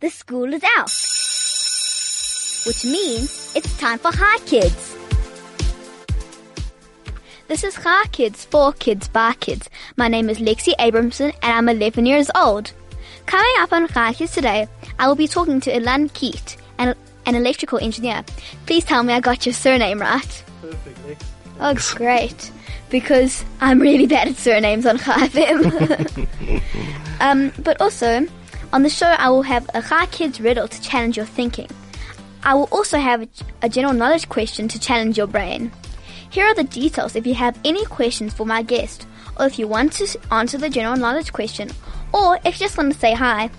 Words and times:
the 0.00 0.08
school 0.08 0.52
is 0.54 0.62
out. 0.76 0.90
Which 2.66 2.84
means 2.84 3.52
it's 3.54 3.78
time 3.78 3.98
for 3.98 4.10
Hi 4.12 4.38
Kids. 4.46 4.96
This 7.48 7.64
is 7.64 7.74
Hi 7.74 8.06
Kids 8.06 8.46
for 8.46 8.72
Kids 8.72 9.08
by 9.08 9.34
Kids. 9.34 9.68
My 9.96 10.08
name 10.08 10.30
is 10.30 10.38
Lexi 10.38 10.74
Abramson 10.78 11.34
and 11.42 11.52
I'm 11.52 11.68
11 11.68 12.06
years 12.06 12.30
old. 12.34 12.72
Coming 13.26 13.52
up 13.58 13.74
on 13.74 13.88
Hi 13.88 14.14
Kids 14.14 14.32
today, 14.32 14.68
I 14.98 15.06
will 15.06 15.16
be 15.16 15.28
talking 15.28 15.60
to 15.60 15.70
Ilan 15.70 16.10
Keet, 16.12 16.56
an, 16.78 16.94
an 17.26 17.34
electrical 17.34 17.78
engineer. 17.78 18.24
Please 18.64 18.84
tell 18.84 19.02
me 19.02 19.12
I 19.12 19.20
got 19.20 19.44
your 19.44 19.52
surname 19.52 20.00
right. 20.00 20.44
Perfect, 20.62 21.06
Lex. 21.06 21.24
Oh, 21.60 21.96
great. 21.96 22.50
Because 22.88 23.44
I'm 23.60 23.78
really 23.80 24.06
bad 24.06 24.28
at 24.28 24.36
surnames 24.36 24.86
on 24.86 24.96
Chai 24.98 25.28
FM. 25.28 26.62
um, 27.20 27.52
but 27.62 27.78
also, 27.82 28.26
on 28.72 28.82
the 28.82 28.88
show, 28.88 29.06
I 29.06 29.30
will 29.30 29.42
have 29.42 29.68
a 29.74 29.82
Chai 29.82 30.06
Kids 30.06 30.40
riddle 30.40 30.68
to 30.68 30.80
challenge 30.80 31.16
your 31.16 31.26
thinking. 31.26 31.68
I 32.42 32.54
will 32.54 32.68
also 32.70 32.98
have 32.98 33.28
a, 33.62 33.68
general 33.68 33.92
knowledge 33.92 34.28
question 34.28 34.68
to 34.68 34.78
challenge 34.78 35.18
your 35.18 35.26
brain. 35.26 35.72
Here 36.30 36.46
are 36.46 36.54
the 36.54 36.64
details 36.64 37.16
if 37.16 37.26
you 37.26 37.34
have 37.34 37.58
any 37.64 37.84
questions 37.84 38.32
for 38.32 38.46
my 38.46 38.62
guest, 38.62 39.06
or 39.38 39.46
if 39.46 39.58
you 39.58 39.66
want 39.66 39.92
to 39.94 40.18
answer 40.30 40.56
the 40.56 40.70
general 40.70 40.96
knowledge 40.96 41.32
question, 41.32 41.70
or 42.14 42.36
if 42.44 42.60
you 42.60 42.66
just 42.66 42.78
want 42.78 42.92
to 42.92 42.98
say 42.98 43.12
hi. 43.12 43.50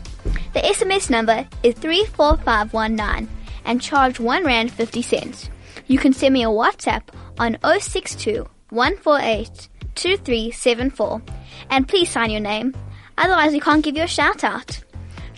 The 0.54 0.62
SMS 0.62 1.10
number 1.10 1.48
is 1.64 1.76
34519 1.76 3.30
and 3.66 3.82
charge 3.82 4.20
1 4.20 4.46
Rand 4.46 4.72
50 4.72 5.02
cents. 5.02 5.50
You 5.88 6.00
can 6.00 6.14
send 6.14 6.34
me 6.34 6.44
a 6.44 6.48
WhatsApp 6.48 7.04
on 7.38 7.58
062 7.64 8.48
148 8.70 9.68
2374 9.96 11.22
and 11.70 11.88
please 11.88 12.10
sign 12.10 12.32
your 12.32 12.40
name, 12.40 12.74
otherwise 13.18 13.52
we 13.52 13.60
can't 13.60 13.84
give 13.84 13.98
you 13.98 14.04
a 14.04 14.08
shout 14.08 14.44
out. 14.44 14.82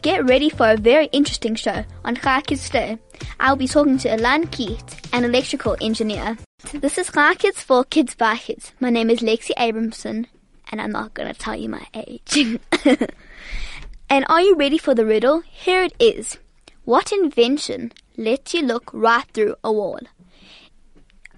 Get 0.04 0.26
ready 0.26 0.50
for 0.50 0.70
a 0.70 0.76
very 0.76 1.06
interesting 1.14 1.56
show 1.56 1.86
on 2.04 2.18
Kids 2.18 2.70
Day. 2.70 2.98
I'll 3.40 3.56
be 3.56 3.70
talking 3.70 3.98
to 4.00 4.10
Ilan 4.10 4.48
Keet, 4.48 5.00
an 5.14 5.24
electrical 5.24 5.78
engineer. 5.80 6.38
This 6.74 6.98
is 6.98 7.10
Kids 7.10 7.64
for 7.64 7.86
Kids 7.86 8.14
by 8.14 8.36
Kids. 8.36 8.74
My 8.82 8.90
name 8.90 9.10
is 9.10 9.22
Lexi 9.22 9.52
Abramson, 9.58 10.26
and 10.70 10.82
I'm 10.82 10.92
not 10.92 11.14
going 11.14 11.34
to 11.34 11.40
tell 11.40 11.56
you 11.56 11.70
my 11.70 11.88
age. 11.94 12.60
and 14.10 14.26
are 14.28 14.42
you 14.42 14.58
ready 14.58 14.78
for 14.78 14.94
the 14.94 15.06
riddle? 15.06 15.40
Here 15.40 15.84
it 15.84 15.94
is. 16.00 16.38
What 16.84 17.14
invention 17.14 17.94
lets 18.18 18.54
you 18.54 18.62
look 18.62 18.92
right 18.94 19.26
through 19.34 19.56
a 19.64 19.72
wall? 19.72 20.02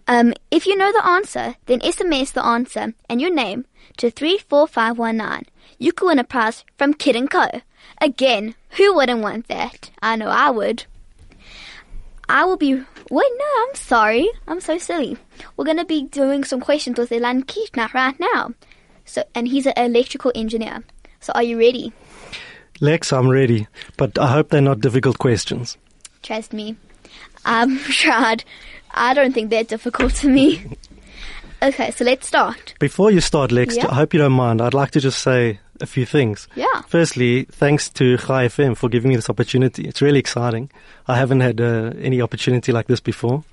Um, 0.07 0.33
if 0.51 0.67
you 0.67 0.77
know 0.77 0.91
the 0.91 1.05
answer, 1.05 1.55
then 1.65 1.79
SMS 1.79 2.33
the 2.33 2.45
answer 2.45 2.93
and 3.09 3.19
your 3.19 3.33
name 3.33 3.65
to 3.97 4.11
34519. 4.11 5.45
You 5.79 5.91
could 5.91 6.07
win 6.07 6.19
a 6.19 6.23
prize 6.23 6.63
from 6.77 6.93
Kid 6.93 7.29
& 7.29 7.31
Co. 7.31 7.47
Again, 7.99 8.55
who 8.71 8.93
wouldn't 8.93 9.21
want 9.21 9.47
that? 9.47 9.89
I 10.01 10.15
know 10.15 10.27
I 10.27 10.49
would. 10.49 10.85
I 12.27 12.45
will 12.45 12.57
be. 12.57 12.73
Wait, 12.73 12.85
no, 13.37 13.45
I'm 13.67 13.75
sorry. 13.75 14.29
I'm 14.47 14.59
so 14.59 14.77
silly. 14.77 15.17
We're 15.55 15.65
going 15.65 15.77
to 15.77 15.85
be 15.85 16.03
doing 16.03 16.43
some 16.43 16.59
questions 16.59 16.97
with 16.97 17.11
Ilan 17.11 17.45
Kishna 17.45 17.93
right 17.93 18.19
now. 18.19 18.53
So, 19.05 19.23
and 19.35 19.47
he's 19.47 19.67
an 19.67 19.73
electrical 19.77 20.31
engineer. 20.33 20.83
So, 21.19 21.33
are 21.33 21.43
you 21.43 21.57
ready? 21.59 21.93
Lex, 22.81 23.13
I'm 23.13 23.29
ready, 23.29 23.67
but 23.97 24.17
I 24.17 24.27
hope 24.27 24.49
they're 24.49 24.61
not 24.61 24.81
difficult 24.81 25.19
questions. 25.19 25.77
Trust 26.23 26.51
me. 26.51 26.75
I'm 27.45 27.77
tried. 27.79 28.43
I 28.91 29.13
don't 29.13 29.33
think 29.33 29.49
they're 29.49 29.63
difficult 29.63 30.13
to 30.15 30.29
me. 30.29 30.63
okay, 31.61 31.91
so 31.91 32.05
let's 32.05 32.27
start. 32.27 32.73
Before 32.79 33.11
you 33.11 33.21
start, 33.21 33.51
Lex, 33.51 33.75
Yeah. 33.75 33.87
I 33.89 33.95
hope 33.95 34.13
you 34.13 34.19
don't 34.19 34.31
mind. 34.33 34.61
I'd 34.61 34.73
like 34.73 34.91
to 34.91 34.99
just 34.99 35.19
say 35.19 35.59
a 35.81 35.85
few 35.85 36.05
things. 36.05 36.47
Yeah. 36.55 36.81
Firstly, 36.87 37.43
thanks 37.51 37.89
to 37.89 38.17
Chai 38.17 38.47
FM 38.47 38.77
for 38.77 38.87
giving 38.89 39.09
me 39.09 39.15
this 39.17 39.29
opportunity. 39.29 39.85
It's 39.87 40.01
really 40.01 40.19
exciting. 40.19 40.69
I 41.07 41.17
haven't 41.17 41.41
had 41.41 41.59
uh, 41.59 41.91
any 41.99 42.21
opportunity 42.21 42.71
like 42.71 42.87
this 42.87 43.01
before. 43.01 43.43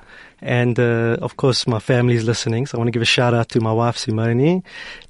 And 0.40 0.78
uh, 0.78 1.16
of 1.20 1.36
course, 1.36 1.66
my 1.66 1.78
family's 1.78 2.24
listening, 2.24 2.66
so 2.66 2.76
I 2.76 2.78
want 2.78 2.88
to 2.88 2.92
give 2.92 3.02
a 3.02 3.04
shout 3.06 3.32
out 3.32 3.48
to 3.50 3.60
my 3.60 3.72
wife 3.72 3.96
Simone, 3.96 4.62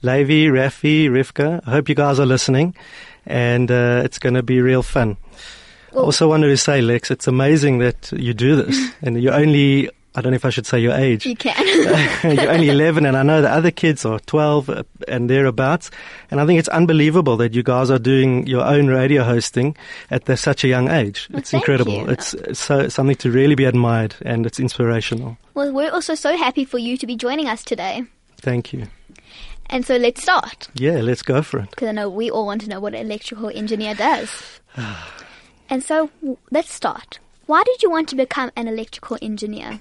Levi, 0.03 0.47
Rafi, 0.51 1.09
Rivka. 1.09 1.61
I 1.67 1.71
hope 1.71 1.89
you 1.89 1.95
guys 1.95 2.21
are 2.21 2.27
listening, 2.27 2.75
and 3.27 3.71
uh, 3.71 4.03
it's 4.05 4.19
going 4.19 4.35
to 4.35 4.43
be 4.43 4.61
real 4.61 4.83
fun. 4.83 5.17
I 5.91 5.97
Well- 5.97 6.05
also 6.05 6.29
wanted 6.29 6.49
to 6.49 6.57
say, 6.59 6.83
Lex, 6.83 7.11
it's 7.11 7.27
amazing 7.27 7.79
that 7.79 8.13
you 8.15 8.35
do 8.35 8.57
this, 8.57 8.79
and 9.03 9.23
you're 9.23 9.35
only. 9.35 9.89
I 10.15 10.21
don't 10.21 10.33
know 10.33 10.37
if 10.37 10.45
I 10.45 10.51
should 10.51 10.67
say 10.67 10.79
your 10.79 10.93
age. 10.93 11.25
You 11.25 11.35
can. 11.35 11.55
You're 12.37 12.51
only 12.51 12.69
11, 12.69 13.07
and 13.07 13.17
I 13.17 13.23
know 13.23 13.41
the 13.41 13.51
other 13.51 13.71
kids 13.71 14.05
are 14.05 14.19
12 14.21 14.69
uh, 14.69 14.83
and 15.09 15.31
thereabouts. 15.31 15.91
And 16.31 16.41
I 16.41 16.47
think 16.47 16.59
it's 16.59 16.69
unbelievable 16.69 17.37
that 17.39 17.55
you 17.55 17.63
guys 17.63 17.91
are 17.91 17.99
doing 17.99 18.47
your 18.47 18.63
own 18.65 18.89
radio 18.89 19.25
hosting 19.25 19.75
at 20.11 20.27
the, 20.27 20.37
such 20.37 20.65
a 20.65 20.69
young 20.69 20.91
age. 20.91 21.29
Well, 21.31 21.39
it's 21.39 21.55
incredible. 21.55 21.93
you. 21.93 22.07
It's, 22.09 22.35
it's 22.35 22.61
so, 22.61 22.89
something 22.89 23.17
to 23.17 23.31
really 23.31 23.55
be 23.55 23.65
admired, 23.65 24.15
and 24.23 24.45
it's 24.45 24.61
inspirational. 24.61 25.39
well, 25.55 25.73
we're 25.73 25.91
also 25.91 26.15
so 26.15 26.37
happy 26.37 26.65
for 26.65 26.79
you 26.79 26.97
to 26.99 27.07
be 27.07 27.17
joining 27.17 27.49
us 27.49 27.65
today. 27.65 28.05
Thank 28.37 28.73
you. 28.73 28.89
And 29.71 29.87
so 29.87 29.97
let's 29.97 30.23
start. 30.23 30.69
Yeah, 30.75 31.01
let's 31.01 31.23
go 31.23 31.41
for 31.41 31.61
it. 31.61 31.71
because 31.71 31.89
I 31.89 31.93
know 31.93 32.11
we 32.11 32.31
all 32.31 32.45
want 32.45 32.61
to 32.63 32.69
know 32.69 32.81
what 32.81 32.95
an 32.95 33.01
electrical 33.01 33.49
engineer 33.49 33.95
does. 33.95 34.61
and 35.71 35.83
so 35.83 36.11
w- 36.21 36.37
let's 36.51 36.71
start. 36.71 37.19
Why 37.47 37.63
did 37.65 37.83
you 37.83 37.91
want 37.91 38.09
to 38.11 38.17
become 38.17 38.51
an 38.57 38.69
electrical 38.69 39.17
engineer? 39.23 39.81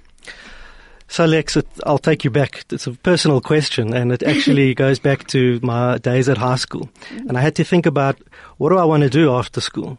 So, 1.08 1.26
Lex, 1.26 1.58
it, 1.58 1.68
I'll 1.86 1.98
take 1.98 2.24
you 2.24 2.30
back. 2.30 2.64
It's 2.72 2.88
a 2.88 2.94
personal 2.94 3.42
question, 3.42 3.94
and 3.94 4.14
it 4.14 4.24
actually 4.24 4.74
goes 4.86 4.98
back 4.98 5.28
to 5.28 5.60
my 5.62 5.98
days 5.98 6.30
at 6.30 6.38
high 6.38 6.56
school. 6.56 6.90
And 7.28 7.38
I 7.38 7.42
had 7.42 7.56
to 7.56 7.66
think 7.66 7.86
about 7.86 8.18
what 8.58 8.70
do 8.70 8.78
I 8.78 8.86
want 8.86 9.04
to 9.04 9.10
do 9.10 9.30
after 9.34 9.60
school. 9.60 9.98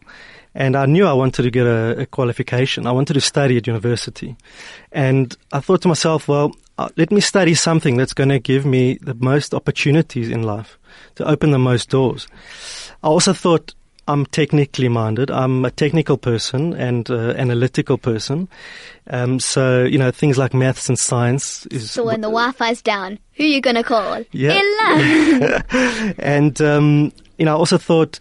And 0.55 0.75
I 0.75 0.87
knew 0.87 1.05
I 1.05 1.13
wanted 1.13 1.43
to 1.43 1.51
get 1.51 1.67
a, 1.67 2.01
a 2.01 2.05
qualification. 2.07 2.87
I 2.87 2.91
wanted 2.91 3.13
to 3.13 3.21
study 3.21 3.57
at 3.57 3.67
university. 3.67 4.35
And 4.91 5.35
I 5.51 5.59
thought 5.59 5.83
to 5.83 5.87
myself, 5.87 6.27
well, 6.27 6.55
uh, 6.79 6.89
let 6.97 7.11
me 7.11 7.21
study 7.21 7.53
something 7.53 7.95
that's 7.95 8.13
going 8.13 8.29
to 8.29 8.39
give 8.39 8.65
me 8.65 8.97
the 9.01 9.13
most 9.13 9.53
opportunities 9.53 10.29
in 10.29 10.41
life, 10.41 10.79
to 11.15 11.27
open 11.27 11.51
the 11.51 11.59
most 11.59 11.89
doors. 11.89 12.27
I 13.03 13.07
also 13.07 13.33
thought 13.33 13.75
I'm 14.07 14.25
technically 14.25 14.89
minded. 14.89 15.31
I'm 15.31 15.63
a 15.63 15.71
technical 15.71 16.17
person 16.17 16.73
and 16.73 17.09
uh, 17.09 17.33
analytical 17.37 17.97
person. 17.97 18.49
Um, 19.09 19.39
so, 19.39 19.83
you 19.83 19.97
know, 19.97 20.11
things 20.11 20.37
like 20.37 20.53
maths 20.53 20.89
and 20.89 20.99
science 20.99 21.65
is. 21.67 21.91
So 21.91 22.05
when 22.05 22.21
the 22.21 22.27
Wi-Fi's 22.27 22.81
down, 22.81 23.19
who 23.33 23.43
are 23.43 23.47
you 23.47 23.61
gonna 23.61 23.83
call? 23.83 24.23
Yeah. 24.31 24.61
Ella. 24.61 25.63
and, 26.19 26.61
um, 26.61 27.13
you 27.37 27.45
know, 27.45 27.55
I 27.55 27.57
also 27.57 27.77
thought 27.77 28.19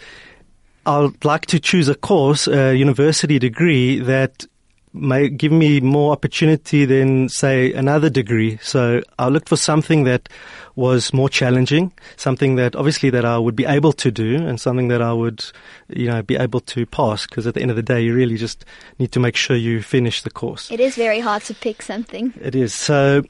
I'd 0.86 1.24
like 1.24 1.46
to 1.46 1.60
choose 1.60 1.88
a 1.88 1.94
course, 1.94 2.46
a 2.46 2.74
university 2.74 3.38
degree 3.38 3.98
that 4.00 4.46
may 4.92 5.28
give 5.28 5.52
me 5.52 5.80
more 5.80 6.12
opportunity 6.12 6.84
than, 6.84 7.28
say, 7.28 7.72
another 7.72 8.10
degree. 8.10 8.58
So 8.62 9.02
I 9.18 9.28
looked 9.28 9.48
for 9.48 9.56
something 9.56 10.04
that 10.04 10.28
was 10.74 11.12
more 11.12 11.28
challenging, 11.28 11.92
something 12.16 12.56
that 12.56 12.74
obviously 12.76 13.10
that 13.10 13.24
I 13.24 13.38
would 13.38 13.56
be 13.56 13.64
able 13.64 13.92
to 13.94 14.10
do 14.10 14.36
and 14.36 14.60
something 14.60 14.88
that 14.88 15.02
I 15.02 15.12
would, 15.12 15.44
you 15.88 16.06
know, 16.06 16.22
be 16.22 16.36
able 16.36 16.60
to 16.60 16.86
pass 16.86 17.26
because 17.26 17.46
at 17.46 17.54
the 17.54 17.62
end 17.62 17.70
of 17.70 17.76
the 17.76 17.82
day, 17.82 18.00
you 18.02 18.14
really 18.14 18.36
just 18.36 18.64
need 18.98 19.12
to 19.12 19.20
make 19.20 19.36
sure 19.36 19.56
you 19.56 19.82
finish 19.82 20.22
the 20.22 20.30
course. 20.30 20.70
it 20.70 20.80
is 20.80 20.96
very 20.96 21.20
hard 21.20 21.42
to 21.44 21.54
pick 21.54 21.82
something. 21.82 22.32
It 22.40 22.54
is. 22.54 22.74
So 22.74 23.22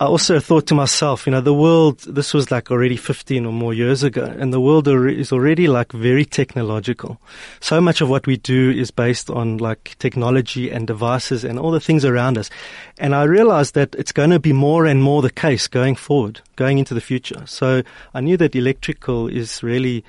I 0.00 0.06
also 0.06 0.40
thought 0.40 0.66
to 0.66 0.74
myself, 0.74 1.24
you 1.24 1.30
know, 1.30 1.40
the 1.40 1.54
world, 1.54 2.00
this 2.00 2.34
was 2.34 2.50
like 2.50 2.68
already 2.68 2.96
15 2.96 3.46
or 3.46 3.52
more 3.52 3.72
years 3.72 4.02
ago, 4.02 4.24
and 4.24 4.52
the 4.52 4.60
world 4.60 4.88
is 4.88 5.30
already 5.30 5.68
like 5.68 5.92
very 5.92 6.24
technological. 6.24 7.20
So 7.60 7.80
much 7.80 8.00
of 8.00 8.08
what 8.08 8.26
we 8.26 8.36
do 8.36 8.72
is 8.72 8.90
based 8.90 9.30
on 9.30 9.58
like 9.58 9.94
technology 10.00 10.68
and 10.68 10.88
devices 10.88 11.44
and 11.44 11.60
all 11.60 11.70
the 11.70 11.78
things 11.78 12.04
around 12.04 12.38
us. 12.38 12.50
And 12.98 13.14
I 13.14 13.22
realized 13.22 13.74
that 13.74 13.94
it's 13.94 14.10
going 14.10 14.30
to 14.30 14.40
be 14.40 14.52
more 14.52 14.84
and 14.84 15.00
more 15.00 15.22
the 15.22 15.30
case 15.30 15.68
going 15.68 15.94
forward, 15.94 16.40
going 16.56 16.78
into 16.78 16.94
the 16.94 17.00
future. 17.00 17.46
So 17.46 17.84
I 18.14 18.20
knew 18.20 18.36
that 18.38 18.56
electrical 18.56 19.28
is 19.28 19.62
really 19.62 20.04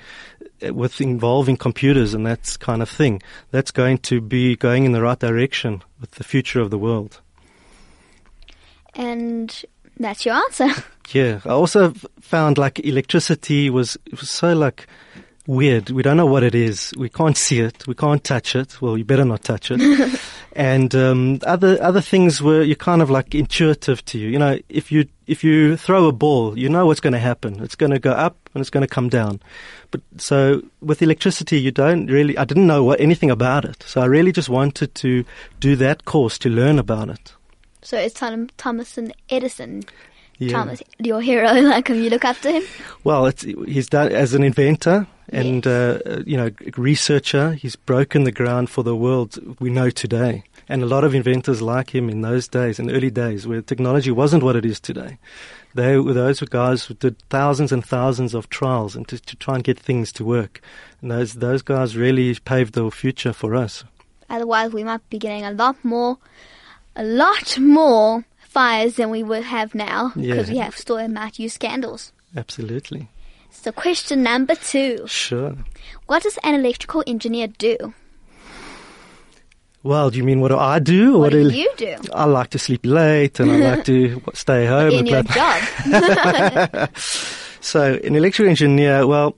uh, 0.66 0.74
with 0.74 1.00
involving 1.00 1.56
computers 1.56 2.12
and 2.12 2.26
that 2.26 2.56
kind 2.58 2.82
of 2.82 2.88
thing, 2.88 3.22
that's 3.52 3.70
going 3.70 3.98
to 3.98 4.20
be 4.20 4.56
going 4.56 4.84
in 4.84 4.90
the 4.90 5.02
right 5.02 5.18
direction 5.18 5.84
with 6.00 6.12
the 6.12 6.24
future 6.24 6.60
of 6.60 6.70
the 6.70 6.78
world. 6.78 7.20
And 8.96 9.64
that's 9.98 10.24
your 10.24 10.34
answer. 10.34 10.68
Yeah, 11.12 11.38
I 11.44 11.50
also 11.50 11.94
found 12.20 12.58
like 12.58 12.80
electricity 12.80 13.70
was, 13.70 13.96
was 14.10 14.28
so 14.28 14.54
like 14.54 14.88
weird. 15.46 15.90
We 15.90 16.02
don't 16.02 16.16
know 16.16 16.26
what 16.26 16.42
it 16.42 16.54
is. 16.54 16.92
We 16.96 17.08
can't 17.08 17.36
see 17.36 17.60
it. 17.60 17.86
We 17.86 17.94
can't 17.94 18.22
touch 18.22 18.56
it. 18.56 18.80
Well, 18.82 18.98
you 18.98 19.04
better 19.04 19.24
not 19.24 19.42
touch 19.42 19.70
it. 19.70 20.20
and 20.52 20.94
um, 20.94 21.38
other 21.46 21.80
other 21.82 22.00
things 22.00 22.42
were 22.42 22.62
you 22.62 22.76
kind 22.76 23.02
of 23.02 23.10
like 23.10 23.34
intuitive 23.34 24.04
to 24.06 24.18
you. 24.18 24.28
You 24.28 24.38
know, 24.38 24.58
if 24.68 24.90
you 24.90 25.06
if 25.26 25.44
you 25.44 25.76
throw 25.76 26.06
a 26.06 26.12
ball, 26.12 26.58
you 26.58 26.68
know 26.68 26.86
what's 26.86 27.00
going 27.00 27.12
to 27.12 27.18
happen. 27.18 27.62
It's 27.62 27.76
going 27.76 27.92
to 27.92 27.98
go 27.98 28.12
up 28.12 28.36
and 28.54 28.60
it's 28.60 28.70
going 28.70 28.82
to 28.86 28.92
come 28.92 29.08
down. 29.08 29.40
But 29.90 30.00
so 30.18 30.62
with 30.80 31.02
electricity, 31.02 31.60
you 31.60 31.70
don't 31.70 32.06
really. 32.06 32.36
I 32.36 32.44
didn't 32.44 32.66
know 32.66 32.84
what, 32.84 33.00
anything 33.00 33.30
about 33.30 33.64
it, 33.64 33.82
so 33.86 34.00
I 34.00 34.06
really 34.06 34.32
just 34.32 34.48
wanted 34.48 34.94
to 34.96 35.24
do 35.60 35.76
that 35.76 36.04
course 36.04 36.38
to 36.38 36.48
learn 36.48 36.78
about 36.78 37.08
it. 37.10 37.35
So 37.86 37.96
it's 37.96 38.14
Thomas 38.56 38.98
and 38.98 39.12
Edison 39.30 39.84
Yeah. 40.38 40.52
Thomas, 40.58 40.82
your 40.98 41.20
hero, 41.20 41.52
like 41.74 41.88
you 41.88 42.10
look 42.10 42.24
up 42.24 42.36
to 42.40 42.50
him? 42.50 42.64
Well, 43.04 43.26
it's, 43.26 43.42
he's 43.42 43.88
done 43.88 44.10
as 44.10 44.34
an 44.34 44.42
inventor 44.42 45.06
and 45.28 45.64
Yes. 45.64 46.02
uh, 46.04 46.22
you 46.26 46.36
know 46.36 46.50
researcher. 46.76 47.52
He's 47.52 47.76
broken 47.76 48.24
the 48.24 48.32
ground 48.32 48.70
for 48.70 48.82
the 48.82 48.96
world 48.96 49.38
we 49.60 49.70
know 49.70 49.90
today, 49.90 50.42
and 50.68 50.82
a 50.82 50.86
lot 50.86 51.04
of 51.04 51.14
inventors 51.14 51.62
like 51.62 51.94
him 51.94 52.08
in 52.10 52.22
those 52.22 52.48
days, 52.48 52.80
in 52.80 52.90
early 52.90 53.10
days, 53.10 53.46
where 53.46 53.62
technology 53.62 54.10
wasn't 54.10 54.42
what 54.42 54.56
it 54.56 54.64
is 54.64 54.80
today. 54.80 55.18
They 55.74 55.96
were 55.98 56.12
those 56.12 56.40
were 56.40 56.46
guys 56.48 56.86
who 56.86 56.94
did 56.94 57.16
thousands 57.30 57.70
and 57.70 57.84
thousands 57.84 58.34
of 58.34 58.48
trials 58.48 58.96
and 58.96 59.06
to, 59.08 59.18
to 59.20 59.36
try 59.36 59.54
and 59.54 59.62
get 59.64 59.78
things 59.78 60.10
to 60.12 60.24
work. 60.24 60.60
And 61.02 61.10
those 61.12 61.34
those 61.34 61.62
guys 61.62 61.96
really 61.96 62.34
paved 62.44 62.74
the 62.74 62.90
future 62.90 63.32
for 63.32 63.54
us. 63.54 63.84
Otherwise, 64.28 64.72
we 64.72 64.82
might 64.82 65.08
be 65.08 65.18
getting 65.18 65.44
a 65.44 65.52
lot 65.52 65.76
more, 65.84 66.18
a 66.96 67.04
lot 67.04 67.58
more 67.58 68.24
fires 68.38 68.96
than 68.96 69.10
we 69.10 69.22
would 69.22 69.44
have 69.44 69.74
now 69.74 70.12
because 70.14 70.48
Yeah. 70.48 70.52
we 70.54 70.58
have 70.58 70.76
still 70.76 71.06
might 71.08 71.38
use 71.38 71.56
candles. 71.58 72.12
Absolutely, 72.36 73.08
So, 73.50 73.70
question 73.72 74.22
number 74.22 74.54
two: 74.54 75.04
sure. 75.06 75.56
What 76.06 76.22
does 76.24 76.38
an 76.42 76.54
electrical 76.54 77.02
engineer 77.06 77.46
do? 77.48 77.94
Well, 79.82 80.10
do 80.10 80.18
you 80.18 80.24
mean 80.24 80.40
what 80.40 80.48
do 80.48 80.58
I 80.58 80.78
do? 80.80 81.14
or 81.16 81.20
What 81.20 81.32
do 81.32 81.48
do 81.50 81.56
you 81.56 81.70
do 81.76 81.94
I 82.12 82.24
like 82.24 82.50
to 82.50 82.58
sleep 82.58 82.84
late 82.84 83.38
and 83.40 83.50
I 83.52 83.56
like 83.76 83.84
to 83.84 84.20
stay 84.34 84.66
home. 84.66 84.90
in 84.90 84.98
and 84.98 85.08
your 85.08 85.22
job? 85.38 86.90
So, 87.60 87.94
an 88.04 88.14
electrical 88.16 88.48
engineer, 88.50 89.06
well, 89.06 89.36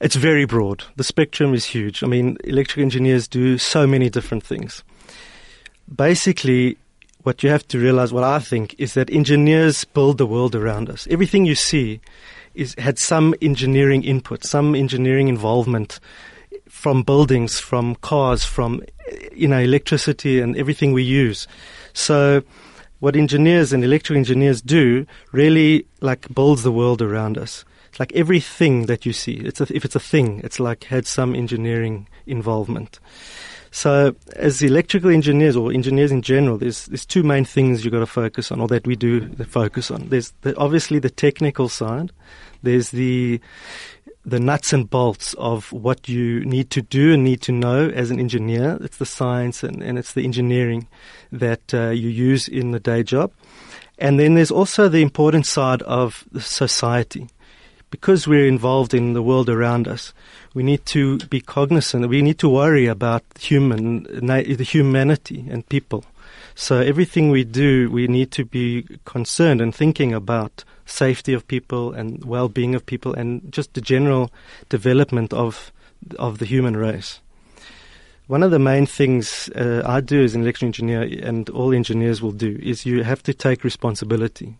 it's 0.00 0.16
very 0.16 0.44
broad. 0.44 0.84
The 0.96 1.04
spectrum 1.04 1.54
is 1.54 1.64
huge. 1.64 2.02
I 2.02 2.06
mean, 2.06 2.36
electrical 2.44 2.82
engineers 2.84 3.28
do 3.28 3.58
so 3.58 3.86
many 3.86 4.08
different 4.10 4.44
things. 4.44 4.82
Basically, 5.94 6.78
what 7.22 7.42
you 7.42 7.50
have 7.50 7.66
to 7.68 7.78
realize, 7.78 8.12
what 8.12 8.24
I 8.24 8.38
think, 8.38 8.74
is 8.78 8.94
that 8.94 9.10
engineers 9.10 9.84
build 9.84 10.18
the 10.18 10.26
world 10.26 10.54
around 10.54 10.88
us. 10.88 11.06
Everything 11.10 11.44
you 11.44 11.54
see 11.54 12.00
is 12.54 12.74
had 12.78 12.98
some 12.98 13.34
engineering 13.40 14.02
input, 14.04 14.44
some 14.44 14.74
engineering 14.74 15.28
involvement 15.28 16.00
from 16.68 17.02
buildings, 17.02 17.58
from 17.58 17.94
cars, 17.96 18.44
from 18.44 18.82
you 19.32 19.48
know 19.48 19.58
electricity 19.58 20.40
and 20.40 20.56
everything 20.56 20.92
we 20.92 21.02
use. 21.02 21.46
So, 21.92 22.42
what 23.00 23.16
engineers 23.16 23.72
and 23.72 23.84
electrical 23.84 24.16
engineers 24.16 24.62
do 24.62 25.06
really 25.32 25.86
like 26.00 26.32
builds 26.34 26.62
the 26.62 26.72
world 26.72 27.02
around 27.02 27.38
us. 27.38 27.64
It's 27.90 28.00
like 28.00 28.12
everything 28.14 28.86
that 28.86 29.04
you 29.04 29.12
see. 29.12 29.34
It's 29.34 29.60
a, 29.60 29.66
if 29.74 29.84
it's 29.84 29.96
a 29.96 30.00
thing, 30.00 30.40
it's 30.44 30.60
like 30.60 30.84
had 30.84 31.06
some 31.06 31.34
engineering 31.34 32.08
involvement. 32.26 33.00
So, 33.72 34.16
as 34.34 34.62
electrical 34.62 35.10
engineers 35.10 35.54
or 35.54 35.72
engineers 35.72 36.10
in 36.10 36.22
general, 36.22 36.58
there's 36.58 36.86
there's 36.86 37.06
two 37.06 37.22
main 37.22 37.44
things 37.44 37.84
you've 37.84 37.92
got 37.92 38.00
to 38.00 38.06
focus 38.06 38.50
on, 38.50 38.60
or 38.60 38.68
that 38.68 38.86
we 38.86 38.96
do 38.96 39.28
focus 39.44 39.90
on. 39.90 40.08
There's 40.08 40.32
the, 40.40 40.56
obviously 40.56 40.98
the 40.98 41.10
technical 41.10 41.68
side. 41.68 42.10
There's 42.62 42.90
the 42.90 43.40
the 44.24 44.40
nuts 44.40 44.72
and 44.72 44.88
bolts 44.88 45.34
of 45.34 45.72
what 45.72 46.08
you 46.08 46.44
need 46.44 46.70
to 46.70 46.82
do 46.82 47.14
and 47.14 47.24
need 47.24 47.40
to 47.42 47.52
know 47.52 47.88
as 47.88 48.10
an 48.10 48.20
engineer. 48.20 48.76
It's 48.80 48.98
the 48.98 49.06
science 49.06 49.62
and, 49.62 49.82
and 49.82 49.98
it's 49.98 50.12
the 50.12 50.24
engineering 50.24 50.88
that 51.32 51.72
uh, 51.72 51.90
you 51.90 52.08
use 52.08 52.46
in 52.46 52.72
the 52.72 52.80
day 52.80 53.02
job. 53.02 53.32
And 53.98 54.20
then 54.20 54.34
there's 54.34 54.50
also 54.50 54.88
the 54.88 55.02
important 55.02 55.46
side 55.46 55.82
of 55.82 56.24
society. 56.38 57.28
Because 57.90 58.28
we're 58.28 58.46
involved 58.46 58.94
in 58.94 59.14
the 59.14 59.22
world 59.22 59.48
around 59.48 59.88
us, 59.88 60.14
we 60.54 60.62
need 60.62 60.84
to 60.86 61.18
be 61.28 61.40
cognizant, 61.40 62.08
we 62.08 62.22
need 62.22 62.38
to 62.38 62.48
worry 62.48 62.86
about 62.86 63.22
human, 63.38 64.02
the 64.04 64.68
humanity 64.68 65.46
and 65.48 65.68
people. 65.68 66.04
So 66.54 66.80
everything 66.80 67.30
we 67.30 67.44
do, 67.44 67.90
we 67.90 68.06
need 68.06 68.32
to 68.32 68.44
be 68.44 68.86
concerned 69.04 69.60
and 69.60 69.74
thinking 69.74 70.12
about 70.12 70.64
safety 70.84 71.32
of 71.32 71.46
people 71.46 71.92
and 71.92 72.24
well-being 72.24 72.74
of 72.74 72.84
people 72.84 73.14
and 73.14 73.52
just 73.52 73.74
the 73.74 73.80
general 73.80 74.30
development 74.68 75.32
of 75.32 75.72
of 76.18 76.38
the 76.38 76.46
human 76.46 76.76
race. 76.76 77.20
One 78.26 78.42
of 78.42 78.50
the 78.50 78.58
main 78.58 78.86
things 78.86 79.48
uh, 79.56 79.82
I 79.84 80.00
do 80.00 80.22
as 80.22 80.34
an 80.34 80.42
electrical 80.42 80.66
engineer 80.66 81.02
and 81.02 81.48
all 81.50 81.74
engineers 81.74 82.22
will 82.22 82.32
do 82.32 82.58
is 82.62 82.86
you 82.86 83.02
have 83.02 83.22
to 83.24 83.34
take 83.34 83.64
responsibility. 83.64 84.56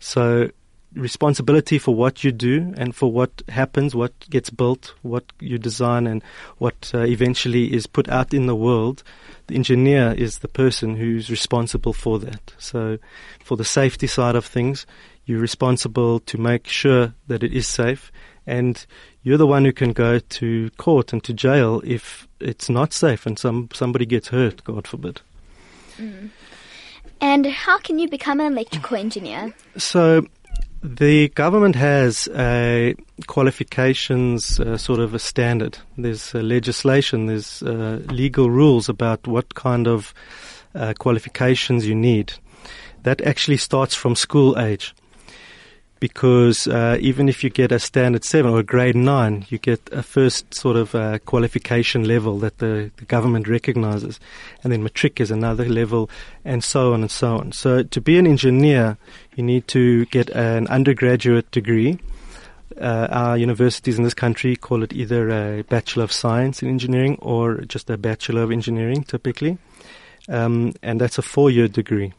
So 0.00 0.50
responsibility 0.94 1.78
for 1.78 1.94
what 1.94 2.22
you 2.22 2.32
do 2.32 2.72
and 2.76 2.94
for 2.94 3.10
what 3.10 3.42
happens, 3.48 3.94
what 3.94 4.12
gets 4.30 4.50
built, 4.50 4.94
what 5.02 5.24
you 5.40 5.58
design, 5.58 6.06
and 6.06 6.22
what 6.58 6.90
uh, 6.94 7.00
eventually 7.00 7.72
is 7.72 7.86
put 7.86 8.08
out 8.08 8.34
in 8.34 8.46
the 8.46 8.56
world. 8.56 9.02
The 9.46 9.54
engineer 9.54 10.12
is 10.12 10.38
the 10.38 10.48
person 10.48 10.96
who's 10.96 11.30
responsible 11.30 11.92
for 11.92 12.18
that. 12.20 12.52
So, 12.58 12.98
for 13.44 13.56
the 13.56 13.64
safety 13.64 14.06
side 14.06 14.36
of 14.36 14.44
things, 14.44 14.86
you're 15.24 15.40
responsible 15.40 16.20
to 16.20 16.38
make 16.38 16.66
sure 16.66 17.14
that 17.28 17.42
it 17.42 17.52
is 17.52 17.66
safe, 17.66 18.12
and 18.46 18.84
you're 19.22 19.38
the 19.38 19.46
one 19.46 19.64
who 19.64 19.72
can 19.72 19.92
go 19.92 20.18
to 20.18 20.70
court 20.76 21.12
and 21.12 21.22
to 21.24 21.32
jail 21.32 21.80
if 21.84 22.26
it's 22.40 22.68
not 22.68 22.92
safe 22.92 23.24
and 23.24 23.38
some 23.38 23.68
somebody 23.72 24.04
gets 24.04 24.28
hurt. 24.28 24.64
God 24.64 24.86
forbid. 24.86 25.20
and 27.20 27.46
how 27.46 27.78
can 27.78 27.98
you 28.00 28.08
become 28.08 28.40
an 28.40 28.52
electrical 28.52 28.96
engineer? 28.96 29.54
So 29.76 30.26
the 30.82 31.28
government 31.28 31.76
has 31.76 32.28
a 32.34 32.94
qualifications 33.26 34.58
uh, 34.58 34.76
sort 34.76 34.98
of 34.98 35.14
a 35.14 35.18
standard. 35.18 35.78
There's 35.96 36.34
uh, 36.34 36.40
legislation, 36.40 37.26
there's 37.26 37.62
uh, 37.62 38.00
legal 38.08 38.50
rules 38.50 38.88
about 38.88 39.26
what 39.26 39.54
kind 39.54 39.86
of 39.86 40.12
uh, 40.74 40.94
qualifications 40.98 41.86
you 41.86 41.94
need. 41.94 42.32
That 43.04 43.20
actually 43.20 43.58
starts 43.58 43.94
from 43.94 44.16
school 44.16 44.58
age. 44.58 44.94
Because 46.02 46.66
uh, 46.66 46.98
even 47.00 47.28
if 47.28 47.44
you 47.44 47.48
get 47.48 47.70
a 47.70 47.78
standard 47.78 48.24
seven 48.24 48.50
or 48.50 48.58
a 48.58 48.64
grade 48.64 48.96
nine, 48.96 49.46
you 49.50 49.58
get 49.58 49.88
a 49.92 50.02
first 50.02 50.52
sort 50.52 50.74
of 50.74 50.96
uh, 50.96 51.20
qualification 51.20 52.08
level 52.08 52.40
that 52.40 52.58
the, 52.58 52.90
the 52.96 53.04
government 53.04 53.46
recognizes. 53.46 54.18
And 54.64 54.72
then 54.72 54.82
matric 54.82 55.20
is 55.20 55.30
another 55.30 55.64
level, 55.64 56.10
and 56.44 56.64
so 56.64 56.92
on 56.92 57.02
and 57.02 57.10
so 57.10 57.38
on. 57.38 57.52
So 57.52 57.84
to 57.84 58.00
be 58.00 58.18
an 58.18 58.26
engineer, 58.26 58.98
you 59.36 59.44
need 59.44 59.68
to 59.68 60.04
get 60.06 60.28
an 60.30 60.66
undergraduate 60.66 61.48
degree. 61.52 62.00
Uh, 62.80 63.06
our 63.08 63.38
universities 63.38 63.96
in 63.96 64.02
this 64.02 64.12
country 64.12 64.56
call 64.56 64.82
it 64.82 64.92
either 64.92 65.30
a 65.30 65.62
Bachelor 65.62 66.02
of 66.02 66.10
Science 66.10 66.64
in 66.64 66.68
Engineering 66.68 67.16
or 67.22 67.58
just 67.60 67.88
a 67.90 67.96
Bachelor 67.96 68.42
of 68.42 68.50
Engineering, 68.50 69.04
typically. 69.04 69.56
Um, 70.28 70.72
and 70.82 71.00
that's 71.00 71.18
a 71.18 71.22
four 71.22 71.48
year 71.48 71.68
degree. 71.68 72.12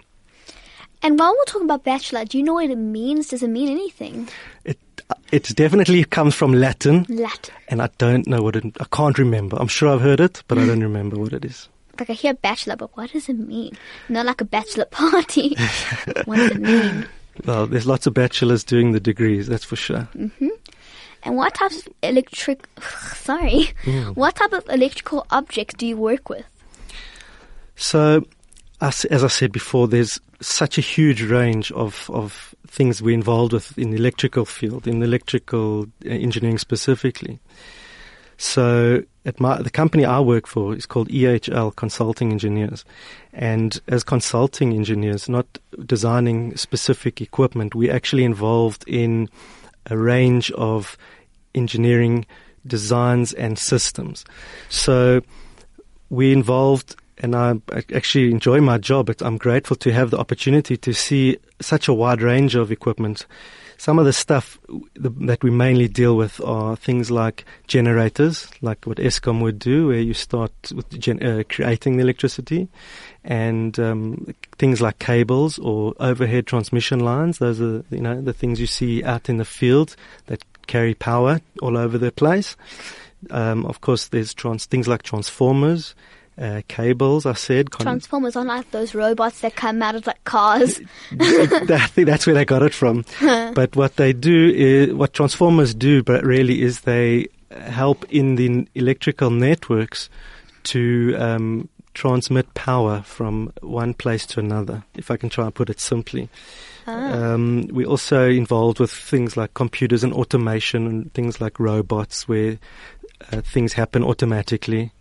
And 1.04 1.20
while 1.20 1.34
we're 1.38 1.46
talking 1.46 1.66
about 1.66 1.84
bachelor, 1.84 2.24
do 2.24 2.38
you 2.38 2.44
know 2.44 2.54
what 2.54 2.70
it 2.70 2.78
means? 2.78 3.28
Does 3.28 3.44
it 3.44 3.50
mean 3.50 3.70
anything? 3.70 4.30
It, 4.64 4.80
uh, 5.10 5.16
it 5.34 5.44
definitely 5.56 6.06
comes 6.06 6.34
from 6.34 6.54
Latin, 6.54 7.06
Latin. 7.10 7.54
and 7.68 7.82
I 7.82 7.90
don't 7.98 8.26
know 8.26 8.42
what 8.42 8.56
it, 8.56 8.64
I 8.80 8.86
can't 8.86 9.18
remember. 9.20 9.58
I'm 9.60 9.68
sure 9.68 9.90
I've 9.90 10.02
heard 10.02 10.22
it, 10.22 10.44
but 10.48 10.58
I 10.58 10.66
don't 10.66 10.82
remember 10.92 11.18
what 11.18 11.34
it 11.34 11.44
is. 11.44 11.68
Like 12.00 12.10
I 12.10 12.14
hear 12.14 12.34
bachelor, 12.34 12.78
but 12.78 12.96
what 12.96 13.12
does 13.12 13.28
it 13.28 13.38
mean? 13.38 13.78
Not 14.08 14.26
like 14.26 14.40
a 14.40 14.46
bachelor 14.46 14.86
party. 14.86 15.56
what 16.26 16.38
does 16.38 16.52
it 16.52 16.62
mean? 16.62 17.06
Well, 17.46 17.68
there's 17.68 17.86
lots 17.86 18.08
of 18.08 18.14
bachelors 18.14 18.64
doing 18.64 18.94
the 18.94 19.00
degrees, 19.00 19.48
that's 19.48 19.66
for 19.66 19.76
sure. 19.76 20.08
Mm-hmm. 20.16 20.48
And 21.24 21.36
what 21.36 21.54
types 21.54 21.86
of 21.86 21.94
electric? 22.02 22.66
Sorry, 23.14 23.72
mm. 23.84 24.16
what 24.16 24.36
type 24.36 24.54
of 24.54 24.68
electrical 24.70 25.26
objects 25.32 25.76
do 25.76 25.86
you 25.86 25.98
work 25.98 26.30
with? 26.30 26.46
So, 27.76 28.26
as, 28.84 29.06
as 29.06 29.24
I 29.24 29.28
said 29.28 29.54
before, 29.54 29.88
there's 29.88 30.20
such 30.42 30.78
a 30.78 30.82
huge 30.82 31.24
range 31.24 31.72
of, 31.72 32.10
of 32.14 32.54
things 32.68 33.02
we're 33.02 33.14
involved 33.14 33.54
with 33.54 33.78
in 33.78 33.92
the 33.92 33.98
electrical 33.98 34.44
field, 34.44 34.88
in 34.88 35.02
electrical 35.02 35.84
uh, 36.06 36.10
engineering 36.10 36.58
specifically. 36.58 37.40
So, 38.36 39.04
at 39.26 39.40
my, 39.40 39.62
the 39.62 39.70
company 39.70 40.04
I 40.04 40.20
work 40.20 40.48
for 40.48 40.76
is 40.76 40.86
called 40.86 41.08
EHL 41.08 41.74
Consulting 41.78 42.32
Engineers. 42.32 42.84
And 43.32 43.80
as 43.88 44.04
consulting 44.04 44.74
engineers, 44.74 45.30
not 45.30 45.60
designing 45.86 46.58
specific 46.58 47.22
equipment, 47.22 47.76
we're 47.76 47.94
actually 47.94 48.26
involved 48.26 48.84
in 48.86 49.30
a 49.86 49.98
range 49.98 50.52
of 50.52 50.98
engineering 51.56 52.26
designs 52.68 53.32
and 53.32 53.58
systems. 53.58 54.26
So, 54.68 55.22
we're 56.10 56.34
involved 56.34 56.98
and 57.24 57.36
I 57.36 57.56
actually 57.96 58.30
enjoy 58.30 58.60
my 58.60 58.78
job. 58.78 59.08
But 59.08 59.22
I'm 59.22 59.38
grateful 59.38 59.78
to 59.78 59.92
have 59.94 60.12
the 60.12 60.20
opportunity 60.20 60.78
to 60.78 60.94
see 60.94 61.38
such 61.62 61.88
a 61.88 61.94
wide 61.94 62.22
range 62.22 62.54
of 62.54 62.72
equipment. 62.72 63.26
Some 63.78 63.98
of 63.98 64.06
the 64.06 64.14
stuff 64.14 64.60
that 64.96 65.44
we 65.44 65.50
mainly 65.50 65.88
deal 65.88 66.16
with 66.16 66.40
are 66.42 66.76
things 66.76 67.10
like 67.10 67.44
generators, 67.68 68.48
like 68.62 68.86
what 68.86 68.98
Eskom 68.98 69.42
would 69.42 69.60
do, 69.60 69.88
where 69.88 70.00
you 70.00 70.14
start 70.14 70.52
with 70.76 70.90
gen, 71.00 71.24
uh, 71.24 71.44
creating 71.50 71.98
the 71.98 72.04
electricity, 72.04 72.68
and 73.24 73.78
um, 73.80 74.34
things 74.58 74.82
like 74.82 75.00
cables 75.00 75.60
or 75.60 75.96
overhead 76.00 76.46
transmission 76.46 77.00
lines. 77.00 77.40
Those 77.40 77.60
are 77.62 77.84
you 77.90 78.02
know 78.02 78.22
the 78.22 78.34
things 78.34 78.60
you 78.60 78.68
see 78.68 79.04
out 79.04 79.28
in 79.28 79.38
the 79.38 79.46
field 79.46 79.96
that 80.28 80.44
carry 80.68 80.94
power 80.94 81.42
all 81.62 81.78
over 81.78 81.98
the 81.98 82.12
place. 82.12 82.56
Um, 83.32 83.66
of 83.66 83.82
course, 83.82 84.10
there's 84.10 84.34
trans- 84.34 84.66
things 84.66 84.88
like 84.88 85.04
transformers 85.04 85.96
uh, 86.38 86.62
cables. 86.68 87.26
I 87.26 87.34
said 87.34 87.72
con- 87.72 87.86
Transformers 87.86 88.36
aren't 88.36 88.50
like 88.50 88.72
those 88.72 88.96
robots 88.96 89.42
that 89.42 89.56
come 89.56 89.82
out 89.82 89.96
of 89.96 90.08
like 90.08 90.24
cars. 90.24 90.80
I 91.20 91.88
think 91.88 92.08
that's 92.08 92.26
where 92.26 92.36
they 92.36 92.46
got 92.46 92.64
it 92.64 92.74
from. 92.74 93.06
but 93.22 93.76
what 93.76 93.96
they 93.98 94.14
do 94.14 94.50
is 94.50 94.94
what 94.94 95.14
transformers 95.14 95.74
do, 95.74 96.04
but 96.04 96.24
really 96.24 96.62
is 96.62 96.82
they 96.82 97.28
help 97.52 98.06
in 98.12 98.36
the 98.36 98.68
electrical 98.76 99.30
networks 99.30 100.10
to 100.64 101.16
um, 101.18 101.70
transmit 101.94 102.54
power 102.54 103.02
from 103.04 103.54
one 103.62 103.94
place 103.94 104.26
to 104.28 104.40
another. 104.40 104.84
If 104.96 105.12
I 105.12 105.18
can 105.18 105.30
try 105.30 105.46
and 105.46 105.56
put 105.56 105.70
it 105.70 105.80
simply. 105.80 106.30
Ah. 106.88 107.14
Um, 107.14 107.68
we're 107.72 107.88
also 107.88 108.30
involved 108.30 108.80
with 108.80 108.92
things 108.92 109.38
like 109.38 109.54
computers 109.54 110.04
and 110.04 110.14
automation 110.14 110.88
and 110.88 111.14
things 111.14 111.40
like 111.40 111.60
robots 111.60 112.28
where 112.28 112.58
uh, 113.32 113.42
things 113.42 113.74
happen 113.74 114.04
automatically. 114.04 114.92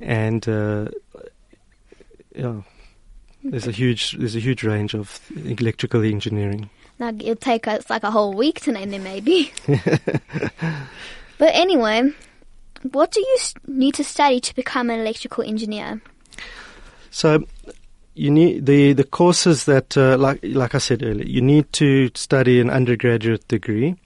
And 0.00 0.46
uh, 0.48 0.88
yeah, 2.34 2.62
there's 3.42 3.66
a 3.66 3.72
huge 3.72 4.12
there's 4.12 4.36
a 4.36 4.40
huge 4.40 4.62
range 4.62 4.94
of 4.94 5.20
electrical 5.44 6.02
engineering. 6.02 6.70
Now 6.98 7.08
it'll 7.08 7.36
take 7.36 7.66
us 7.66 7.88
like 7.90 8.02
a 8.02 8.10
whole 8.10 8.34
week 8.34 8.60
to 8.62 8.72
name 8.72 8.90
them, 8.90 9.04
maybe. 9.04 9.52
but 9.66 11.50
anyway, 11.52 12.10
what 12.92 13.10
do 13.12 13.20
you 13.20 13.38
need 13.66 13.94
to 13.94 14.04
study 14.04 14.40
to 14.40 14.54
become 14.54 14.90
an 14.90 15.00
electrical 15.00 15.44
engineer? 15.44 16.00
So 17.10 17.44
you 18.14 18.30
need 18.30 18.66
the 18.66 18.92
the 18.94 19.04
courses 19.04 19.64
that 19.66 19.96
uh, 19.96 20.16
like 20.18 20.40
like 20.42 20.74
I 20.74 20.78
said 20.78 21.02
earlier, 21.02 21.26
you 21.26 21.42
need 21.42 21.72
to 21.74 22.10
study 22.14 22.60
an 22.60 22.70
undergraduate 22.70 23.46
degree 23.48 23.96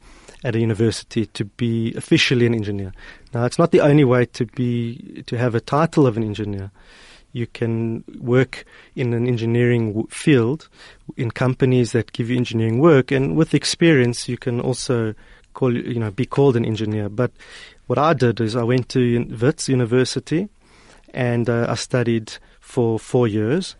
at 0.43 0.57
a 0.57 0.59
university 0.59 1.27
to 1.27 1.45
be 1.45 1.95
officially 1.95 2.47
an 2.47 2.55
engineer. 2.55 2.93
Now, 3.33 3.45
it's 3.45 3.59
not 3.59 3.71
the 3.71 3.81
only 3.81 4.05
way 4.05 4.27
to 4.27 4.47
be 4.47 5.23
to 5.27 5.39
have 5.39 5.55
a 5.55 5.61
title 5.61 6.07
of 6.07 6.17
an 6.17 6.25
engineer. 6.25 6.71
You 7.33 7.47
can 7.47 8.03
work 8.19 8.65
in 8.97 9.13
an 9.15 9.29
engineering 9.29 10.05
field 10.11 10.69
in 11.17 11.31
companies 11.31 11.93
that 11.93 12.13
give 12.13 12.29
you 12.29 12.37
engineering 12.37 12.81
work, 12.81 13.13
and 13.13 13.37
with 13.37 13.55
experience, 13.55 14.29
you 14.29 14.37
can 14.37 14.61
also 14.61 15.15
call 15.55 15.77
you 15.77 16.01
know 16.01 16.11
be 16.11 16.27
called 16.27 16.57
an 16.57 16.65
engineer. 16.65 17.09
But 17.09 17.31
what 17.87 17.99
I 17.99 18.15
did 18.15 18.41
is 18.41 18.57
I 18.57 18.65
went 18.65 18.89
to 18.91 19.25
Wits 19.41 19.69
University, 19.69 20.49
and 21.15 21.49
uh, 21.49 21.67
I 21.69 21.77
studied 21.77 22.33
for 22.61 22.99
four 22.99 23.29
years. 23.29 23.77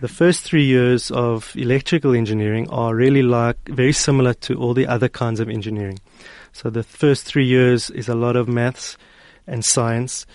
The 0.00 0.08
first 0.08 0.44
three 0.44 0.64
years 0.64 1.10
of 1.10 1.54
electrical 1.56 2.14
engineering 2.14 2.70
are 2.70 2.94
really 2.94 3.22
like 3.22 3.58
very 3.68 3.92
similar 3.92 4.32
to 4.34 4.54
all 4.54 4.72
the 4.72 4.86
other 4.86 5.10
kinds 5.10 5.40
of 5.40 5.50
engineering. 5.50 5.98
So 6.52 6.70
the 6.70 6.82
first 6.82 7.24
three 7.24 7.46
years 7.46 7.90
is 7.90 8.08
a 8.08 8.14
lot 8.14 8.36
of 8.36 8.48
maths 8.48 8.96
and 9.46 9.64
science. 9.64 10.26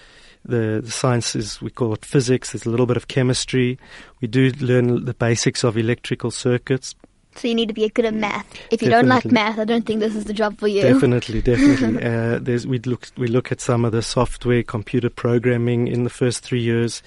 The, 0.43 0.81
the 0.84 0.91
science 0.91 1.36
is, 1.36 1.62
we 1.62 1.72
call 1.72 1.93
it 1.93 2.05
physics. 2.05 2.51
There's 2.51 2.65
a 2.65 2.69
little 2.69 2.86
bit 2.86 2.98
of 2.98 3.07
chemistry. 3.07 3.79
We 4.22 4.27
do 4.27 4.51
learn 4.60 5.05
the 5.05 5.13
basics 5.13 5.63
of 5.63 5.77
electrical 5.77 6.31
circuits. 6.31 6.95
So 7.36 7.50
you 7.50 7.55
need 7.55 7.67
to 7.67 7.74
be 7.74 7.89
good 7.89 8.05
at 8.05 8.13
math. 8.13 8.48
If 8.72 8.81
you 8.81 8.89
don't 8.89 9.07
like 9.07 9.24
Definitely. 9.24 9.34
math, 9.34 9.60
I 9.60 9.65
don't 9.65 9.86
think 9.86 10.00
this 10.00 10.15
is 10.15 10.24
the 10.24 10.34
job 10.34 10.57
for 10.57 10.67
you. 10.67 10.81
Definitely, 10.81 11.41
definitely. 11.41 12.03
uh, 12.03 12.39
there's, 12.39 12.65
we 12.65 12.79
look 12.79 13.10
we 13.17 13.27
look 13.27 13.51
at 13.51 13.60
some 13.60 13.84
of 13.84 13.91
the 13.91 14.01
software, 14.01 14.63
computer 14.63 15.10
programming 15.10 15.88
in 15.88 16.05
the 16.05 16.10
first 16.10 16.43
three 16.43 16.62
years, 16.62 17.03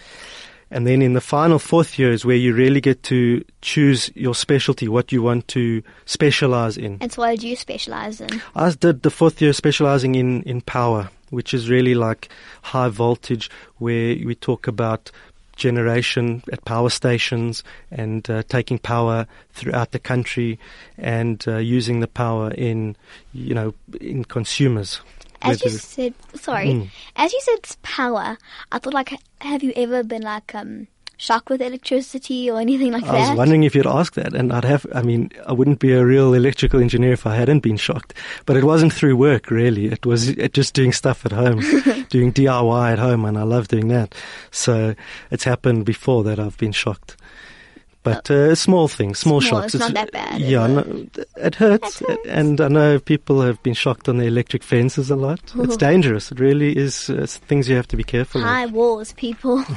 and 0.70 0.86
then 0.86 1.02
in 1.02 1.14
the 1.14 1.20
final 1.20 1.58
fourth 1.58 1.98
year 1.98 2.12
is 2.12 2.24
where 2.24 2.36
you 2.36 2.54
really 2.54 2.80
get 2.80 3.02
to 3.04 3.44
choose 3.62 4.10
your 4.14 4.34
specialty, 4.34 4.88
what 4.88 5.12
you 5.12 5.22
want 5.22 5.48
to 5.48 5.82
specialize 6.04 6.76
in. 6.76 6.98
And 7.00 7.12
so 7.12 7.22
what 7.22 7.30
did 7.30 7.42
you 7.42 7.56
specialize 7.56 8.20
in? 8.20 8.42
I 8.54 8.70
did 8.70 9.02
the 9.02 9.10
fourth 9.10 9.40
year 9.40 9.52
specializing 9.52 10.14
in, 10.14 10.42
in 10.42 10.60
power, 10.60 11.10
which 11.30 11.54
is 11.54 11.70
really 11.70 11.94
like 11.94 12.28
high 12.62 12.88
voltage, 12.88 13.50
where 13.78 14.16
we 14.24 14.34
talk 14.34 14.66
about 14.66 15.10
generation 15.56 16.42
at 16.52 16.64
power 16.64 16.88
stations 16.88 17.64
and 17.90 18.30
uh, 18.30 18.42
taking 18.48 18.78
power 18.78 19.26
throughout 19.52 19.90
the 19.90 19.98
country 19.98 20.58
and 20.96 21.44
uh, 21.48 21.56
using 21.56 22.00
the 22.00 22.06
power 22.06 22.52
in, 22.52 22.96
you 23.34 23.54
know, 23.54 23.74
in 24.00 24.24
consumers. 24.24 25.00
As 25.42 25.62
you 25.62 25.70
said, 25.70 26.14
sorry, 26.34 26.68
Mm. 26.68 26.88
as 27.16 27.32
you 27.32 27.40
said, 27.42 27.76
power. 27.82 28.36
I 28.72 28.78
thought, 28.78 28.94
like, 28.94 29.12
have 29.40 29.62
you 29.62 29.72
ever 29.76 30.02
been 30.02 30.22
like 30.22 30.54
um, 30.54 30.88
shocked 31.16 31.48
with 31.50 31.60
electricity 31.62 32.50
or 32.50 32.60
anything 32.60 32.92
like 32.92 33.04
I 33.04 33.06
that? 33.12 33.14
I 33.14 33.28
was 33.30 33.38
wondering 33.38 33.62
if 33.62 33.74
you'd 33.74 33.86
ask 33.86 34.14
that, 34.14 34.34
and 34.34 34.52
I'd 34.52 34.64
have. 34.64 34.84
I 34.94 35.02
mean, 35.02 35.30
I 35.46 35.52
wouldn't 35.52 35.78
be 35.78 35.92
a 35.92 36.04
real 36.04 36.34
electrical 36.34 36.80
engineer 36.80 37.12
if 37.12 37.26
I 37.26 37.36
hadn't 37.36 37.60
been 37.60 37.76
shocked. 37.76 38.14
But 38.46 38.56
it 38.56 38.64
wasn't 38.64 38.92
through 38.92 39.16
work, 39.16 39.50
really. 39.50 39.86
It 39.86 40.04
was 40.04 40.34
just 40.52 40.74
doing 40.74 40.92
stuff 40.92 41.24
at 41.24 41.32
home, 41.32 41.60
doing 42.10 42.32
DIY 42.32 42.92
at 42.92 42.98
home, 42.98 43.24
and 43.24 43.38
I 43.38 43.42
love 43.44 43.68
doing 43.68 43.88
that. 43.88 44.14
So 44.50 44.94
it's 45.30 45.44
happened 45.44 45.84
before 45.84 46.24
that 46.24 46.38
I've 46.40 46.58
been 46.58 46.72
shocked. 46.72 47.16
But 48.14 48.30
uh, 48.30 48.54
small 48.54 48.88
things, 48.88 49.18
small, 49.18 49.40
Small, 49.40 49.60
shocks. 49.62 49.74
it's 49.74 49.80
not 49.80 49.94
that 49.94 50.12
bad, 50.12 50.40
Yeah, 50.40 50.64
it? 50.66 50.68
no, 50.68 51.06
it 51.36 51.54
hurts, 51.54 52.00
It 52.02 52.08
hurts. 52.08 52.26
and 52.28 52.60
I 52.60 52.68
know 52.68 52.98
people 52.98 53.40
have 53.42 53.62
been 53.62 53.74
shocked 53.74 54.08
on 54.08 54.18
the 54.18 54.26
electric 54.26 54.62
fences 54.62 55.10
a 55.10 55.16
lot. 55.16 55.40
It's 55.64 55.76
dangerous. 55.76 56.32
It 56.32 56.40
really 56.40 56.76
is. 56.76 57.10
Uh, 57.10 57.26
things 57.28 57.68
you 57.68 57.76
have 57.76 57.88
to 57.88 57.96
be 57.96 58.04
careful 58.04 58.40
of. 58.40 58.46
High 58.46 58.66
walls, 58.66 59.12
people. 59.14 59.62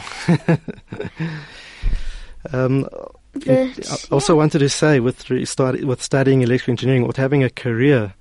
Um, 2.54 2.88
But, 3.34 3.48
I 3.48 3.98
also 4.12 4.34
yeah. 4.34 4.38
wanted 4.38 4.60
to 4.60 4.70
say 4.70 5.00
with 5.00 5.24
start, 5.48 5.84
with 5.84 6.02
studying 6.02 6.42
electrical 6.42 6.72
engineering, 6.74 7.06
with 7.08 7.18
having 7.18 7.44
a 7.44 7.50
career 7.50 8.14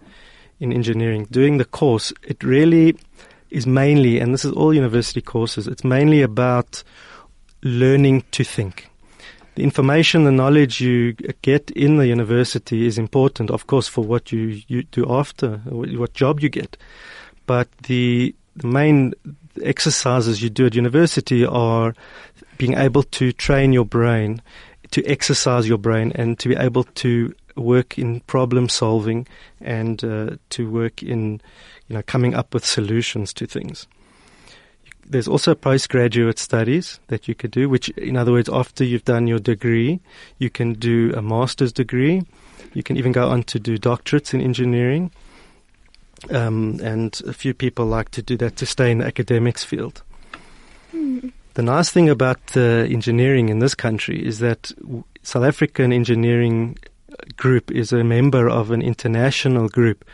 in 0.60 0.72
engineering, 0.72 1.26
doing 1.30 1.56
the 1.58 1.64
course, 1.64 2.12
it 2.22 2.44
really 2.44 2.96
is 3.50 3.66
mainly, 3.66 4.20
and 4.20 4.32
this 4.34 4.44
is 4.44 4.52
all 4.52 4.74
university 4.74 5.22
courses, 5.22 5.66
it's 5.66 5.82
mainly 5.84 6.20
about 6.22 6.84
learning 7.62 8.22
to 8.32 8.44
think. 8.44 8.89
The 9.56 9.62
information, 9.64 10.24
the 10.24 10.32
knowledge 10.32 10.80
you 10.80 11.12
get 11.42 11.70
in 11.72 11.96
the 11.96 12.06
university 12.06 12.86
is 12.86 12.98
important, 12.98 13.50
of 13.50 13.66
course, 13.66 13.88
for 13.88 14.04
what 14.04 14.32
you, 14.32 14.62
you 14.68 14.84
do 14.84 15.06
after, 15.10 15.58
what 15.66 16.14
job 16.14 16.40
you 16.40 16.48
get. 16.48 16.76
But 17.46 17.68
the, 17.82 18.34
the 18.56 18.66
main 18.68 19.12
exercises 19.62 20.42
you 20.42 20.50
do 20.50 20.66
at 20.66 20.74
university 20.74 21.44
are 21.44 21.94
being 22.58 22.74
able 22.74 23.02
to 23.02 23.32
train 23.32 23.72
your 23.72 23.84
brain, 23.84 24.40
to 24.92 25.04
exercise 25.04 25.68
your 25.68 25.78
brain, 25.78 26.12
and 26.14 26.38
to 26.38 26.48
be 26.48 26.56
able 26.56 26.84
to 26.84 27.34
work 27.56 27.98
in 27.98 28.20
problem 28.20 28.68
solving 28.68 29.26
and 29.60 30.04
uh, 30.04 30.36
to 30.50 30.70
work 30.70 31.02
in, 31.02 31.40
you 31.88 31.96
know, 31.96 32.02
coming 32.02 32.34
up 32.34 32.54
with 32.54 32.64
solutions 32.64 33.32
to 33.34 33.46
things. 33.46 33.86
There's 35.10 35.26
also 35.26 35.56
postgraduate 35.56 36.38
studies 36.38 37.00
that 37.08 37.26
you 37.26 37.34
could 37.34 37.50
do, 37.50 37.68
which, 37.68 37.88
in 37.90 38.16
other 38.16 38.30
words, 38.30 38.48
after 38.48 38.84
you've 38.84 39.04
done 39.04 39.26
your 39.26 39.40
degree, 39.40 39.98
you 40.38 40.50
can 40.50 40.74
do 40.74 41.12
a 41.16 41.20
master's 41.20 41.72
degree. 41.72 42.22
You 42.74 42.84
can 42.84 42.96
even 42.96 43.10
go 43.10 43.28
on 43.28 43.42
to 43.44 43.58
do 43.58 43.76
doctorates 43.76 44.32
in 44.32 44.40
engineering. 44.40 45.10
Um, 46.30 46.78
and 46.80 47.20
a 47.26 47.32
few 47.32 47.54
people 47.54 47.86
like 47.86 48.10
to 48.10 48.22
do 48.22 48.36
that 48.36 48.54
to 48.56 48.66
stay 48.66 48.92
in 48.92 48.98
the 48.98 49.06
academics 49.06 49.64
field. 49.64 50.04
The 50.92 51.62
nice 51.62 51.90
thing 51.90 52.08
about 52.08 52.56
uh, 52.56 52.60
engineering 52.60 53.48
in 53.48 53.58
this 53.58 53.74
country 53.74 54.24
is 54.24 54.38
that 54.38 54.70
w- 54.80 55.02
South 55.22 55.44
African 55.44 55.92
engineering 55.92 56.78
group 57.36 57.72
is 57.72 57.92
a 57.92 58.04
member 58.04 58.48
of 58.48 58.70
an 58.70 58.80
international 58.80 59.68
group, 59.68 60.04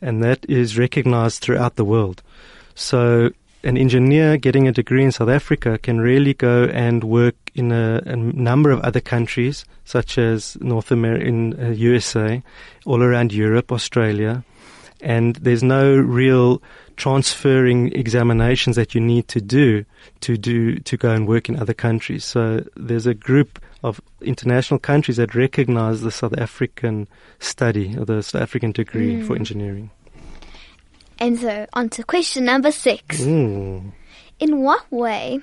and 0.00 0.22
that 0.22 0.46
is 0.48 0.78
recognized 0.78 1.42
throughout 1.42 1.74
the 1.74 1.84
world. 1.84 2.22
So, 2.76 3.30
an 3.64 3.78
engineer 3.78 4.36
getting 4.36 4.68
a 4.68 4.72
degree 4.72 5.02
in 5.02 5.10
South 5.10 5.30
Africa 5.30 5.78
can 5.78 6.00
really 6.00 6.34
go 6.34 6.64
and 6.64 7.02
work 7.02 7.34
in 7.54 7.72
a, 7.72 8.02
a 8.04 8.14
number 8.14 8.70
of 8.70 8.80
other 8.80 9.00
countries, 9.00 9.64
such 9.84 10.18
as 10.18 10.56
North 10.60 10.90
America, 10.90 11.24
in 11.26 11.58
uh, 11.58 11.70
USA, 11.70 12.42
all 12.84 13.02
around 13.02 13.32
Europe, 13.32 13.72
Australia, 13.72 14.44
and 15.00 15.36
there's 15.36 15.62
no 15.62 15.96
real 15.96 16.62
transferring 16.96 17.92
examinations 17.92 18.76
that 18.76 18.94
you 18.94 19.00
need 19.00 19.28
to 19.28 19.40
do 19.40 19.84
to 20.20 20.36
do 20.36 20.78
to 20.78 20.96
go 20.96 21.10
and 21.10 21.26
work 21.26 21.48
in 21.48 21.58
other 21.58 21.74
countries. 21.74 22.24
So 22.24 22.64
there's 22.76 23.06
a 23.06 23.14
group 23.14 23.58
of 23.82 24.00
international 24.20 24.78
countries 24.78 25.16
that 25.16 25.34
recognize 25.34 26.02
the 26.02 26.10
South 26.10 26.36
African 26.38 27.08
study 27.38 27.96
or 27.98 28.04
the 28.04 28.22
South 28.22 28.42
African 28.42 28.72
degree 28.72 29.22
for 29.22 29.36
engineering. 29.36 29.90
And 31.18 31.38
so, 31.38 31.66
on 31.72 31.88
to 31.90 32.04
question 32.04 32.44
number 32.44 32.72
six. 32.72 33.20
Mm. 33.20 33.92
In 34.40 34.62
what 34.62 34.90
way 34.90 35.40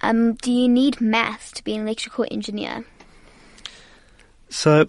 um, 0.00 0.34
do 0.34 0.52
you 0.52 0.68
need 0.68 1.00
maths 1.00 1.50
to 1.52 1.64
be 1.64 1.74
an 1.74 1.82
electrical 1.82 2.26
engineer? 2.30 2.84
So 4.48 4.88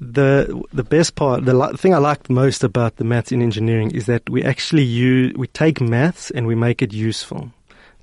the 0.00 0.62
the 0.72 0.82
best 0.82 1.14
part, 1.14 1.44
the 1.44 1.54
li- 1.54 1.76
thing 1.76 1.94
I 1.94 1.98
like 1.98 2.28
most 2.30 2.64
about 2.64 2.96
the 2.96 3.04
maths 3.04 3.32
in 3.32 3.42
engineering 3.42 3.90
is 3.92 4.06
that 4.06 4.28
we 4.28 4.42
actually 4.42 4.84
use 4.84 5.34
we 5.36 5.46
take 5.48 5.80
maths 5.80 6.30
and 6.30 6.46
we 6.46 6.54
make 6.54 6.82
it 6.82 6.92
useful. 6.92 7.52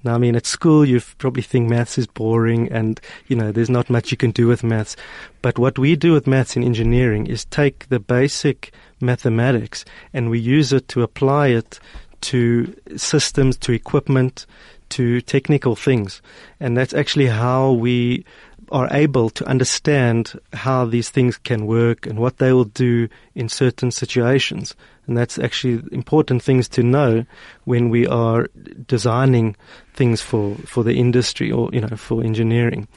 Now, 0.02 0.16
I 0.16 0.18
mean, 0.18 0.38
at 0.38 0.46
school 0.46 0.86
you 0.86 1.02
probably 1.18 1.44
think 1.44 1.70
maths 1.70 1.98
is 1.98 2.08
boring 2.08 2.72
and 2.72 3.02
you 3.28 3.36
know 3.36 3.52
there's 3.52 3.70
not 3.70 3.90
much 3.90 4.12
you 4.12 4.18
can 4.18 4.32
do 4.32 4.48
with 4.48 4.64
maths. 4.64 4.96
But 5.42 5.60
what 5.60 5.78
we 5.80 5.96
do 5.96 6.14
with 6.14 6.28
maths 6.28 6.56
in 6.56 6.64
engineering 6.64 7.28
is 7.28 7.46
take 7.46 7.90
the 7.90 8.00
basic 8.00 8.72
mathematics 9.02 9.86
and 10.14 10.30
we 10.30 10.40
use 10.40 10.74
it 10.74 10.88
to 10.90 11.02
apply 11.02 11.48
it 11.48 11.80
to 12.22 12.76
systems, 12.98 13.58
to 13.58 13.72
equipment, 13.72 14.46
to 14.90 15.22
technical 15.22 15.76
things. 15.76 16.22
And 16.60 16.76
that's 16.76 16.94
actually 16.94 17.28
how 17.28 17.72
we 17.72 18.26
are 18.72 18.88
able 18.92 19.30
to 19.32 19.46
understand 19.48 20.40
how 20.54 20.86
these 20.86 21.10
things 21.10 21.38
can 21.38 21.66
work 21.66 22.06
and 22.06 22.20
what 22.20 22.38
they 22.38 22.54
will 22.54 22.66
do 22.66 23.08
in 23.36 23.50
certain 23.50 23.92
situations. 23.92 24.76
And 25.08 25.18
that's 25.18 25.40
actually 25.40 25.82
important 25.92 26.44
things 26.44 26.68
to 26.70 26.84
know 26.84 27.26
when 27.66 27.90
we 27.90 28.06
are 28.06 28.48
designing 28.86 29.56
things 29.96 30.22
for, 30.22 30.56
for 30.68 30.84
the 30.84 30.94
industry 30.94 31.52
or, 31.52 31.70
you 31.74 31.82
know, 31.82 31.96
for 31.96 32.24
engineering. 32.24 32.88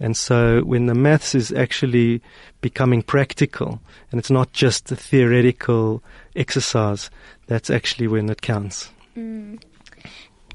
And 0.00 0.16
so 0.16 0.60
when 0.62 0.86
the 0.86 0.94
maths 0.94 1.34
is 1.34 1.52
actually 1.52 2.20
becoming 2.60 3.02
practical 3.02 3.80
and 4.10 4.18
it's 4.18 4.30
not 4.30 4.52
just 4.52 4.90
a 4.90 4.96
theoretical 4.96 6.02
exercise, 6.34 7.10
that's 7.46 7.70
actually 7.70 8.08
when 8.08 8.28
it 8.28 8.42
counts. 8.42 8.90
Mm. 9.16 9.62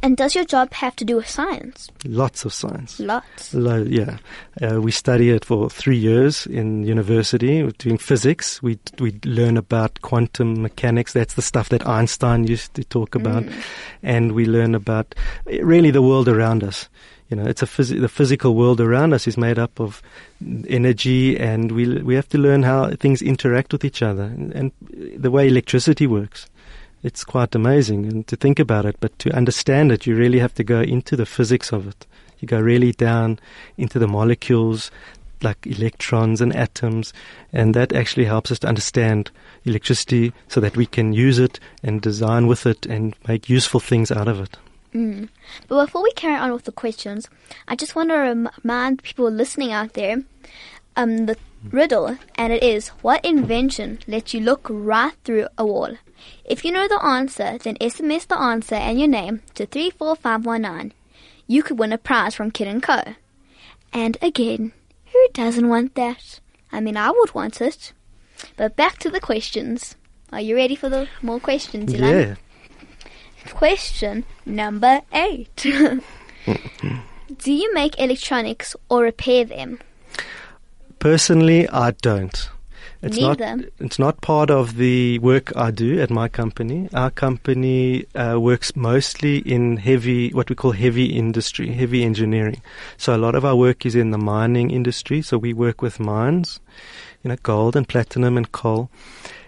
And 0.02 0.16
does 0.16 0.34
your 0.34 0.46
job 0.46 0.72
have 0.76 0.96
to 0.96 1.04
do 1.06 1.18
with 1.18 1.28
science? 1.28 1.90
Lots 2.06 2.46
of 2.46 2.54
science. 2.54 3.02
Lots. 3.02 3.54
Lo- 3.54 3.84
yeah, 3.86 4.18
uh, 4.62 4.80
we 4.82 4.92
study 4.92 5.30
it 5.30 5.44
for 5.44 5.70
three 5.70 5.98
years 5.98 6.46
in 6.46 6.84
university. 6.84 7.62
We're 7.64 7.72
doing 7.72 7.98
physics. 7.98 8.64
We 8.64 8.80
we 9.00 9.20
learn 9.26 9.58
about 9.58 10.02
quantum 10.02 10.62
mechanics. 10.62 11.12
That's 11.12 11.34
the 11.34 11.42
stuff 11.42 11.68
that 11.70 11.86
Einstein 11.86 12.48
used 12.48 12.76
to 12.76 12.86
talk 12.86 13.14
about, 13.14 13.44
Mm. 13.44 13.64
and 14.02 14.32
we 14.32 14.46
learn 14.46 14.74
about 14.74 15.16
really 15.46 15.92
the 15.92 16.02
world 16.02 16.30
around 16.30 16.64
us. 16.64 16.88
You 17.30 17.38
know, 17.38 17.46
it's 17.46 17.62
a 17.62 17.68
phys- 17.68 18.00
the 18.00 18.10
physical 18.10 18.56
world 18.56 18.82
around 18.82 19.14
us 19.14 19.28
is 19.28 19.38
made 19.38 19.60
up 19.60 19.80
of 19.80 20.02
energy, 20.68 21.38
and 21.38 21.72
we 21.72 22.02
we 22.02 22.16
have 22.16 22.30
to 22.30 22.38
learn 22.38 22.64
how 22.64 22.90
things 22.92 23.22
interact 23.22 23.72
with 23.72 23.86
each 23.86 24.02
other, 24.02 24.24
and, 24.24 24.52
and 24.54 24.72
the 25.16 25.32
way 25.32 25.48
electricity 25.48 26.08
works 26.08 26.48
it's 27.04 27.24
quite 27.24 27.56
amazing 27.56 28.06
and 28.06 28.28
to 28.28 28.36
think 28.36 28.60
about 28.60 28.86
it. 28.86 28.98
But 29.00 29.18
to 29.20 29.36
understand 29.36 29.92
it, 29.92 30.06
you 30.06 30.16
really 30.16 30.40
have 30.40 30.54
to 30.56 30.64
go 30.64 30.82
into 30.82 31.16
the 31.16 31.26
physics 31.26 31.72
of 31.72 31.88
it. 31.88 32.06
You 32.40 32.48
go 32.48 32.60
really 32.60 32.92
down 32.92 33.40
into 33.78 34.00
the 34.00 34.08
molecules, 34.08 34.92
like 35.42 35.66
electrons 35.66 36.42
and 36.42 36.56
atoms, 36.56 37.14
and 37.54 37.74
that 37.74 37.94
actually 37.94 38.26
helps 38.26 38.52
us 38.52 38.60
to 38.60 38.68
understand 38.68 39.32
electricity 39.66 40.34
so 40.48 40.60
that 40.60 40.76
we 40.76 40.86
can 40.86 41.14
use 41.14 41.40
it 41.40 41.60
and 41.84 42.02
design 42.02 42.48
with 42.48 42.66
it 42.66 42.86
and 42.86 43.16
make 43.28 43.50
useful 43.50 43.80
things 43.80 44.12
out 44.12 44.28
of 44.28 44.40
it. 44.40 44.58
Mm. 44.94 45.30
But 45.68 45.86
before 45.86 46.04
we 46.04 46.12
carry 46.14 46.36
on 46.36 46.52
with 46.52 46.64
the 46.64 46.72
questions, 46.72 47.30
I 47.68 47.76
just 47.76 47.96
want 47.96 48.10
to 48.10 48.50
remind 48.64 49.04
people 49.04 49.30
listening 49.30 49.72
out 49.72 49.94
there 49.94 50.24
um, 50.96 51.26
the 51.28 51.38
riddle, 51.72 52.18
and 52.36 52.54
it 52.54 52.64
is 52.64 52.90
what 53.02 53.24
invention 53.24 54.00
lets 54.08 54.34
you 54.34 54.42
look 54.42 54.68
right 54.70 55.14
through 55.24 55.48
a 55.58 55.66
wall? 55.66 55.96
If 56.44 56.66
you 56.66 56.72
know 56.72 56.88
the 56.88 57.04
answer, 57.04 57.58
then 57.58 57.76
SMS 57.76 58.28
the 58.28 58.40
answer 58.40 58.76
and 58.76 59.00
your 59.00 59.08
name 59.08 59.42
to 59.56 59.66
34519. 59.66 60.94
You 61.48 61.64
could 61.64 61.80
win 61.80 61.94
a 61.94 61.98
prize 61.98 62.36
from 62.36 62.52
Kid 62.52 62.82
& 62.82 62.84
Co. 62.84 63.02
And 63.94 64.18
again, 64.22 64.74
who 65.12 65.28
doesn't 65.34 65.70
want 65.70 65.96
that? 65.96 66.40
I 66.72 66.80
mean, 66.80 66.98
I 66.98 67.12
would 67.12 67.34
want 67.34 67.62
it. 67.62 67.94
But 68.56 68.76
back 68.76 68.98
to 69.00 69.10
the 69.10 69.20
questions. 69.20 69.96
Are 70.32 70.42
you 70.42 70.56
ready 70.56 70.76
for 70.76 70.90
the 70.90 71.08
more 71.22 71.40
questions, 71.40 71.92
Ilan? 71.92 72.28
Yeah. 72.28 72.36
Question 73.48 74.26
number 74.46 75.02
eight. 75.14 75.56
Do 77.38 77.54
you 77.54 77.74
make 77.74 78.00
electronics 78.00 78.76
or 78.90 79.04
repair 79.04 79.46
them? 79.46 79.80
Personally, 81.00 81.70
I 81.70 81.92
don't. 81.92 82.50
It's 83.02 83.18
Neither. 83.18 83.56
not. 83.56 83.66
It's 83.80 83.98
not 84.00 84.20
part 84.20 84.52
of 84.52 84.76
the 84.76 85.20
work 85.20 85.56
I 85.56 85.72
do 85.72 86.02
at 86.02 86.10
my 86.10 86.28
company. 86.28 86.90
Our 86.94 87.10
company 87.10 88.06
uh, 88.14 88.38
works 88.40 88.76
mostly 88.76 89.38
in 89.38 89.78
heavy, 89.78 90.32
what 90.32 90.50
we 90.50 90.56
call 90.56 90.72
heavy 90.72 91.06
industry, 91.06 91.72
heavy 91.72 92.04
engineering. 92.04 92.62
So 92.98 93.16
a 93.16 93.18
lot 93.18 93.36
of 93.36 93.46
our 93.46 93.56
work 93.56 93.86
is 93.86 93.96
in 93.96 94.12
the 94.12 94.18
mining 94.18 94.70
industry. 94.70 95.22
So 95.22 95.38
we 95.38 95.54
work 95.54 95.82
with 95.82 95.98
mines, 95.98 96.60
you 97.24 97.30
know, 97.30 97.38
gold 97.42 97.78
and 97.78 97.88
platinum 97.88 98.36
and 98.36 98.52
coal, 98.52 98.90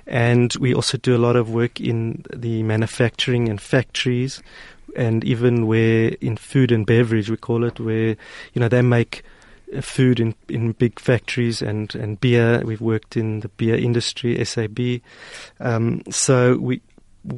and 0.07 0.53
we 0.59 0.73
also 0.73 0.97
do 0.97 1.15
a 1.15 1.17
lot 1.17 1.35
of 1.35 1.49
work 1.49 1.79
in 1.79 2.25
the 2.33 2.63
manufacturing 2.63 3.49
and 3.49 3.61
factories, 3.61 4.41
and 4.95 5.23
even 5.23 5.67
where 5.67 6.15
in 6.21 6.37
food 6.37 6.71
and 6.71 6.85
beverage 6.85 7.29
we 7.29 7.37
call 7.37 7.63
it, 7.63 7.79
where 7.79 8.15
you 8.53 8.59
know 8.59 8.67
they 8.67 8.81
make 8.81 9.23
food 9.79 10.19
in, 10.19 10.35
in 10.49 10.73
big 10.73 10.99
factories 10.99 11.61
and, 11.61 11.95
and 11.95 12.19
beer. 12.19 12.61
We've 12.65 12.81
worked 12.81 13.15
in 13.15 13.39
the 13.39 13.47
beer 13.49 13.75
industry, 13.75 14.43
SAB. 14.43 14.99
Um, 15.59 16.03
so 16.09 16.57
we, 16.57 16.81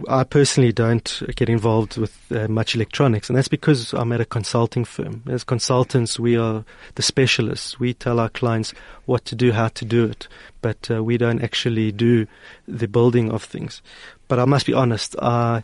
I 0.08 0.24
personally 0.24 0.72
don't 0.72 1.22
get 1.36 1.50
involved 1.50 1.98
with 1.98 2.18
uh, 2.32 2.48
much 2.48 2.74
electronics, 2.74 3.30
and 3.30 3.38
that's 3.38 3.50
because 3.50 3.92
I'm 3.94 4.14
at 4.14 4.22
a 4.22 4.26
consulting 4.26 4.86
firm. 4.86 5.24
As 5.28 5.44
consultants, 5.44 6.18
we 6.18 6.38
are 6.38 6.64
the 6.96 7.02
specialists. 7.02 7.80
We 7.82 7.94
tell 7.94 8.20
our 8.20 8.30
clients 8.30 8.74
what 9.06 9.26
to 9.26 9.36
do, 9.36 9.52
how 9.52 9.68
to 9.70 9.84
do 9.84 10.06
it, 10.06 10.30
but 10.62 10.90
uh, 10.90 11.04
we 11.04 11.18
don't 11.18 11.44
actually 11.44 11.92
do 11.92 12.28
the 12.66 12.88
building 12.88 13.30
of 13.30 13.44
things. 13.44 13.82
But 14.30 14.40
I 14.40 14.46
must 14.46 14.66
be 14.66 14.74
honest, 14.74 15.18
I 15.22 15.64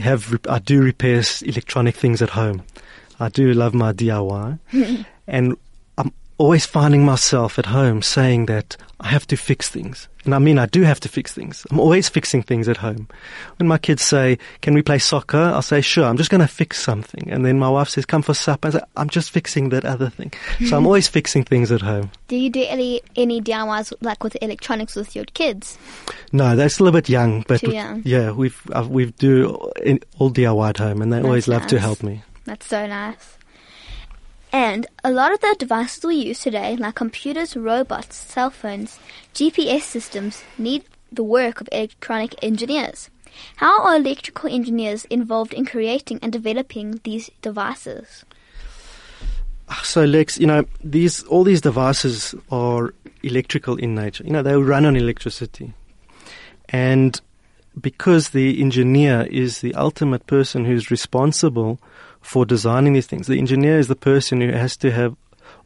have 0.00 0.36
I 0.48 0.58
do 0.58 0.82
repair 0.82 1.22
electronic 1.42 1.94
things 1.94 2.20
at 2.20 2.30
home. 2.30 2.64
I 3.20 3.28
do 3.28 3.52
love 3.52 3.72
my 3.72 3.92
DIY, 3.92 4.58
and 5.28 5.56
always 6.38 6.64
finding 6.64 7.04
myself 7.04 7.58
at 7.58 7.66
home 7.66 8.00
saying 8.00 8.46
that 8.46 8.76
I 9.00 9.08
have 9.08 9.26
to 9.28 9.36
fix 9.36 9.68
things. 9.68 10.08
And 10.24 10.34
I 10.34 10.38
mean, 10.38 10.58
I 10.58 10.66
do 10.66 10.82
have 10.82 11.00
to 11.00 11.08
fix 11.08 11.32
things. 11.32 11.66
I'm 11.70 11.80
always 11.80 12.08
fixing 12.08 12.42
things 12.42 12.68
at 12.68 12.76
home. 12.76 13.08
When 13.58 13.66
my 13.68 13.78
kids 13.78 14.02
say, 14.02 14.38
can 14.60 14.74
we 14.74 14.82
play 14.82 14.98
soccer? 14.98 15.38
I'll 15.38 15.62
say, 15.62 15.80
sure, 15.80 16.04
I'm 16.04 16.16
just 16.16 16.30
going 16.30 16.40
to 16.40 16.48
fix 16.48 16.82
something. 16.82 17.30
And 17.30 17.46
then 17.46 17.58
my 17.58 17.68
wife 17.68 17.88
says, 17.88 18.04
come 18.04 18.22
for 18.22 18.34
supper. 18.34 18.68
I 18.68 18.70
say, 18.72 18.80
I'm 18.96 19.08
just 19.08 19.30
fixing 19.30 19.70
that 19.70 19.84
other 19.84 20.10
thing. 20.10 20.32
So 20.66 20.76
I'm 20.76 20.86
always 20.86 21.08
fixing 21.08 21.44
things 21.44 21.72
at 21.72 21.80
home. 21.80 22.10
Do 22.26 22.36
you 22.36 22.50
do 22.50 22.64
any, 22.68 23.00
any 23.16 23.40
DIYs 23.40 23.92
like 24.00 24.22
with 24.22 24.36
electronics 24.42 24.96
with 24.96 25.16
your 25.16 25.24
kids? 25.26 25.78
No, 26.32 26.54
they're 26.56 26.68
still 26.68 26.88
a 26.88 26.92
bit 26.92 27.08
young, 27.08 27.44
but 27.48 27.60
Too 27.60 27.72
young. 27.72 28.02
yeah, 28.04 28.32
we've, 28.32 28.60
uh, 28.72 28.86
we 28.88 29.06
do 29.12 29.54
all 30.18 30.30
DIY 30.30 30.68
at 30.68 30.76
home 30.78 31.02
and 31.02 31.12
they 31.12 31.20
always 31.22 31.46
That's 31.46 31.62
love 31.62 31.70
to 31.70 31.78
help 31.78 32.02
me. 32.02 32.22
That's 32.44 32.66
so 32.66 32.86
nice. 32.86 33.37
And 34.52 34.86
a 35.04 35.10
lot 35.10 35.32
of 35.32 35.40
the 35.40 35.54
devices 35.58 36.04
we 36.04 36.16
use 36.16 36.40
today, 36.40 36.76
like 36.76 36.94
computers, 36.94 37.56
robots, 37.56 38.16
cell 38.16 38.50
phones, 38.50 38.98
GPS 39.34 39.82
systems, 39.82 40.42
need 40.56 40.84
the 41.12 41.22
work 41.22 41.60
of 41.60 41.68
electronic 41.70 42.34
engineers. 42.42 43.10
How 43.56 43.84
are 43.84 43.96
electrical 43.96 44.50
engineers 44.50 45.04
involved 45.06 45.52
in 45.52 45.64
creating 45.64 46.20
and 46.22 46.32
developing 46.32 47.00
these 47.04 47.30
devices? 47.42 48.24
So 49.82 50.04
Lex, 50.04 50.38
you 50.38 50.46
know, 50.46 50.64
these 50.82 51.22
all 51.24 51.44
these 51.44 51.60
devices 51.60 52.34
are 52.50 52.94
electrical 53.22 53.76
in 53.76 53.94
nature. 53.94 54.24
You 54.24 54.30
know, 54.30 54.42
they 54.42 54.56
run 54.56 54.86
on 54.86 54.96
electricity. 54.96 55.74
And 56.70 57.20
because 57.78 58.30
the 58.30 58.60
engineer 58.60 59.26
is 59.30 59.60
the 59.60 59.74
ultimate 59.74 60.26
person 60.26 60.64
who's 60.64 60.90
responsible 60.90 61.78
for 62.20 62.44
designing 62.44 62.92
these 62.92 63.06
things, 63.06 63.26
the 63.26 63.38
engineer 63.38 63.78
is 63.78 63.88
the 63.88 63.96
person 63.96 64.40
who 64.40 64.52
has 64.52 64.76
to 64.78 64.90
have 64.90 65.16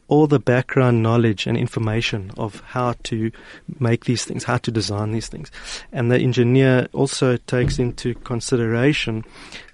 all 0.07 0.27
the 0.27 0.39
background 0.39 1.01
knowledge 1.01 1.47
and 1.47 1.57
information 1.57 2.31
of 2.37 2.59
how 2.61 2.93
to 3.03 3.31
make 3.79 4.05
these 4.05 4.25
things, 4.25 4.43
how 4.43 4.57
to 4.57 4.71
design 4.71 5.11
these 5.11 5.27
things. 5.27 5.49
And 5.91 6.11
the 6.11 6.19
engineer 6.19 6.87
also 6.93 7.37
takes 7.37 7.79
into 7.79 8.13
consideration, 8.15 9.23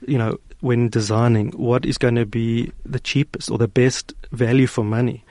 you 0.07 0.17
know, 0.17 0.37
when 0.61 0.89
designing 0.89 1.51
what 1.51 1.85
is 1.85 1.97
going 1.97 2.15
to 2.15 2.25
be 2.25 2.71
the 2.85 2.99
cheapest 2.99 3.49
or 3.49 3.57
the 3.57 3.67
best 3.67 4.13
value 4.31 4.67
for 4.67 4.83
money. 4.83 5.23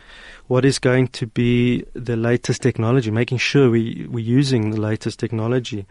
What 0.46 0.64
is 0.64 0.78
going 0.78 1.08
to 1.08 1.26
be 1.26 1.84
the 1.92 2.16
latest 2.16 2.62
technology, 2.62 3.10
making 3.10 3.38
sure 3.38 3.70
we, 3.70 4.06
we're 4.10 4.24
using 4.24 4.70
the 4.70 4.80
latest 4.80 5.18
technology. 5.18 5.86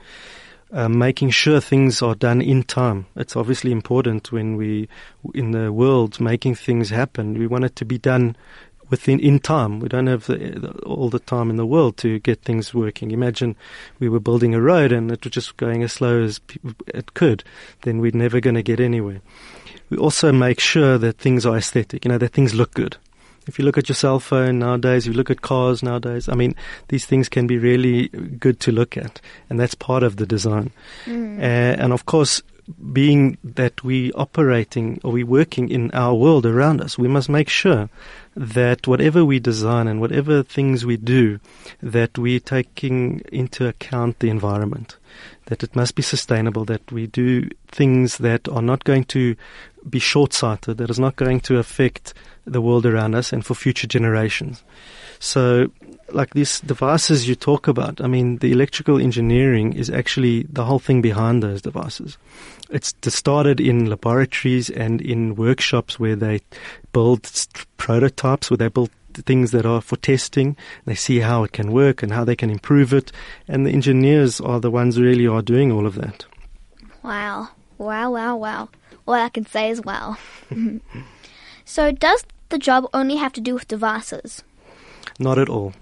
Uh, 0.69 0.89
making 0.89 1.29
sure 1.29 1.61
things 1.61 2.01
are 2.01 2.13
done 2.13 2.41
in 2.41 2.61
time. 2.61 3.05
It's 3.15 3.37
obviously 3.37 3.71
important 3.71 4.33
when 4.33 4.57
we, 4.57 4.89
in 5.33 5.51
the 5.51 5.71
world, 5.71 6.19
making 6.19 6.55
things 6.55 6.89
happen. 6.89 7.39
We 7.39 7.47
want 7.47 7.63
it 7.63 7.77
to 7.77 7.85
be 7.85 7.97
done 7.97 8.35
within 8.89 9.19
in 9.19 9.39
time. 9.39 9.79
We 9.79 9.89
don't 9.89 10.07
have 10.07 10.25
the, 10.25 10.37
the, 10.37 10.71
all 10.83 11.09
the 11.09 11.19
time 11.19 11.49
in 11.49 11.55
the 11.55 11.65
world 11.65 11.97
to 11.97 12.19
get 12.19 12.41
things 12.41 12.73
working. 12.73 13.11
Imagine 13.11 13.55
we 13.99 14.09
were 14.09 14.19
building 14.19 14.53
a 14.53 14.61
road 14.61 14.91
and 14.91 15.11
it 15.11 15.23
was 15.23 15.31
just 15.31 15.57
going 15.57 15.83
as 15.83 15.93
slow 15.93 16.23
as 16.23 16.39
it 16.87 17.13
could, 17.13 17.43
then 17.83 17.99
we're 17.99 18.11
never 18.13 18.39
going 18.39 18.55
to 18.55 18.63
get 18.63 18.79
anywhere. 18.79 19.21
We 19.89 19.97
also 19.97 20.31
make 20.31 20.59
sure 20.59 20.97
that 20.97 21.17
things 21.17 21.45
are 21.45 21.57
aesthetic, 21.57 22.03
you 22.03 22.09
know, 22.09 22.17
that 22.17 22.33
things 22.33 22.53
look 22.53 22.73
good. 22.73 22.97
If 23.47 23.57
you 23.57 23.65
look 23.65 23.77
at 23.77 23.89
your 23.89 23.95
cell 23.95 24.19
phone 24.19 24.59
nowadays, 24.59 25.07
if 25.07 25.13
you 25.13 25.17
look 25.17 25.31
at 25.31 25.41
cars 25.41 25.81
nowadays, 25.81 26.27
I 26.29 26.35
mean, 26.35 26.55
these 26.89 27.05
things 27.05 27.29
can 27.29 27.47
be 27.47 27.57
really 27.57 28.09
good 28.09 28.59
to 28.61 28.71
look 28.71 28.97
at, 28.97 29.21
and 29.49 29.59
that's 29.59 29.75
part 29.75 30.03
of 30.03 30.17
the 30.17 30.25
design. 30.25 30.71
Mm. 31.05 31.39
Uh, 31.39 31.41
and 31.81 31.93
of 31.93 32.05
course, 32.05 32.41
being 32.91 33.37
that 33.43 33.83
we 33.83 34.11
operating 34.13 34.99
or 35.03 35.13
we 35.13 35.23
working 35.23 35.69
in 35.69 35.89
our 35.91 36.13
world 36.13 36.45
around 36.45 36.81
us, 36.81 36.97
we 36.97 37.07
must 37.07 37.29
make 37.29 37.47
sure 37.47 37.89
that 38.35 38.87
whatever 38.87 39.23
we 39.23 39.39
design 39.39 39.87
and 39.87 40.01
whatever 40.01 40.43
things 40.43 40.85
we 40.85 40.97
do, 40.97 41.39
that 41.81 42.17
we're 42.17 42.39
taking 42.39 43.21
into 43.31 43.67
account 43.67 44.19
the 44.19 44.29
environment, 44.29 44.97
that 45.45 45.63
it 45.63 45.75
must 45.75 45.95
be 45.95 46.01
sustainable, 46.01 46.65
that 46.65 46.91
we 46.91 47.07
do 47.07 47.49
things 47.69 48.17
that 48.17 48.47
are 48.49 48.61
not 48.61 48.83
going 48.83 49.05
to 49.05 49.35
be 49.89 49.99
short-sighted, 49.99 50.77
that 50.77 50.89
is 50.89 50.99
not 50.99 51.15
going 51.15 51.39
to 51.39 51.57
affect 51.57 52.13
the 52.47 52.61
world 52.61 52.85
around 52.85 53.15
us 53.15 53.33
and 53.33 53.45
for 53.45 53.53
future 53.53 53.87
generations. 53.87 54.63
So, 55.19 55.71
like 56.09 56.33
these 56.33 56.61
devices 56.61 57.27
you 57.27 57.35
talk 57.35 57.67
about, 57.67 58.01
I 58.01 58.07
mean, 58.07 58.37
the 58.37 58.51
electrical 58.51 58.99
engineering 58.99 59.73
is 59.73 59.89
actually 59.89 60.43
the 60.43 60.63
whole 60.63 60.79
thing 60.79 61.01
behind 61.01 61.43
those 61.43 61.61
devices. 61.61 62.17
It's 62.69 62.93
started 63.07 63.59
in 63.59 63.89
laboratories 63.89 64.69
and 64.69 65.01
in 65.01 65.35
workshops 65.35 65.99
where 65.99 66.15
they 66.15 66.41
build 66.93 67.29
prototypes, 67.77 68.49
where 68.49 68.57
they 68.57 68.67
build 68.67 68.89
things 69.13 69.51
that 69.51 69.65
are 69.65 69.81
for 69.81 69.95
testing. 69.97 70.55
They 70.85 70.95
see 70.95 71.19
how 71.19 71.43
it 71.43 71.51
can 71.51 71.71
work 71.71 72.03
and 72.03 72.11
how 72.11 72.23
they 72.23 72.35
can 72.35 72.49
improve 72.49 72.93
it. 72.93 73.11
And 73.47 73.65
the 73.65 73.71
engineers 73.71 74.39
are 74.39 74.59
the 74.59 74.71
ones 74.71 74.95
who 74.95 75.03
really 75.03 75.27
are 75.27 75.41
doing 75.41 75.71
all 75.71 75.85
of 75.85 75.95
that. 75.95 76.25
Wow. 77.03 77.49
Wow, 77.77 78.11
wow, 78.11 78.35
wow. 78.35 78.69
All 79.07 79.13
I 79.13 79.29
can 79.29 79.45
say 79.45 79.69
is 79.69 79.81
wow. 79.81 80.17
so, 81.65 81.91
does 81.91 82.23
the 82.49 82.57
job 82.57 82.87
only 82.93 83.17
have 83.17 83.33
to 83.33 83.41
do 83.41 83.53
with 83.53 83.67
devices? 83.67 84.43
Not 85.19 85.37
at 85.37 85.49
all. 85.49 85.73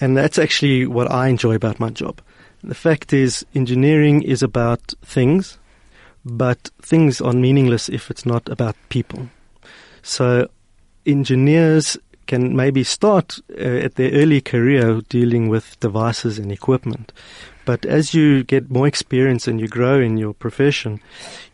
And 0.00 0.16
that's 0.16 0.38
actually 0.38 0.86
what 0.86 1.10
I 1.10 1.28
enjoy 1.28 1.54
about 1.54 1.78
my 1.78 1.90
job. 1.90 2.20
The 2.62 2.74
fact 2.74 3.12
is, 3.12 3.44
engineering 3.54 4.22
is 4.22 4.42
about 4.42 4.94
things, 5.02 5.58
but 6.24 6.70
things 6.80 7.20
are 7.20 7.32
meaningless 7.32 7.88
if 7.88 8.10
it's 8.10 8.26
not 8.26 8.48
about 8.48 8.76
people. 8.88 9.28
So, 10.02 10.48
engineers 11.06 11.96
can 12.26 12.54
maybe 12.54 12.84
start 12.84 13.38
uh, 13.50 13.62
at 13.62 13.96
their 13.96 14.12
early 14.12 14.40
career 14.40 15.00
dealing 15.08 15.48
with 15.48 15.78
devices 15.80 16.38
and 16.38 16.52
equipment. 16.52 17.12
But 17.64 17.84
as 17.84 18.14
you 18.14 18.42
get 18.44 18.70
more 18.70 18.86
experience 18.86 19.46
and 19.46 19.60
you 19.60 19.68
grow 19.68 20.00
in 20.00 20.16
your 20.16 20.34
profession, 20.34 21.00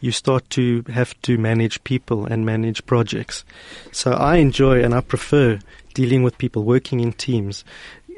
you 0.00 0.12
start 0.12 0.48
to 0.50 0.84
have 0.92 1.20
to 1.22 1.36
manage 1.36 1.82
people 1.84 2.26
and 2.26 2.46
manage 2.46 2.86
projects. 2.86 3.44
So 3.92 4.12
I 4.12 4.36
enjoy 4.36 4.82
and 4.82 4.94
I 4.94 5.00
prefer 5.00 5.58
dealing 5.94 6.22
with 6.22 6.38
people, 6.38 6.62
working 6.62 7.00
in 7.00 7.12
teams. 7.12 7.64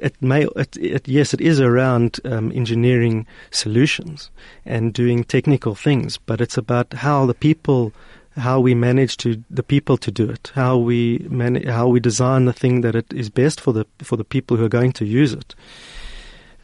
It 0.03 0.15
may, 0.21 0.47
it, 0.57 0.77
it, 0.77 1.09
yes, 1.09 1.35
it 1.35 1.41
is 1.41 1.61
around 1.61 2.21
um, 2.25 2.53
engineering 2.53 3.27
solutions 3.51 4.31
and 4.65 4.93
doing 4.93 5.25
technical 5.25 5.75
things, 5.75 6.19
but 6.19 6.41
it's 6.41 6.57
about 6.57 6.93
how 6.93 7.27
the 7.27 7.35
people, 7.35 7.93
how 8.37 8.61
we 8.61 8.75
manage 8.75 9.17
to 9.19 9.43
the 9.51 9.63
people 9.63 9.97
to 9.99 10.11
do 10.11 10.31
it, 10.31 10.53
how 10.55 10.77
we 10.77 11.27
man, 11.31 11.63
how 11.67 11.89
we 11.89 11.99
design 11.99 12.45
the 12.45 12.53
thing 12.53 12.83
that 12.83 12.95
it 12.95 13.13
is 13.13 13.29
best 13.29 13.61
for 13.61 13.73
the 13.73 13.87
for 13.99 14.17
the 14.17 14.25
people 14.25 14.57
who 14.57 14.65
are 14.65 14.69
going 14.69 14.93
to 14.93 15.05
use 15.05 15.33
it. 15.33 15.57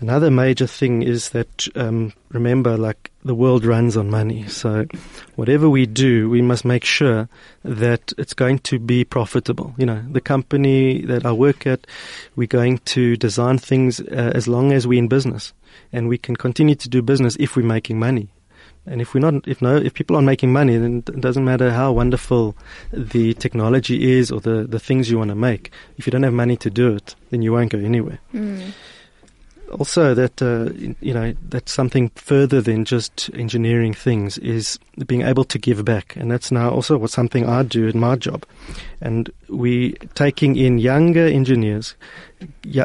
Another 0.01 0.31
major 0.31 0.67
thing 0.67 1.03
is 1.03 1.31
that 1.31 1.69
um, 1.77 2.13
remember, 2.31 2.77
like 2.77 3.11
the 3.25 3.35
world 3.35 3.65
runs 3.65 3.97
on 3.97 4.11
money. 4.11 4.47
So 4.49 4.87
whatever 5.37 5.71
we 5.71 5.87
do, 5.87 6.29
we 6.29 6.43
must 6.43 6.65
make 6.65 6.85
sure 6.85 7.29
that 7.65 8.13
it's 8.19 8.35
going 8.35 8.59
to 8.61 8.79
be 8.79 9.05
profitable. 9.05 9.73
You 9.79 9.87
know, 9.87 10.05
the 10.11 10.21
company 10.21 11.03
that 11.03 11.25
I 11.25 11.33
work 11.33 11.67
at, 11.67 11.87
we're 12.35 12.49
going 12.49 12.79
to 12.79 13.17
design 13.17 13.59
things 13.59 14.01
uh, 14.01 14.33
as 14.35 14.49
long 14.49 14.73
as 14.73 14.87
we're 14.87 14.99
in 14.99 15.09
business, 15.09 15.53
and 15.93 16.09
we 16.09 16.19
can 16.19 16.37
continue 16.37 16.75
to 16.75 16.89
do 16.89 17.01
business 17.01 17.37
if 17.39 17.57
we're 17.57 17.65
making 17.65 17.99
money. 17.99 18.29
And 18.87 19.01
if 19.01 19.15
we're 19.15 19.21
not, 19.21 19.49
if 19.49 19.63
no, 19.63 19.77
if 19.77 19.95
people 19.95 20.17
aren't 20.17 20.27
making 20.27 20.53
money, 20.53 20.77
then 20.77 21.05
it 21.07 21.21
doesn't 21.21 21.45
matter 21.45 21.71
how 21.71 21.93
wonderful 21.93 22.55
the 22.93 23.33
technology 23.35 24.13
is 24.13 24.31
or 24.31 24.41
the, 24.41 24.65
the 24.65 24.81
things 24.81 25.11
you 25.11 25.17
want 25.19 25.31
to 25.31 25.35
make. 25.35 25.71
If 25.97 26.07
you 26.07 26.11
don't 26.11 26.25
have 26.25 26.35
money 26.35 26.57
to 26.59 26.69
do 26.69 26.95
it, 26.95 27.15
then 27.31 27.41
you 27.41 27.53
won't 27.53 27.71
go 27.71 27.79
anywhere. 27.79 28.19
Mm 28.35 28.73
also 29.71 30.15
that 30.15 30.41
uh, 30.43 30.71
you 31.01 31.15
know 31.15 31.35
that's 31.49 31.73
something 31.73 32.11
further 32.15 32.61
than 32.61 32.85
just 32.85 33.31
engineering 33.35 33.95
things 33.95 34.39
is 34.39 34.79
being 35.07 35.23
able 35.23 35.45
to 35.45 35.59
give 35.59 35.85
back, 35.85 36.17
and 36.17 36.31
that's 36.31 36.51
now 36.51 36.71
also 36.71 36.97
what 36.97 37.11
something 37.11 37.47
I 37.47 37.63
do 37.63 37.89
in 37.89 37.99
my 37.99 38.17
job, 38.17 38.47
and 39.01 39.31
we 39.49 39.95
taking 40.15 40.57
in 40.57 40.79
younger 40.79 41.27
engineers, 41.27 41.95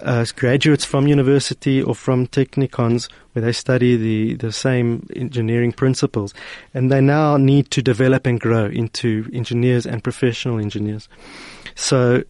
uh, 0.04 0.26
graduates 0.36 0.86
from 0.86 1.08
university 1.08 1.82
or 1.82 1.96
from 1.96 2.28
technikons 2.28 3.10
where 3.34 3.44
they 3.44 3.52
study 3.52 3.96
the 3.96 4.36
the 4.36 4.52
same 4.52 5.08
engineering 5.16 5.72
principles, 5.72 6.34
and 6.74 6.92
they 6.92 7.02
now 7.02 7.38
need 7.38 7.72
to 7.72 7.82
develop 7.82 8.26
and 8.26 8.40
grow 8.40 8.66
into 8.66 9.30
engineers 9.34 9.86
and 9.86 10.04
professional 10.04 10.60
engineers. 10.60 11.08
So 11.76 12.24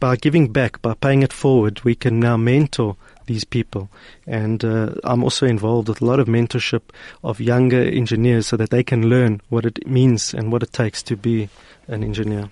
by 0.00 0.16
giving 0.16 0.52
back, 0.52 0.82
by 0.82 0.94
paying 0.94 1.22
it 1.22 1.32
forward, 1.32 1.82
we 1.84 1.94
can 1.94 2.18
now 2.18 2.36
mentor 2.36 2.96
these 3.26 3.44
people. 3.44 3.88
And 4.26 4.64
uh, 4.64 4.94
I'm 5.04 5.22
also 5.22 5.46
involved 5.46 5.88
with 5.88 6.00
a 6.00 6.04
lot 6.04 6.20
of 6.20 6.26
mentorship 6.26 6.82
of 7.22 7.40
younger 7.40 7.82
engineers 7.82 8.46
so 8.46 8.56
that 8.56 8.70
they 8.70 8.82
can 8.82 9.08
learn 9.08 9.40
what 9.48 9.64
it 9.64 9.86
means 9.86 10.34
and 10.34 10.50
what 10.50 10.62
it 10.62 10.72
takes 10.72 11.02
to 11.04 11.16
be 11.16 11.48
an 11.88 12.02
engineer. 12.02 12.50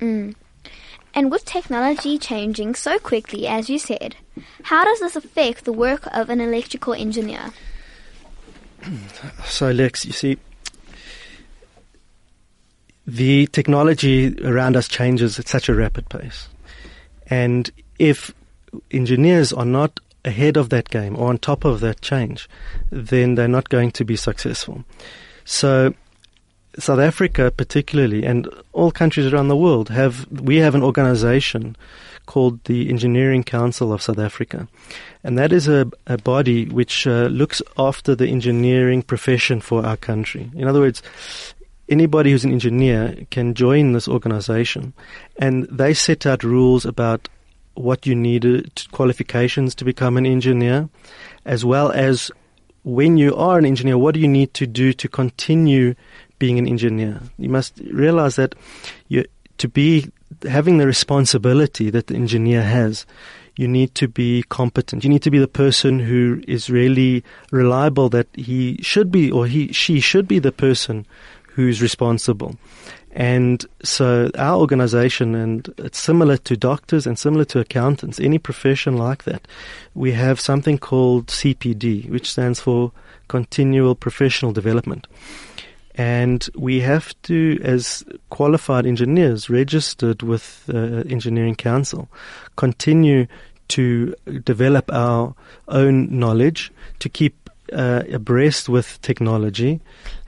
Mm. 0.00 0.34
And 1.14 1.30
with 1.30 1.44
technology 1.46 2.18
changing 2.18 2.74
so 2.74 2.98
quickly, 2.98 3.46
as 3.46 3.70
you 3.70 3.78
said, 3.78 4.16
how 4.64 4.84
does 4.84 5.00
this 5.00 5.16
affect 5.16 5.64
the 5.64 5.72
work 5.72 6.06
of 6.12 6.28
an 6.28 6.40
electrical 6.40 6.92
engineer? 6.92 7.52
So, 9.46 9.70
Lex, 9.70 10.04
you 10.04 10.12
see, 10.12 10.38
the 13.06 13.46
technology 13.46 14.36
around 14.44 14.76
us 14.76 14.88
changes 14.88 15.38
at 15.38 15.48
such 15.48 15.68
a 15.68 15.74
rapid 15.74 16.08
pace. 16.08 16.48
And 17.28 17.70
if 17.98 18.34
engineers 18.90 19.52
are 19.52 19.64
not 19.64 20.00
ahead 20.26 20.56
of 20.56 20.68
that 20.70 20.90
game 20.90 21.16
or 21.16 21.28
on 21.28 21.38
top 21.38 21.64
of 21.64 21.80
that 21.80 22.00
change, 22.02 22.48
then 22.90 23.36
they're 23.36 23.48
not 23.48 23.68
going 23.68 23.92
to 23.92 24.04
be 24.04 24.16
successful. 24.16 24.84
So, 25.44 25.94
South 26.78 26.98
Africa, 26.98 27.50
particularly, 27.50 28.24
and 28.24 28.48
all 28.72 28.90
countries 28.90 29.32
around 29.32 29.48
the 29.48 29.56
world 29.56 29.88
have 29.88 30.26
we 30.30 30.56
have 30.56 30.74
an 30.74 30.82
organization 30.82 31.74
called 32.26 32.62
the 32.64 32.90
Engineering 32.90 33.44
Council 33.44 33.92
of 33.92 34.02
South 34.02 34.18
Africa, 34.18 34.68
and 35.24 35.38
that 35.38 35.52
is 35.52 35.68
a, 35.68 35.90
a 36.06 36.18
body 36.18 36.66
which 36.66 37.06
uh, 37.06 37.28
looks 37.28 37.62
after 37.78 38.14
the 38.14 38.28
engineering 38.28 39.02
profession 39.02 39.60
for 39.60 39.86
our 39.86 39.96
country. 39.96 40.50
In 40.54 40.68
other 40.68 40.80
words, 40.80 41.02
anybody 41.88 42.32
who's 42.32 42.44
an 42.44 42.52
engineer 42.52 43.16
can 43.30 43.54
join 43.54 43.92
this 43.92 44.08
organization, 44.08 44.92
and 45.38 45.64
they 45.70 45.94
set 45.94 46.26
out 46.26 46.44
rules 46.44 46.84
about 46.84 47.28
what 47.76 48.06
you 48.06 48.14
needed, 48.14 48.82
qualifications 48.92 49.74
to 49.76 49.84
become 49.84 50.16
an 50.16 50.26
engineer, 50.26 50.88
as 51.44 51.64
well 51.64 51.92
as 51.92 52.30
when 52.82 53.16
you 53.16 53.34
are 53.34 53.58
an 53.58 53.66
engineer, 53.66 53.98
what 53.98 54.14
do 54.14 54.20
you 54.20 54.28
need 54.28 54.54
to 54.54 54.66
do 54.66 54.92
to 54.92 55.08
continue 55.08 55.94
being 56.38 56.58
an 56.58 56.68
engineer? 56.68 57.20
You 57.38 57.48
must 57.48 57.78
realize 57.92 58.36
that 58.36 58.54
you, 59.08 59.24
to 59.58 59.68
be 59.68 60.10
having 60.48 60.78
the 60.78 60.86
responsibility 60.86 61.90
that 61.90 62.06
the 62.08 62.14
engineer 62.14 62.62
has, 62.62 63.06
you 63.56 63.66
need 63.66 63.94
to 63.94 64.06
be 64.06 64.44
competent. 64.48 65.02
You 65.02 65.10
need 65.10 65.22
to 65.22 65.30
be 65.30 65.38
the 65.38 65.48
person 65.48 65.98
who 65.98 66.42
is 66.46 66.68
really 66.68 67.24
reliable 67.50 68.08
that 68.10 68.28
he 68.34 68.78
should 68.82 69.10
be 69.10 69.30
or 69.30 69.46
he, 69.46 69.72
she 69.72 69.98
should 69.98 70.28
be 70.28 70.38
the 70.38 70.52
person 70.52 71.06
who's 71.54 71.80
responsible. 71.80 72.56
And 73.16 73.64
so 73.82 74.30
our 74.36 74.58
organization, 74.58 75.34
and 75.34 75.72
it's 75.78 75.98
similar 75.98 76.36
to 76.36 76.54
doctors 76.54 77.06
and 77.06 77.18
similar 77.18 77.46
to 77.46 77.60
accountants, 77.60 78.20
any 78.20 78.38
profession 78.38 78.98
like 78.98 79.24
that, 79.24 79.48
we 79.94 80.12
have 80.12 80.38
something 80.38 80.76
called 80.76 81.28
CPD, 81.28 82.10
which 82.10 82.30
stands 82.30 82.60
for 82.60 82.92
Continual 83.28 83.94
Professional 83.94 84.52
Development. 84.52 85.06
And 85.94 86.46
we 86.54 86.80
have 86.80 87.14
to, 87.22 87.58
as 87.62 88.04
qualified 88.28 88.84
engineers 88.84 89.48
registered 89.48 90.20
with 90.22 90.68
uh, 90.68 91.02
Engineering 91.08 91.54
Council, 91.54 92.10
continue 92.56 93.26
to 93.68 94.14
develop 94.44 94.92
our 94.92 95.34
own 95.68 96.18
knowledge, 96.18 96.70
to 96.98 97.08
keep 97.08 97.48
uh, 97.72 98.02
abreast 98.12 98.68
with 98.68 99.00
technology, 99.00 99.80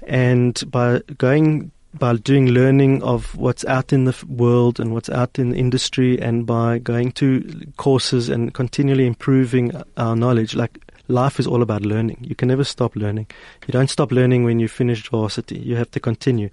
and 0.07 0.63
by 0.71 1.03
going 1.19 1.71
by 1.99 2.15
doing 2.17 2.47
learning 2.47 3.03
of 3.03 3.35
what's 3.37 3.65
out 3.65 3.93
in 3.93 4.05
the 4.05 4.17
world 4.29 4.81
and 4.81 4.93
what's 4.93 5.11
out 5.11 5.39
in 5.39 5.51
the 5.51 5.57
industry 5.57 6.21
and 6.21 6.47
by 6.47 6.79
going 6.79 7.13
to 7.13 7.73
courses 7.77 8.29
and 8.29 8.55
continually 8.55 9.07
improving 9.07 9.73
our 9.97 10.17
knowledge. 10.17 10.55
Like 10.55 10.79
life 11.09 11.41
is 11.41 11.47
all 11.47 11.63
about 11.63 11.83
learning. 11.83 12.19
You 12.21 12.35
can 12.35 12.49
never 12.49 12.65
stop 12.65 12.95
learning. 12.97 13.27
You 13.67 13.73
don't 13.73 13.91
stop 13.91 14.13
learning 14.13 14.45
when 14.45 14.61
you 14.61 14.69
finish 14.69 15.09
varsity. 15.09 15.59
You 15.59 15.77
have 15.77 15.91
to 15.93 16.01
continue. 16.01 16.51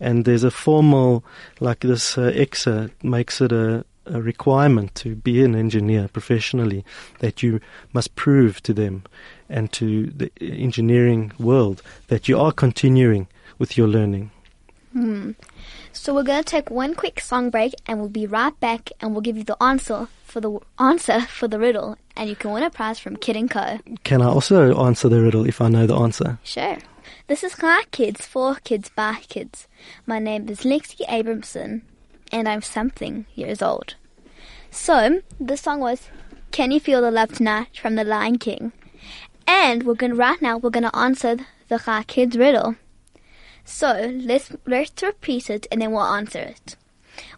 And 0.00 0.24
there's 0.24 0.44
a 0.44 0.50
formal 0.50 1.24
like 1.60 1.80
this 1.80 2.16
uh, 2.16 2.32
ECSA 2.34 2.90
makes 3.02 3.40
it 3.40 3.52
a 3.52 3.84
a 4.06 4.22
requirement 4.22 4.94
to 4.94 5.16
be 5.16 5.42
an 5.42 5.54
engineer 5.54 6.08
professionally 6.08 6.84
that 7.18 7.42
you 7.42 7.60
must 7.92 8.14
prove 8.14 8.62
to 8.62 8.72
them 8.72 9.02
and 9.48 9.72
to 9.72 10.06
the 10.06 10.30
engineering 10.40 11.32
world 11.38 11.82
that 12.08 12.28
you 12.28 12.38
are 12.38 12.52
continuing 12.52 13.26
with 13.58 13.76
your 13.76 13.88
learning. 13.88 14.30
Hmm. 14.96 15.32
So 15.92 16.14
we're 16.14 16.22
going 16.22 16.42
to 16.42 16.50
take 16.50 16.70
one 16.70 16.94
quick 16.94 17.20
song 17.20 17.50
break 17.50 17.74
and 17.84 18.00
we'll 18.00 18.08
be 18.08 18.26
right 18.26 18.58
back 18.60 18.88
and 18.98 19.12
we'll 19.12 19.20
give 19.20 19.36
you 19.36 19.44
the 19.44 19.62
answer 19.62 20.08
for 20.24 20.40
the 20.40 20.58
answer 20.78 21.20
for 21.20 21.46
the 21.46 21.58
riddle 21.58 21.98
and 22.16 22.30
you 22.30 22.34
can 22.34 22.50
win 22.50 22.62
a 22.62 22.70
prize 22.70 22.98
from 22.98 23.16
Kid 23.16 23.50
& 23.50 23.50
Co. 23.50 23.78
Can 24.04 24.22
I 24.22 24.24
also 24.24 24.74
answer 24.82 25.10
the 25.10 25.20
riddle 25.20 25.46
if 25.46 25.60
I 25.60 25.68
know 25.68 25.86
the 25.86 25.96
answer? 25.96 26.38
Sure. 26.42 26.78
This 27.26 27.44
is 27.44 27.52
Hi 27.60 27.82
Kids 27.90 28.24
for 28.24 28.54
Kids 28.64 28.88
by 28.88 29.18
Kids. 29.28 29.68
My 30.06 30.18
name 30.18 30.48
is 30.48 30.60
Lexi 30.60 31.06
Abramson 31.08 31.82
and 32.32 32.48
I'm 32.48 32.62
something 32.62 33.26
years 33.34 33.60
old. 33.60 33.96
So, 34.70 35.20
the 35.38 35.58
song 35.58 35.80
was 35.80 36.08
Can 36.52 36.70
You 36.70 36.80
Feel 36.80 37.02
the 37.02 37.10
Love 37.10 37.32
Tonight 37.32 37.76
from 37.76 37.96
The 37.96 38.04
Lion 38.04 38.38
King. 38.38 38.72
And 39.46 39.82
we're 39.82 39.92
going 39.92 40.12
to 40.12 40.16
right 40.16 40.40
now 40.40 40.56
we're 40.56 40.70
going 40.70 40.90
to 40.90 40.96
answer 40.96 41.36
the 41.68 41.76
Hi 41.76 42.02
Kids 42.04 42.38
riddle. 42.38 42.76
So 43.66 44.10
let's 44.22 44.50
let's 44.66 45.02
repeat 45.02 45.50
it 45.50 45.66
and 45.70 45.82
then 45.82 45.92
we'll 45.92 46.02
answer 46.02 46.38
it. 46.38 46.76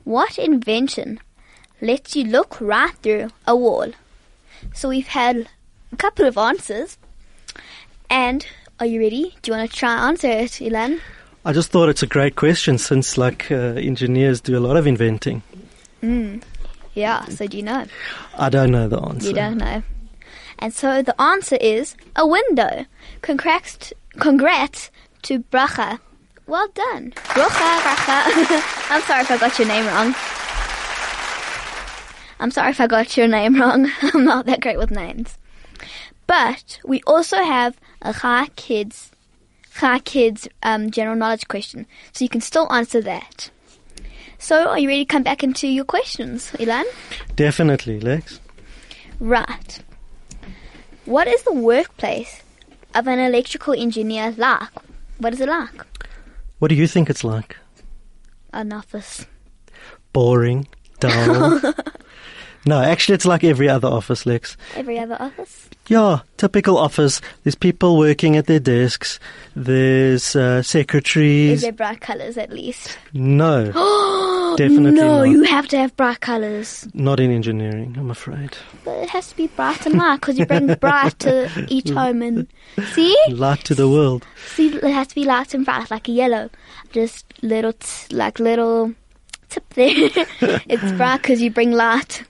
What 0.05 0.39
invention 0.39 1.21
lets 1.81 2.15
you 2.15 2.25
look 2.25 2.61
right 2.61 2.95
through 3.03 3.31
a 3.47 3.57
wall? 3.57 3.93
So 4.75 4.91
we've 4.91 5.09
had 5.09 5.49
a 5.93 5.97
couple 5.97 6.27
of 6.27 6.39
answers. 6.39 6.99
And 8.11 8.47
are 8.79 8.87
you 8.87 9.01
ready? 9.01 9.35
Do 9.43 9.51
you 9.51 9.59
want 9.59 9.71
to 9.71 9.77
try 9.77 10.09
answer 10.09 10.29
it, 10.29 10.53
Ilan? 10.53 11.01
I 11.45 11.53
just 11.53 11.71
thought 11.71 11.89
it's 11.89 12.03
a 12.03 12.07
great 12.07 12.37
question 12.37 12.79
since, 12.79 13.17
like, 13.17 13.51
uh, 13.51 13.75
engineers 13.77 14.41
do 14.41 14.57
a 14.59 14.61
lot 14.61 14.77
of 14.77 14.87
inventing. 14.87 15.43
Mm. 16.03 16.43
Yeah, 16.95 17.25
so 17.27 17.47
do 17.47 17.57
you 17.57 17.63
know? 17.63 17.87
I 18.37 18.49
don't 18.49 18.71
know 18.71 18.89
the 18.89 19.01
answer. 19.01 19.29
You 19.29 19.35
don't 19.35 19.59
know. 19.59 19.83
And 20.59 20.75
so 20.75 21.03
the 21.03 21.19
answer 21.21 21.57
is 21.57 21.97
a 22.17 22.27
window. 22.27 22.87
Congrats, 23.23 23.93
congrats 24.19 24.91
to 25.23 25.41
Bracha. 25.45 26.01
Well 26.49 26.69
done. 26.69 27.13
I'm 28.91 29.03
sorry 29.03 29.21
if 29.21 29.31
I 29.31 29.37
got 29.39 29.59
your 29.59 29.69
name 29.69 29.87
wrong. 29.87 30.15
I'm 32.41 32.51
sorry 32.51 32.71
if 32.71 32.81
I 32.81 32.87
got 32.87 33.19
your 33.19 33.29
name 33.29 33.61
wrong. 33.61 33.91
I'm 34.03 34.25
not 34.25 34.47
that 34.47 34.63
great 34.63 34.79
with 34.79 34.91
names. 34.91 35.37
But 36.27 36.81
we 36.87 37.03
also 37.07 37.37
have 37.37 37.77
a 38.01 38.13
Hi 38.13 38.49
Kids, 38.57 39.11
Hi 39.77 39.99
Kids 39.99 40.49
um, 40.63 40.91
general 40.91 41.17
knowledge 41.17 41.47
question, 41.49 41.87
so 42.13 42.25
you 42.25 42.31
can 42.31 42.41
still 42.41 42.73
answer 42.73 43.03
that. 43.03 43.51
So, 44.39 44.69
are 44.69 44.79
you 44.79 44.89
ready 44.89 45.05
to 45.05 45.13
come 45.13 45.23
back 45.25 45.45
into 45.45 45.69
your 45.69 45.85
questions, 45.85 46.53
Ilan? 46.53 46.85
Definitely, 47.37 48.01
Lex. 48.01 48.41
Right. 49.21 49.81
What 51.05 51.27
is 51.29 51.43
the 51.43 51.53
workplace 51.53 52.43
of 52.95 53.07
an 53.07 53.19
electrical 53.19 53.75
engineer 53.75 54.33
like? 54.39 54.71
What 55.19 55.35
is 55.35 55.41
it 55.41 55.49
like? 55.49 55.85
What 56.59 56.69
do 56.69 56.75
you 56.75 56.87
think 56.87 57.09
it's 57.09 57.25
like? 57.25 57.57
An 58.53 58.73
office. 58.73 59.27
Boring, 60.13 60.67
dull. 61.01 61.61
no, 62.67 62.81
actually, 62.83 63.15
it's 63.15 63.25
like 63.27 63.45
every 63.45 63.69
other 63.69 63.89
office, 63.89 64.27
Lex. 64.27 64.57
Every 64.77 64.99
other 64.99 65.17
office? 65.21 65.69
Yeah, 65.89 66.21
typical 66.37 66.77
office. 66.77 67.21
There's 67.45 67.55
people 67.55 67.97
working 67.97 68.37
at 68.37 68.47
their 68.47 68.61
desks. 68.61 69.19
There's 69.57 70.37
uh, 70.37 70.59
Is 70.61 70.67
secretaries. 70.69 71.63
there 71.63 71.73
bright 71.73 72.01
colors 72.03 72.37
at 72.37 72.51
least? 72.53 72.99
No, 73.15 73.65
definitely 74.59 74.91
no, 74.93 75.19
not. 75.19 75.31
you 75.31 75.45
have 75.45 75.67
to 75.69 75.79
have 75.79 75.97
bright 75.97 76.21
colors. 76.21 76.87
Not 76.93 77.21
in 77.21 77.31
engineering, 77.31 77.97
I'm 77.99 78.11
afraid. 78.11 78.57
But 78.85 78.99
it 78.99 79.09
has 79.11 79.29
to 79.29 79.37
be 79.37 79.47
bright 79.47 79.87
and 79.87 79.95
light 79.97 80.21
because 80.21 80.39
you 80.39 80.45
bring 80.45 80.67
bright 80.75 81.19
to 81.21 81.51
each 81.69 81.89
home 81.89 82.21
and 82.23 82.47
see, 82.93 83.17
Light 83.31 83.65
to 83.65 83.75
the 83.75 83.89
world. 83.89 84.27
see, 84.55 84.69
it 84.69 84.83
has 84.93 85.07
to 85.09 85.15
be 85.15 85.25
light 85.25 85.55
and 85.55 85.65
bright 85.65 85.91
like 85.91 86.07
a 86.09 86.13
yellow, 86.13 86.51
just 86.93 87.25
little, 87.43 87.73
t- 87.73 88.15
like 88.15 88.39
little 88.39 88.93
tip 89.49 89.67
there. 89.71 89.95
it's 90.69 90.93
bright 90.93 91.23
because 91.23 91.41
you 91.41 91.51
bring 91.51 91.73
light. 91.73 92.25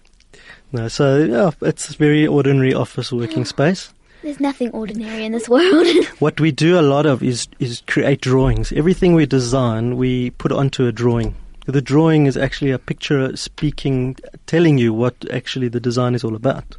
No, 0.72 0.88
so 0.88 1.18
yeah, 1.24 1.50
it's 1.62 1.90
a 1.90 1.94
very 1.94 2.26
ordinary 2.26 2.74
office 2.74 3.12
working 3.12 3.44
space. 3.56 3.92
There's 4.22 4.40
nothing 4.40 4.70
ordinary 4.72 5.24
in 5.24 5.32
this 5.32 5.48
world. 5.48 5.86
What 6.18 6.40
we 6.40 6.50
do 6.50 6.78
a 6.78 6.82
lot 6.82 7.06
of 7.06 7.22
is 7.22 7.48
is 7.58 7.82
create 7.86 8.20
drawings. 8.20 8.72
Everything 8.72 9.14
we 9.14 9.26
design, 9.26 9.96
we 9.96 10.30
put 10.30 10.52
onto 10.52 10.86
a 10.86 10.92
drawing. 10.92 11.34
The 11.66 11.82
drawing 11.82 12.26
is 12.26 12.36
actually 12.36 12.70
a 12.70 12.78
picture 12.78 13.36
speaking, 13.36 14.16
telling 14.46 14.78
you 14.78 14.94
what 14.94 15.14
actually 15.30 15.68
the 15.68 15.80
design 15.80 16.14
is 16.14 16.24
all 16.24 16.34
about. 16.34 16.76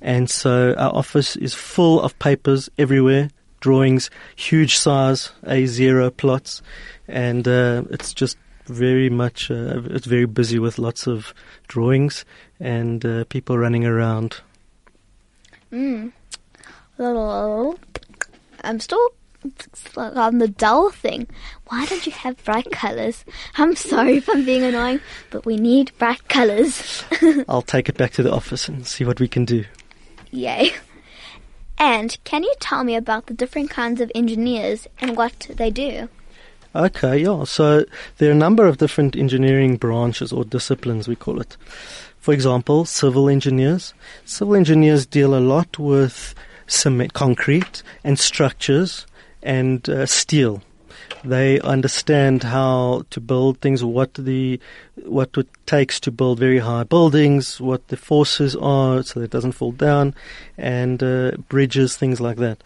And 0.00 0.30
so 0.30 0.74
our 0.78 0.94
office 0.94 1.34
is 1.34 1.54
full 1.54 2.00
of 2.00 2.16
papers 2.20 2.70
everywhere, 2.78 3.30
drawings, 3.58 4.10
huge 4.36 4.78
size, 4.78 5.32
A0 5.42 6.16
plots, 6.16 6.62
and 7.08 7.48
uh, 7.48 7.82
it's 7.90 8.14
just 8.14 8.38
very 8.68 9.10
much, 9.10 9.50
uh, 9.50 9.82
it's 9.86 10.06
very 10.06 10.26
busy 10.26 10.58
with 10.58 10.78
lots 10.78 11.06
of 11.06 11.34
drawings 11.66 12.24
and 12.60 13.04
uh, 13.04 13.24
people 13.24 13.58
running 13.58 13.84
around. 13.84 14.40
Mm. 15.72 16.12
I'm 18.64 18.80
still 18.80 19.10
on 19.96 20.38
the 20.38 20.48
dull 20.48 20.90
thing. 20.90 21.26
Why 21.68 21.86
don't 21.86 22.04
you 22.06 22.12
have 22.12 22.42
bright 22.44 22.70
colors? 22.70 23.24
I'm 23.56 23.76
sorry 23.76 24.16
if 24.16 24.28
I'm 24.28 24.44
being 24.44 24.64
annoying, 24.64 25.00
but 25.30 25.46
we 25.46 25.56
need 25.56 25.92
bright 25.98 26.28
colors. 26.28 27.04
I'll 27.48 27.62
take 27.62 27.88
it 27.88 27.96
back 27.96 28.12
to 28.12 28.22
the 28.22 28.32
office 28.32 28.68
and 28.68 28.86
see 28.86 29.04
what 29.04 29.20
we 29.20 29.28
can 29.28 29.44
do. 29.44 29.64
Yay. 30.30 30.72
And 31.78 32.18
can 32.24 32.42
you 32.42 32.52
tell 32.58 32.82
me 32.82 32.96
about 32.96 33.26
the 33.26 33.34
different 33.34 33.70
kinds 33.70 34.00
of 34.00 34.10
engineers 34.14 34.88
and 35.00 35.16
what 35.16 35.48
they 35.54 35.70
do? 35.70 36.08
Okay, 36.78 37.18
yeah. 37.18 37.42
So 37.42 37.84
there 38.18 38.28
are 38.28 38.32
a 38.32 38.36
number 38.36 38.64
of 38.64 38.78
different 38.78 39.16
engineering 39.16 39.78
branches 39.78 40.32
or 40.32 40.44
disciplines, 40.44 41.08
we 41.08 41.16
call 41.16 41.40
it. 41.40 41.56
For 42.20 42.32
example, 42.32 42.84
civil 42.84 43.28
engineers. 43.28 43.94
Civil 44.24 44.54
engineers 44.54 45.04
deal 45.04 45.34
a 45.34 45.40
lot 45.40 45.76
with 45.80 46.36
cement, 46.68 47.14
concrete 47.14 47.82
and 48.04 48.16
structures 48.16 49.06
and 49.42 49.88
uh, 49.88 50.06
steel. 50.06 50.62
They 51.24 51.58
understand 51.60 52.44
how 52.44 53.06
to 53.10 53.20
build 53.20 53.60
things, 53.60 53.82
what 53.82 54.14
the 54.14 54.60
what 55.04 55.36
it 55.36 55.48
takes 55.66 55.98
to 56.00 56.12
build 56.12 56.38
very 56.38 56.58
high 56.58 56.84
buildings, 56.84 57.60
what 57.60 57.88
the 57.88 57.96
forces 57.96 58.54
are, 58.54 59.02
so 59.02 59.20
it 59.20 59.30
doesn't 59.30 59.52
fall 59.52 59.72
down, 59.72 60.14
and 60.56 61.02
uh, 61.02 61.32
bridges, 61.48 61.96
things 61.96 62.20
like 62.20 62.36
that. 62.36 62.62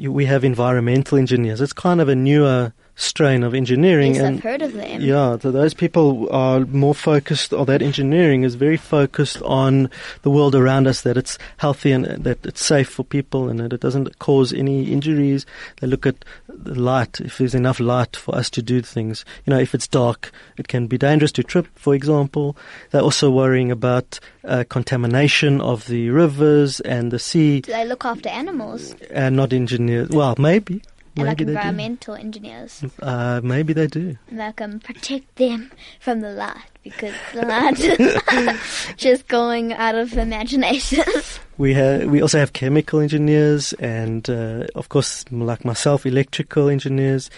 We 0.00 0.24
have 0.24 0.44
environmental 0.44 1.18
engineers. 1.18 1.60
It's 1.60 1.74
kind 1.74 2.00
of 2.00 2.08
a 2.08 2.14
newer 2.14 2.72
strain 2.96 3.42
of 3.42 3.54
engineering, 3.54 4.14
Yes, 4.14 4.22
and 4.24 4.36
I've 4.38 4.42
heard 4.44 4.62
of 4.62 4.72
them. 4.72 5.00
yeah, 5.00 5.36
so 5.38 5.50
those 5.50 5.74
people 5.74 6.28
are 6.30 6.60
more 6.60 6.94
focused, 6.94 7.52
or 7.52 7.66
that 7.66 7.82
engineering 7.82 8.44
is 8.44 8.54
very 8.54 8.76
focused 8.76 9.42
on 9.42 9.90
the 10.22 10.30
world 10.30 10.54
around 10.54 10.86
us, 10.86 11.00
that 11.02 11.16
it's 11.16 11.36
healthy 11.56 11.90
and 11.92 12.04
that 12.04 12.44
it's 12.46 12.64
safe 12.64 12.88
for 12.88 13.02
people 13.02 13.48
and 13.48 13.58
that 13.60 13.72
it 13.72 13.80
doesn't 13.80 14.18
cause 14.20 14.52
any 14.52 14.92
injuries. 14.92 15.44
They 15.80 15.86
look 15.88 16.06
at 16.06 16.24
the 16.48 16.78
light, 16.78 17.20
if 17.20 17.38
there's 17.38 17.54
enough 17.54 17.80
light 17.80 18.14
for 18.16 18.34
us 18.34 18.48
to 18.50 18.62
do 18.62 18.80
things. 18.80 19.24
You 19.44 19.52
know, 19.52 19.58
if 19.60 19.74
it's 19.74 19.88
dark, 19.88 20.30
it 20.56 20.68
can 20.68 20.86
be 20.86 20.96
dangerous 20.96 21.32
to 21.32 21.42
trip, 21.42 21.66
for 21.74 21.94
example. 21.94 22.56
They're 22.90 23.00
also 23.02 23.30
worrying 23.30 23.70
about 23.72 24.20
uh, 24.44 24.64
contamination 24.68 25.60
of 25.60 25.86
the 25.86 26.10
rivers 26.10 26.80
and 26.80 27.10
the 27.10 27.18
sea, 27.18 27.60
Do 27.60 27.72
they 27.72 27.84
look 27.86 28.04
after 28.04 28.28
animals 28.28 28.94
and 29.10 29.34
not 29.36 29.52
engineers. 29.52 30.10
Well, 30.10 30.34
maybe. 30.38 30.82
And 31.16 31.26
like 31.26 31.38
Maybe 31.38 31.44
they 31.44 31.52
do. 31.52 31.58
environmental 31.58 32.14
engineers? 32.14 32.84
Uh, 33.00 33.40
maybe 33.42 33.72
they 33.72 33.86
do. 33.86 34.16
And 34.28 34.40
they 34.40 34.52
can 34.52 34.80
protect 34.80 35.36
them 35.36 35.70
from 36.00 36.20
the 36.20 36.30
light 36.32 36.56
because 36.82 37.14
the 37.32 37.42
light 37.46 38.58
just 38.96 39.28
going 39.28 39.72
out 39.72 39.94
of 39.94 40.12
imagination. 40.16 41.04
We 41.56 41.72
have, 41.74 42.10
we 42.10 42.20
also 42.20 42.40
have 42.40 42.52
chemical 42.52 42.98
engineers 42.98 43.74
and, 43.74 44.28
uh, 44.28 44.66
of 44.74 44.88
course, 44.88 45.24
like 45.30 45.64
myself, 45.64 46.04
electrical 46.04 46.68
engineers. 46.68 47.30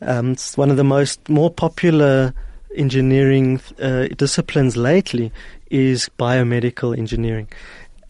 Um, 0.00 0.30
it's 0.32 0.56
one 0.56 0.70
of 0.70 0.76
the 0.76 0.84
most 0.84 1.28
more 1.28 1.50
popular 1.50 2.32
engineering 2.76 3.60
uh, 3.82 4.06
disciplines 4.16 4.76
lately 4.76 5.32
is 5.68 6.08
biomedical 6.16 6.96
engineering. 6.96 7.48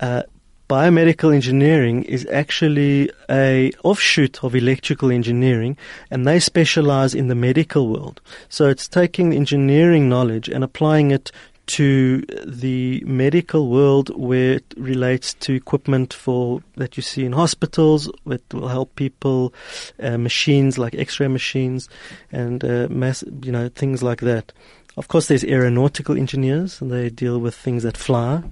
Uh, 0.01 0.25
biomedical 0.71 1.35
engineering 1.35 2.05
is 2.05 2.25
actually 2.31 3.11
a 3.29 3.73
offshoot 3.83 4.45
of 4.45 4.55
electrical 4.55 5.11
engineering 5.11 5.77
and 6.13 6.25
they 6.25 6.39
specialize 6.39 7.13
in 7.13 7.27
the 7.27 7.35
medical 7.35 7.89
world. 7.89 8.21
So 8.49 8.69
it's 8.69 8.87
taking 8.87 9.35
engineering 9.35 10.09
knowledge 10.09 10.49
and 10.49 10.63
applying 10.63 11.11
it 11.11 11.33
to 11.67 12.23
the 12.47 13.03
medical 13.05 13.69
world 13.69 14.11
where 14.17 14.55
it 14.55 14.75
relates 14.77 15.35
to 15.35 15.55
equipment 15.55 16.15
for 16.15 16.63
that 16.77 16.97
you 16.97 17.03
see 17.03 17.25
in 17.25 17.33
hospitals 17.33 18.11
that 18.27 18.43
will 18.55 18.69
help 18.69 18.95
people, 18.95 19.53
uh, 20.01 20.19
machines 20.19 20.79
like 20.79 20.95
X-ray 20.95 21.29
machines, 21.29 21.89
and 22.33 22.65
uh, 22.65 22.89
mass, 22.91 23.23
you 23.43 23.53
know 23.53 23.69
things 23.69 24.03
like 24.03 24.21
that. 24.21 24.53
Of 24.97 25.09
course, 25.09 25.29
there's 25.29 25.45
aeronautical 25.45 26.17
engineers, 26.17 26.81
and 26.81 26.91
they 26.91 27.11
deal 27.11 27.39
with 27.39 27.55
things 27.55 27.85
that 27.85 27.97
fly. 27.97 28.43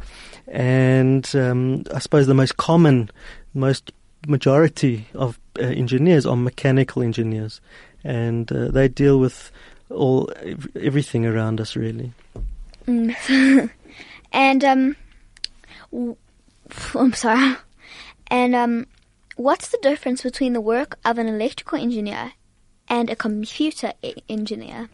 And 0.47 1.29
um, 1.35 1.85
I 1.93 1.99
suppose 1.99 2.27
the 2.27 2.35
most 2.35 2.57
common, 2.57 3.11
most 3.55 3.93
majority 4.27 5.07
of 5.15 5.39
uh, 5.59 5.65
engineers 5.65 6.27
are 6.27 6.37
mechanical 6.37 7.03
engineers, 7.03 7.61
and 8.05 8.51
uh, 8.53 8.69
they 8.69 8.89
deal 8.89 9.19
with 9.19 9.51
all 9.91 10.31
everything 10.77 11.27
around 11.27 11.61
us 11.61 11.77
really. 11.77 12.13
Mm. 12.87 13.71
and 14.33 14.65
um, 14.65 14.97
w- 15.93 16.17
I'm 16.95 17.13
sorry. 17.13 17.57
And 18.29 18.55
um, 18.55 18.87
what's 19.37 19.69
the 19.69 19.79
difference 19.83 20.23
between 20.23 20.53
the 20.53 20.61
work 20.61 20.99
of 21.05 21.19
an 21.19 21.27
electrical 21.27 21.79
engineer 21.79 22.33
and 22.89 23.11
a 23.11 23.17
computer 23.17 23.93
e- 24.03 24.15
engineer? 24.29 24.89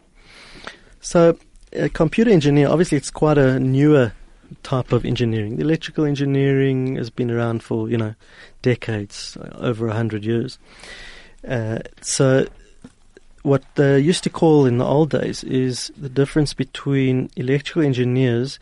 So, 1.05 1.37
a 1.71 1.87
computer 1.87 2.31
engineer, 2.31 2.67
obviously, 2.67 2.97
it's 2.97 3.11
quite 3.11 3.37
a 3.37 3.59
newer 3.59 4.13
type 4.63 4.91
of 4.91 5.05
engineering. 5.05 5.57
The 5.57 5.61
electrical 5.61 6.03
engineering 6.03 6.95
has 6.95 7.11
been 7.11 7.29
around 7.29 7.61
for, 7.61 7.87
you 7.87 7.95
know, 7.95 8.15
decades, 8.63 9.37
over 9.53 9.87
a 9.87 9.93
hundred 9.93 10.25
years. 10.25 10.57
Uh, 11.47 11.77
so, 12.01 12.47
what 13.43 13.63
they 13.75 13.99
used 13.99 14.23
to 14.23 14.31
call 14.31 14.65
in 14.65 14.79
the 14.79 14.83
old 14.83 15.11
days 15.11 15.43
is 15.43 15.91
the 15.95 16.09
difference 16.09 16.55
between 16.55 17.29
electrical 17.35 17.83
engineers 17.83 18.57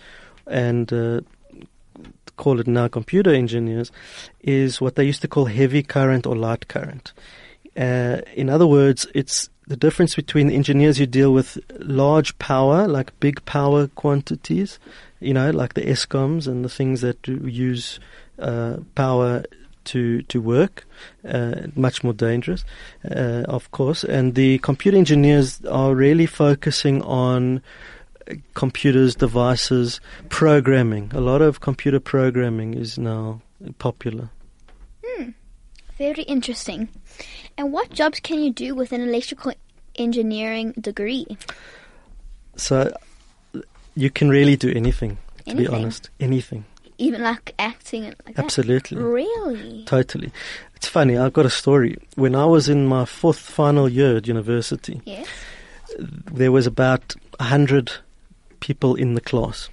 and 0.46 0.92
uh, 0.92 1.22
call 2.36 2.60
it 2.60 2.68
now 2.68 2.90
computer 2.90 3.34
engineers 3.34 3.90
is 4.42 4.82
what 4.82 4.96
they 4.96 5.06
used 5.06 5.22
to 5.22 5.30
call 5.30 5.46
heavy 5.46 5.82
current 5.82 6.28
or 6.28 6.36
light 6.36 6.68
current. 6.68 7.14
Uh, 7.78 8.18
in 8.36 8.50
other 8.50 8.68
words, 8.68 9.08
it's 9.16 9.50
the 9.68 9.78
difference 9.78 10.16
between 10.16 10.48
the 10.48 10.56
engineers 10.56 10.98
who 10.98 11.06
deal 11.06 11.34
with 11.34 11.58
large 11.80 12.38
power, 12.40 12.88
like 12.88 13.18
big 13.20 13.44
power 13.46 13.88
quantities, 13.88 14.80
you 15.20 15.34
know, 15.34 15.52
like 15.52 15.74
the 15.74 15.82
Eskoms 15.82 16.48
and 16.48 16.66
the 16.66 16.70
things 16.70 17.02
that 17.02 17.28
use 17.28 18.00
uh, 18.40 18.78
power 18.96 19.44
to 19.86 20.22
to 20.24 20.42
work, 20.42 20.86
uh, 21.28 21.68
much 21.76 22.04
more 22.04 22.14
dangerous, 22.14 22.64
uh, 23.10 23.44
of 23.48 23.72
course. 23.72 24.04
And 24.04 24.36
the 24.36 24.60
computer 24.60 24.98
engineers 24.98 25.64
are 25.66 25.94
really 25.94 26.26
focusing 26.26 27.02
on 27.04 27.62
computers, 28.54 29.16
devices, 29.16 30.00
programming. 30.30 31.12
A 31.14 31.22
lot 31.22 31.42
of 31.42 31.60
computer 31.60 32.00
programming 32.00 32.74
is 32.74 32.98
now 32.98 33.42
popular. 33.80 34.30
Very 35.98 36.24
interesting. 36.24 36.90
And 37.58 37.72
what 37.72 37.92
jobs 37.92 38.20
can 38.20 38.44
you 38.44 38.52
do 38.52 38.74
with 38.76 38.92
an 38.92 39.02
electrical 39.02 39.54
engineering 39.96 40.74
degree? 40.80 41.28
So 42.56 42.96
you 43.96 44.10
can 44.10 44.30
really 44.30 44.56
do 44.56 44.70
anything, 44.72 45.18
to 45.46 45.52
Anything? 45.52 45.58
be 45.58 45.68
honest. 45.68 46.10
Anything. 46.20 46.66
Even 46.98 47.22
like 47.22 47.54
acting 47.60 48.06
and 48.06 48.16
like 48.26 48.36
that? 48.36 48.46
Absolutely. 48.46 48.98
Really? 48.98 49.84
Totally. 49.86 50.32
It's 50.76 50.88
funny, 50.88 51.18
I've 51.18 51.34
got 51.34 51.46
a 51.46 51.50
story. 51.50 51.98
When 52.16 52.36
I 52.36 52.46
was 52.46 52.70
in 52.70 52.88
my 52.88 53.06
fourth 53.06 53.40
final 53.40 53.88
year 53.90 54.18
at 54.18 54.28
university, 54.28 55.02
Yes. 55.06 55.28
there 56.00 56.52
was 56.52 56.68
about 56.68 57.16
a 57.40 57.46
hundred 57.46 57.92
people 58.60 58.96
in 58.96 59.14
the 59.16 59.22
class. 59.22 59.70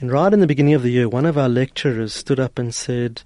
And 0.00 0.10
right 0.10 0.32
in 0.32 0.40
the 0.40 0.46
beginning 0.46 0.74
of 0.74 0.82
the 0.82 0.90
year, 0.90 1.08
one 1.08 1.26
of 1.26 1.38
our 1.38 1.48
lecturers 1.48 2.12
stood 2.12 2.40
up 2.40 2.58
and 2.58 2.74
said 2.74 3.22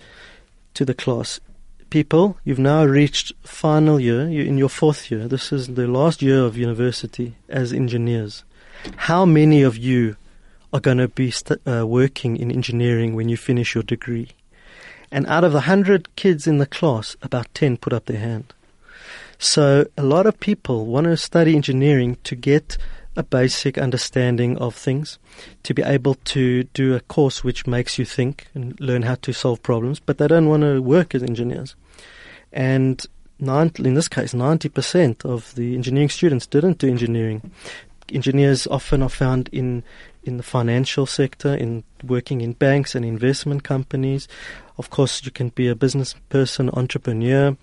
to 0.75 0.85
the 0.85 0.95
class, 0.95 1.41
People, 1.89 2.37
you've 2.45 2.59
now 2.59 2.85
reached 2.85 3.33
final 3.43 4.01
year, 4.01 4.29
you're 4.29 4.45
in 4.45 4.59
your 4.59 4.69
fourth 4.69 5.11
year. 5.11 5.29
This 5.29 5.53
is 5.53 5.69
the 5.69 5.87
last 5.87 6.21
year 6.21 6.45
of 6.45 6.57
university 6.57 7.37
as 7.49 7.73
engineers. 7.73 8.45
How 8.97 9.25
many 9.25 9.63
of 9.63 9.77
you 9.77 10.17
are 10.73 10.81
going 10.81 10.99
to 10.99 11.09
be 11.09 11.31
st- 11.31 11.61
uh, 11.67 11.87
working 11.87 12.37
in 12.37 12.51
engineering 12.51 13.15
when 13.15 13.29
you 13.29 13.37
finish 13.37 13.75
your 13.75 13.85
degree? 13.85 14.31
And 15.13 15.27
out 15.29 15.45
of 15.45 15.53
the 15.53 15.63
hundred 15.63 16.15
kids 16.17 16.49
in 16.49 16.59
the 16.59 16.67
class, 16.67 17.17
about 17.23 17.55
ten 17.55 17.77
put 17.77 17.93
up 17.93 18.07
their 18.07 18.19
hand. 18.19 18.53
So 19.39 19.87
a 19.97 20.03
lot 20.03 20.27
of 20.27 20.41
people 20.41 20.87
want 20.87 21.05
to 21.05 21.17
study 21.17 21.55
engineering 21.55 22.19
to 22.25 22.35
get 22.35 22.79
a 23.17 23.23
basic 23.23 23.79
understanding 23.79 24.57
of 24.59 24.75
things, 24.75 25.19
to 25.63 25.75
be 25.75 25.83
able 25.83 26.15
to 26.15 26.65
do 26.65 26.95
a 26.95 27.01
course 27.01 27.43
which 27.43 27.67
makes 27.67 27.99
you 27.99 28.05
think 28.05 28.47
and 28.55 28.79
learn 28.81 29.03
how 29.03 29.15
to 29.17 29.33
solve 29.33 29.63
problems, 29.63 30.01
but 30.01 30.19
they 30.19 30.29
don't 30.29 30.49
want 30.49 30.63
to 30.63 30.81
work 30.81 31.15
as 31.15 31.23
engineers. 31.23 31.75
And 32.53 33.05
90, 33.39 33.85
in 33.85 33.95
this 33.95 34.09
case, 34.09 34.33
90% 34.33 35.25
of 35.25 35.55
the 35.55 35.75
engineering 35.75 36.09
students 36.09 36.47
didn't 36.47 36.79
do 36.79 36.89
engineering. 36.89 37.51
Engineers 38.13 38.67
often 38.69 39.03
are 39.03 39.09
found 39.09 39.49
in 39.51 39.83
in 40.27 40.37
the 40.37 40.43
financial 40.43 41.07
sector, 41.07 41.55
in 41.55 41.85
working 42.03 42.41
in 42.41 42.53
banks 42.53 42.95
and 42.95 43.05
investment 43.05 43.63
companies. 43.63 44.27
Of 44.77 44.91
course, 44.91 45.25
you 45.25 45.31
can 45.31 45.51
be 45.51 45.69
a 45.69 45.75
business 45.75 46.15
person, 46.29 46.69
entrepreneur, 46.73 47.57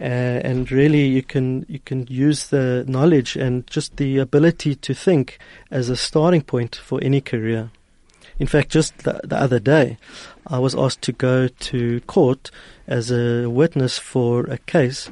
uh, 0.00 0.40
and 0.44 0.70
really 0.70 1.06
you 1.06 1.22
can 1.22 1.66
you 1.68 1.80
can 1.80 2.06
use 2.08 2.48
the 2.48 2.84
knowledge 2.86 3.34
and 3.36 3.66
just 3.66 3.96
the 3.96 4.18
ability 4.18 4.74
to 4.76 4.94
think 4.94 5.38
as 5.70 5.88
a 5.88 5.96
starting 5.96 6.42
point 6.42 6.76
for 6.76 7.00
any 7.02 7.20
career. 7.20 7.70
In 8.38 8.46
fact, 8.46 8.70
just 8.70 8.98
the, 8.98 9.20
the 9.24 9.36
other 9.36 9.58
day, 9.58 9.98
I 10.46 10.60
was 10.60 10.74
asked 10.76 11.02
to 11.02 11.12
go 11.12 11.48
to 11.48 12.00
court 12.02 12.52
as 12.86 13.10
a 13.10 13.48
witness 13.48 13.98
for 13.98 14.44
a 14.44 14.58
case 14.58 15.10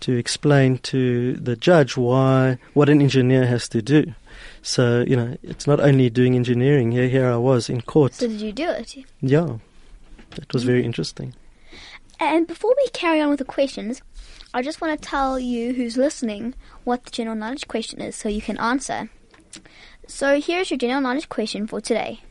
to 0.00 0.12
explain 0.12 0.78
to 0.78 1.34
the 1.34 1.56
judge 1.56 1.96
why 1.96 2.58
what 2.74 2.88
an 2.88 3.02
engineer 3.02 3.46
has 3.46 3.68
to 3.70 3.82
do. 3.82 4.14
So 4.62 5.04
you 5.06 5.16
know, 5.16 5.36
it's 5.42 5.66
not 5.66 5.80
only 5.80 6.10
doing 6.10 6.36
engineering. 6.36 6.92
Here, 6.92 7.08
here 7.08 7.28
I 7.28 7.36
was 7.36 7.68
in 7.68 7.80
court. 7.80 8.14
So 8.14 8.28
did 8.28 8.40
you 8.40 8.52
do 8.52 8.70
it? 8.70 8.96
Yeah, 9.20 9.58
that 10.36 10.52
was 10.52 10.62
very 10.62 10.84
interesting. 10.84 11.34
And 12.20 12.46
before 12.46 12.74
we 12.76 12.88
carry 12.88 13.20
on 13.20 13.30
with 13.30 13.38
the 13.38 13.44
questions, 13.44 14.02
I 14.58 14.62
just 14.62 14.80
want 14.80 15.00
to 15.00 15.08
tell 15.08 15.38
you 15.38 15.72
who's 15.72 15.96
listening 15.96 16.52
what 16.82 17.04
the 17.04 17.12
general 17.12 17.36
knowledge 17.36 17.68
question 17.68 18.00
is 18.00 18.16
so 18.16 18.28
you 18.28 18.42
can 18.42 18.58
answer. 18.58 19.08
So 20.08 20.40
here's 20.40 20.72
your 20.72 20.78
general 20.78 21.00
knowledge 21.00 21.28
question 21.28 21.68
for 21.68 21.80
today. 21.80 22.22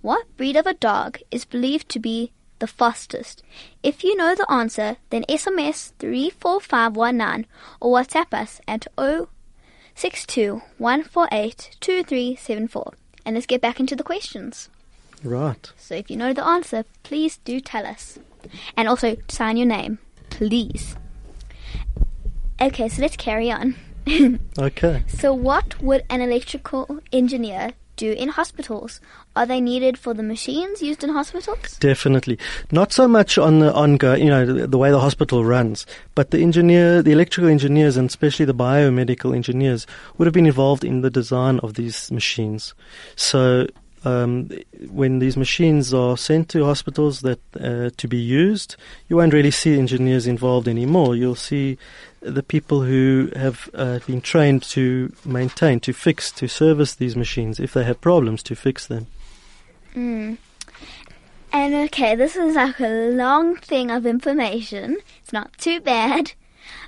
What 0.00 0.28
breed 0.36 0.54
of 0.54 0.68
a 0.68 0.74
dog 0.74 1.18
is 1.32 1.44
believed 1.44 1.88
to 1.88 1.98
be 1.98 2.30
the 2.60 2.68
fastest? 2.68 3.42
If 3.82 4.04
you 4.04 4.16
know 4.16 4.36
the 4.36 4.48
answer, 4.48 4.98
then 5.10 5.24
SMS 5.28 5.90
34519 5.98 7.50
or 7.80 7.98
WhatsApp 7.98 8.32
us 8.32 8.60
at 8.68 8.86
062 9.96 10.62
148 10.78 11.78
2374. 11.80 12.92
And 13.26 13.34
let's 13.34 13.46
get 13.46 13.60
back 13.60 13.80
into 13.80 13.96
the 13.96 14.04
questions. 14.04 14.68
Right. 15.24 15.72
So 15.76 15.96
if 15.96 16.12
you 16.12 16.16
know 16.16 16.32
the 16.32 16.46
answer, 16.46 16.84
please 17.02 17.38
do 17.38 17.58
tell 17.58 17.84
us. 17.84 18.20
And 18.76 18.86
also 18.86 19.16
sign 19.26 19.56
your 19.56 19.66
name, 19.66 19.98
please. 20.30 20.94
Okay, 22.62 22.88
so 22.88 23.02
let's 23.02 23.16
carry 23.16 23.50
on. 23.50 23.74
Okay. 24.58 25.04
so, 25.06 25.32
what 25.32 25.80
would 25.80 26.04
an 26.10 26.20
electrical 26.20 26.98
engineer 27.12 27.70
do 27.94 28.10
in 28.10 28.30
hospitals? 28.30 29.00
Are 29.36 29.46
they 29.46 29.60
needed 29.60 29.96
for 29.96 30.12
the 30.12 30.24
machines 30.24 30.82
used 30.82 31.04
in 31.04 31.10
hospitals? 31.10 31.76
Definitely. 31.78 32.38
Not 32.72 32.92
so 32.92 33.06
much 33.06 33.38
on 33.38 33.60
the 33.60 33.72
ongoing, 33.72 34.24
you 34.24 34.28
know, 34.28 34.44
the, 34.44 34.66
the 34.66 34.78
way 34.78 34.90
the 34.90 34.98
hospital 34.98 35.44
runs, 35.44 35.86
but 36.16 36.32
the 36.32 36.40
engineer, 36.40 37.00
the 37.00 37.12
electrical 37.12 37.48
engineers 37.48 37.96
and 37.96 38.08
especially 38.08 38.44
the 38.44 38.54
biomedical 38.54 39.36
engineers 39.36 39.86
would 40.18 40.26
have 40.26 40.34
been 40.34 40.46
involved 40.46 40.84
in 40.84 41.02
the 41.02 41.10
design 41.10 41.60
of 41.60 41.74
these 41.74 42.10
machines. 42.10 42.74
So, 43.14 43.68
um, 44.04 44.50
when 44.90 45.20
these 45.20 45.36
machines 45.36 45.94
are 45.94 46.16
sent 46.16 46.48
to 46.50 46.64
hospitals 46.64 47.20
that 47.20 47.40
uh, 47.60 47.90
to 47.96 48.08
be 48.08 48.18
used, 48.18 48.74
you 49.08 49.16
won't 49.16 49.32
really 49.32 49.52
see 49.52 49.78
engineers 49.78 50.26
involved 50.26 50.66
anymore. 50.66 51.14
You'll 51.14 51.36
see 51.36 51.78
the 52.22 52.42
people 52.42 52.82
who 52.82 53.30
have 53.34 53.68
uh, 53.74 53.98
been 54.06 54.20
trained 54.20 54.62
to 54.62 55.12
maintain, 55.24 55.80
to 55.80 55.92
fix, 55.92 56.30
to 56.32 56.48
service 56.48 56.94
these 56.94 57.16
machines 57.16 57.58
if 57.58 57.72
they 57.72 57.84
have 57.84 58.00
problems 58.00 58.42
to 58.44 58.54
fix 58.54 58.86
them. 58.86 59.06
Mm. 59.94 60.38
And 61.52 61.74
okay, 61.74 62.14
this 62.14 62.34
is 62.36 62.56
like 62.56 62.80
a 62.80 63.10
long 63.10 63.56
thing 63.56 63.90
of 63.90 64.06
information. 64.06 64.98
It's 65.22 65.32
not 65.32 65.56
too 65.58 65.80
bad. 65.80 66.32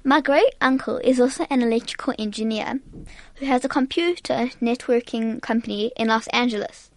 My 0.04 0.20
great 0.20 0.54
uncle 0.60 0.98
is 0.98 1.20
also 1.20 1.46
an 1.50 1.62
electrical 1.62 2.14
engineer 2.18 2.80
who 3.36 3.46
has 3.46 3.64
a 3.64 3.68
computer 3.68 4.50
networking 4.62 5.42
company 5.42 5.92
in 5.96 6.08
Los 6.08 6.28
Angeles. 6.28 6.90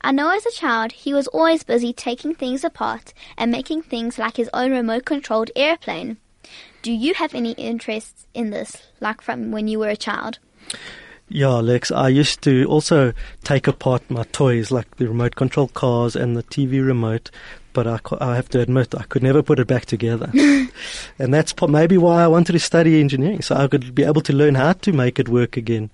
I 0.00 0.12
know 0.12 0.30
as 0.30 0.46
a 0.46 0.52
child 0.52 0.92
he 0.92 1.12
was 1.12 1.26
always 1.28 1.64
busy 1.64 1.92
taking 1.92 2.34
things 2.34 2.62
apart 2.62 3.14
and 3.36 3.50
making 3.50 3.82
things 3.82 4.18
like 4.18 4.36
his 4.36 4.50
own 4.52 4.70
remote 4.70 5.04
controlled 5.04 5.50
airplane. 5.56 6.18
Do 6.82 6.92
you 6.92 7.14
have 7.14 7.34
any 7.34 7.52
interests 7.52 8.26
in 8.34 8.50
this, 8.50 8.76
like 9.00 9.20
from 9.20 9.50
when 9.50 9.68
you 9.68 9.78
were 9.78 9.88
a 9.88 9.96
child? 9.96 10.38
Yeah, 11.30 11.56
Lex, 11.56 11.90
I 11.90 12.08
used 12.08 12.40
to 12.42 12.64
also 12.64 13.12
take 13.44 13.66
apart 13.66 14.08
my 14.08 14.22
toys 14.32 14.70
like 14.70 14.96
the 14.96 15.08
remote 15.08 15.36
control 15.36 15.68
cars 15.68 16.16
and 16.16 16.36
the 16.36 16.42
TV 16.44 16.84
remote, 16.84 17.30
but 17.74 17.86
I, 17.86 17.98
I 18.18 18.36
have 18.36 18.48
to 18.50 18.60
admit 18.60 18.94
I 18.94 19.02
could 19.02 19.22
never 19.22 19.42
put 19.42 19.58
it 19.58 19.66
back 19.66 19.84
together. 19.84 20.30
and 21.18 21.34
that's 21.34 21.54
maybe 21.68 21.98
why 21.98 22.22
I 22.22 22.28
wanted 22.28 22.52
to 22.52 22.58
study 22.58 22.98
engineering, 22.98 23.42
so 23.42 23.56
I 23.56 23.68
could 23.68 23.94
be 23.94 24.04
able 24.04 24.22
to 24.22 24.32
learn 24.32 24.54
how 24.54 24.72
to 24.72 24.92
make 24.92 25.18
it 25.18 25.28
work 25.28 25.58
again. 25.58 25.90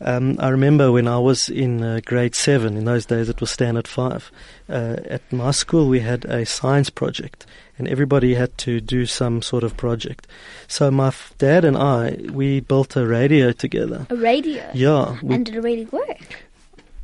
Um, 0.00 0.36
I 0.38 0.48
remember 0.50 0.92
when 0.92 1.08
I 1.08 1.18
was 1.18 1.48
in 1.48 1.82
uh, 1.82 2.00
grade 2.04 2.34
seven, 2.34 2.76
in 2.76 2.84
those 2.84 3.04
days 3.06 3.28
it 3.28 3.40
was 3.40 3.50
standard 3.50 3.88
five, 3.88 4.30
uh, 4.68 4.96
at 5.06 5.32
my 5.32 5.50
school 5.50 5.88
we 5.88 6.00
had 6.00 6.24
a 6.26 6.46
science 6.46 6.88
project 6.90 7.46
and 7.78 7.88
everybody 7.88 8.34
had 8.34 8.56
to 8.58 8.80
do 8.80 9.06
some 9.06 9.42
sort 9.42 9.64
of 9.64 9.76
project. 9.76 10.26
So 10.68 10.90
my 10.90 11.08
f- 11.08 11.32
dad 11.38 11.64
and 11.64 11.76
I, 11.76 12.16
we 12.32 12.60
built 12.60 12.96
a 12.96 13.06
radio 13.06 13.52
together. 13.52 14.06
A 14.10 14.16
radio. 14.16 14.68
Yeah. 14.72 15.16
we- 15.22 15.34
And 15.34 15.44
did 15.46 15.56
it 15.56 15.60
really 15.62 15.86
work? 15.86 16.44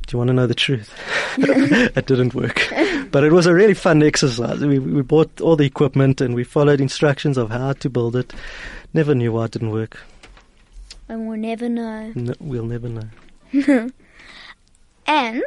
do 0.07 0.13
you 0.13 0.19
want 0.19 0.27
to 0.27 0.33
know 0.35 0.45
the 0.45 0.53
truth? 0.53 0.93
it 1.37 2.05
didn't 2.05 2.35
work. 2.35 2.61
But 3.11 3.23
it 3.23 3.31
was 3.31 3.47
a 3.47 3.53
really 3.55 3.73
fun 3.73 4.03
exercise. 4.03 4.59
We, 4.63 4.77
we 4.77 5.01
bought 5.01 5.41
all 5.41 5.55
the 5.55 5.65
equipment 5.65 6.21
and 6.21 6.35
we 6.35 6.43
followed 6.43 6.79
instructions 6.79 7.37
of 7.37 7.49
how 7.49 7.73
to 7.73 7.89
build 7.89 8.15
it. 8.15 8.31
Never 8.93 9.15
knew 9.15 9.31
why 9.33 9.45
it 9.45 9.51
didn't 9.51 9.71
work. 9.71 9.97
And 11.07 11.27
we'll 11.27 11.37
never 11.37 11.69
know. 11.69 12.11
No, 12.15 12.33
we'll 12.39 12.65
never 12.65 12.89
know. 12.89 13.89
And 15.07 15.43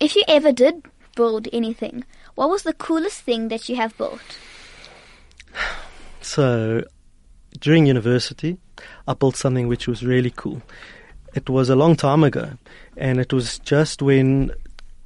if 0.00 0.16
you 0.16 0.22
ever 0.28 0.52
did 0.52 0.82
build 1.14 1.48
anything, 1.52 2.04
what 2.34 2.48
was 2.48 2.62
the 2.62 2.72
coolest 2.72 3.20
thing 3.20 3.48
that 3.48 3.68
you 3.68 3.76
have 3.76 3.96
built? 3.96 4.38
So, 6.20 6.84
during 7.60 7.86
university, 7.86 8.56
I 9.06 9.14
built 9.14 9.36
something 9.36 9.68
which 9.68 9.86
was 9.86 10.04
really 10.04 10.32
cool. 10.34 10.62
It 11.34 11.50
was 11.50 11.68
a 11.68 11.76
long 11.76 11.96
time 11.96 12.24
ago, 12.24 12.52
and 12.96 13.20
it 13.20 13.32
was 13.32 13.58
just 13.60 14.00
when 14.00 14.52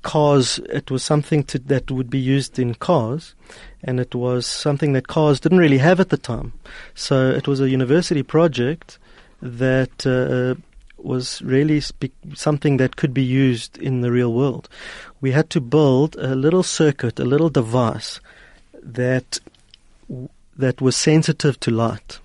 cars, 0.03 0.59
it 0.70 0.90
was 0.90 1.03
something 1.03 1.42
to, 1.44 1.59
that 1.59 1.90
would 1.90 2.09
be 2.09 2.18
used 2.18 2.59
in 2.59 2.74
cars, 2.74 3.34
and 3.82 3.99
it 3.99 4.14
was 4.14 4.46
something 4.46 4.92
that 4.92 5.09
cars 5.09 5.40
didn't 5.40 5.59
really 5.59 5.78
have 5.78 5.99
at 5.99 6.11
the 6.11 6.16
time. 6.16 6.53
So, 6.94 7.30
it 7.30 7.49
was 7.49 7.61
a 7.61 7.68
university 7.68 8.22
project 8.22 8.99
that 9.41 10.07
uh, 10.07 10.61
was 10.99 11.41
really 11.43 11.80
spe- 11.80 12.12
something 12.34 12.76
that 12.78 12.97
could 12.97 13.14
be 13.14 13.22
used 13.22 13.78
in 13.78 14.01
the 14.01 14.11
real 14.11 14.32
world. 14.32 14.68
We 15.20 15.32
had 15.32 15.51
to 15.51 15.61
build 15.61 16.16
a 16.16 16.34
little 16.34 16.62
circuit, 16.62 17.20
a 17.20 17.24
little 17.24 17.51
device 17.51 18.20
that 18.82 19.39
that 20.57 20.80
was 20.80 20.97
sensitive 20.97 21.61
to 21.61 21.70
light. 21.70 22.18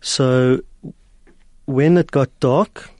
So 0.00 0.60
when 1.66 1.96
it 1.96 2.10
got 2.10 2.28
dark, 2.40 2.90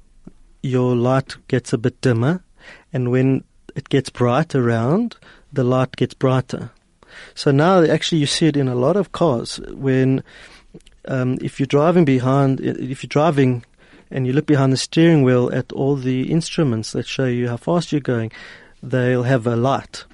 your 0.63 0.95
light 0.95 1.37
gets 1.49 1.73
a 1.73 1.79
bit 1.79 2.01
dimmer, 2.01 2.45
and 2.93 3.11
when 3.11 3.43
it 3.75 3.89
gets 3.89 4.11
bright 4.11 4.55
around, 4.55 5.17
the 5.53 5.65
light 5.65 5.97
gets 5.97 6.15
brighter. 6.15 6.71
So 7.35 7.51
now 7.51 7.83
actually 7.83 8.19
you 8.19 8.27
see 8.27 8.47
it 8.47 8.57
in 8.57 8.69
a 8.69 8.75
lot 8.75 8.97
of 8.97 9.13
cars 9.13 9.59
when 9.71 10.23
um, 11.11 11.39
if 11.41 11.59
you're 11.59 11.67
driving 11.67 12.05
behind, 12.05 12.61
if 12.61 13.03
you're 13.03 13.09
driving 13.09 13.65
and 14.11 14.27
you 14.27 14.33
look 14.33 14.47
behind 14.47 14.73
the 14.73 14.77
steering 14.77 15.23
wheel 15.23 15.51
at 15.53 15.73
all 15.73 15.97
the 15.97 16.31
instruments 16.31 16.93
that 16.93 17.07
show 17.07 17.27
you 17.27 17.49
how 17.49 17.57
fast 17.57 17.93
you're 17.93 18.01
going, 18.01 18.31
they'll 18.83 19.25
have 19.25 19.47
a 19.47 19.57
light. 19.57 20.05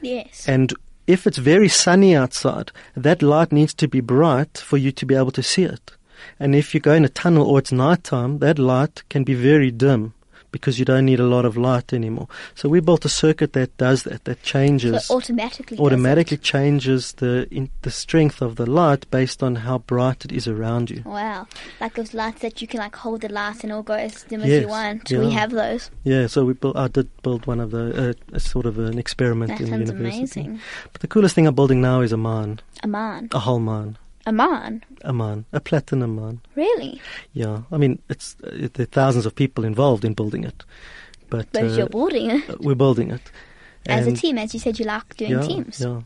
Yes. 0.00 0.48
And 0.48 0.72
if 1.06 1.26
it's 1.26 1.38
very 1.38 1.68
sunny 1.68 2.14
outside, 2.14 2.70
that 2.96 3.22
light 3.22 3.52
needs 3.52 3.74
to 3.74 3.88
be 3.88 4.00
bright 4.00 4.58
for 4.58 4.76
you 4.76 4.92
to 4.92 5.04
be 5.06 5.14
able 5.14 5.32
to 5.32 5.42
see 5.42 5.64
it. 5.64 5.92
And 6.40 6.54
if 6.54 6.72
you 6.72 6.80
go 6.80 6.92
in 6.92 7.04
a 7.04 7.08
tunnel 7.08 7.46
or 7.46 7.58
it's 7.58 7.72
nighttime, 7.72 8.38
that 8.38 8.58
light 8.58 9.02
can 9.10 9.24
be 9.24 9.34
very 9.34 9.70
dim 9.70 10.14
because 10.54 10.78
you 10.78 10.84
don't 10.84 11.04
need 11.04 11.18
a 11.18 11.26
lot 11.36 11.44
of 11.44 11.56
light 11.56 11.92
anymore. 11.92 12.28
So 12.54 12.68
we 12.68 12.78
built 12.80 13.04
a 13.04 13.08
circuit 13.08 13.52
that 13.54 13.76
does 13.76 14.04
that, 14.04 14.22
that 14.28 14.40
changes 14.44 15.06
so 15.06 15.16
automatically. 15.16 15.76
automatically 15.78 16.36
changes 16.36 17.12
the 17.14 17.32
in, 17.50 17.70
the 17.82 17.90
strength 17.90 18.38
of 18.40 18.54
the 18.54 18.64
light 18.80 19.02
based 19.10 19.42
on 19.42 19.52
how 19.66 19.78
bright 19.78 20.24
it 20.24 20.30
is 20.32 20.46
around 20.46 20.90
you. 20.90 21.02
Wow. 21.04 21.48
Like 21.80 21.94
those 21.94 22.14
lights 22.14 22.40
that 22.42 22.62
you 22.62 22.68
can 22.68 22.78
like 22.78 22.94
hold 22.94 23.22
the 23.22 23.28
light 23.40 23.62
and 23.64 23.70
it'll 23.72 23.82
go 23.82 23.94
as 23.94 24.22
dim 24.22 24.42
as 24.42 24.48
you 24.62 24.68
want. 24.68 25.10
yeah. 25.10 25.18
We 25.18 25.32
have 25.32 25.50
those. 25.50 25.90
Yeah, 26.04 26.28
so 26.28 26.44
we 26.44 26.52
built, 26.54 26.76
I 26.76 26.86
did 26.88 27.08
build 27.22 27.46
one 27.46 27.58
of 27.58 27.70
the 27.72 28.10
uh, 28.10 28.36
a 28.36 28.40
sort 28.40 28.66
of 28.66 28.78
an 28.78 28.96
experiment 28.98 29.48
That 29.50 29.60
in 29.60 29.66
the 29.66 29.70
sounds 29.76 29.90
university. 29.90 30.40
amazing. 30.40 30.60
But 30.92 31.00
the 31.00 31.08
coolest 31.08 31.34
thing 31.34 31.46
I'm 31.48 31.54
building 31.56 31.80
now 31.80 32.00
is 32.00 32.12
a 32.12 32.16
mine, 32.16 32.60
A 32.84 32.86
man. 32.88 33.28
a 33.32 33.40
whole 33.40 33.58
mine, 33.58 33.98
A 34.26 35.12
man. 35.12 35.44
a 35.52 35.60
platinum 35.60 36.16
mine. 36.16 36.40
Really? 36.54 37.00
Yeah, 37.32 37.62
I 37.70 37.76
mean 37.76 38.00
it's 38.08 38.36
uh, 38.44 38.68
there 38.72 38.84
are 38.84 38.86
thousands 38.86 39.26
of 39.26 39.34
people 39.34 39.64
involved 39.64 40.04
in 40.04 40.14
building 40.14 40.44
it, 40.44 40.64
but, 41.30 41.46
But 41.52 41.64
uh, 41.64 41.66
you're 41.66 41.88
building 41.88 42.30
it 42.30 42.60
we're 42.60 42.74
building 42.74 43.10
it 43.10 43.30
as 43.86 44.06
a 44.06 44.12
team, 44.12 44.38
as 44.38 44.54
you 44.54 44.60
said 44.60 44.78
you 44.78 44.86
like 44.86 45.16
doing 45.16 45.32
yeah, 45.32 45.42
teams. 45.42 45.80
Yeah, 45.80 46.02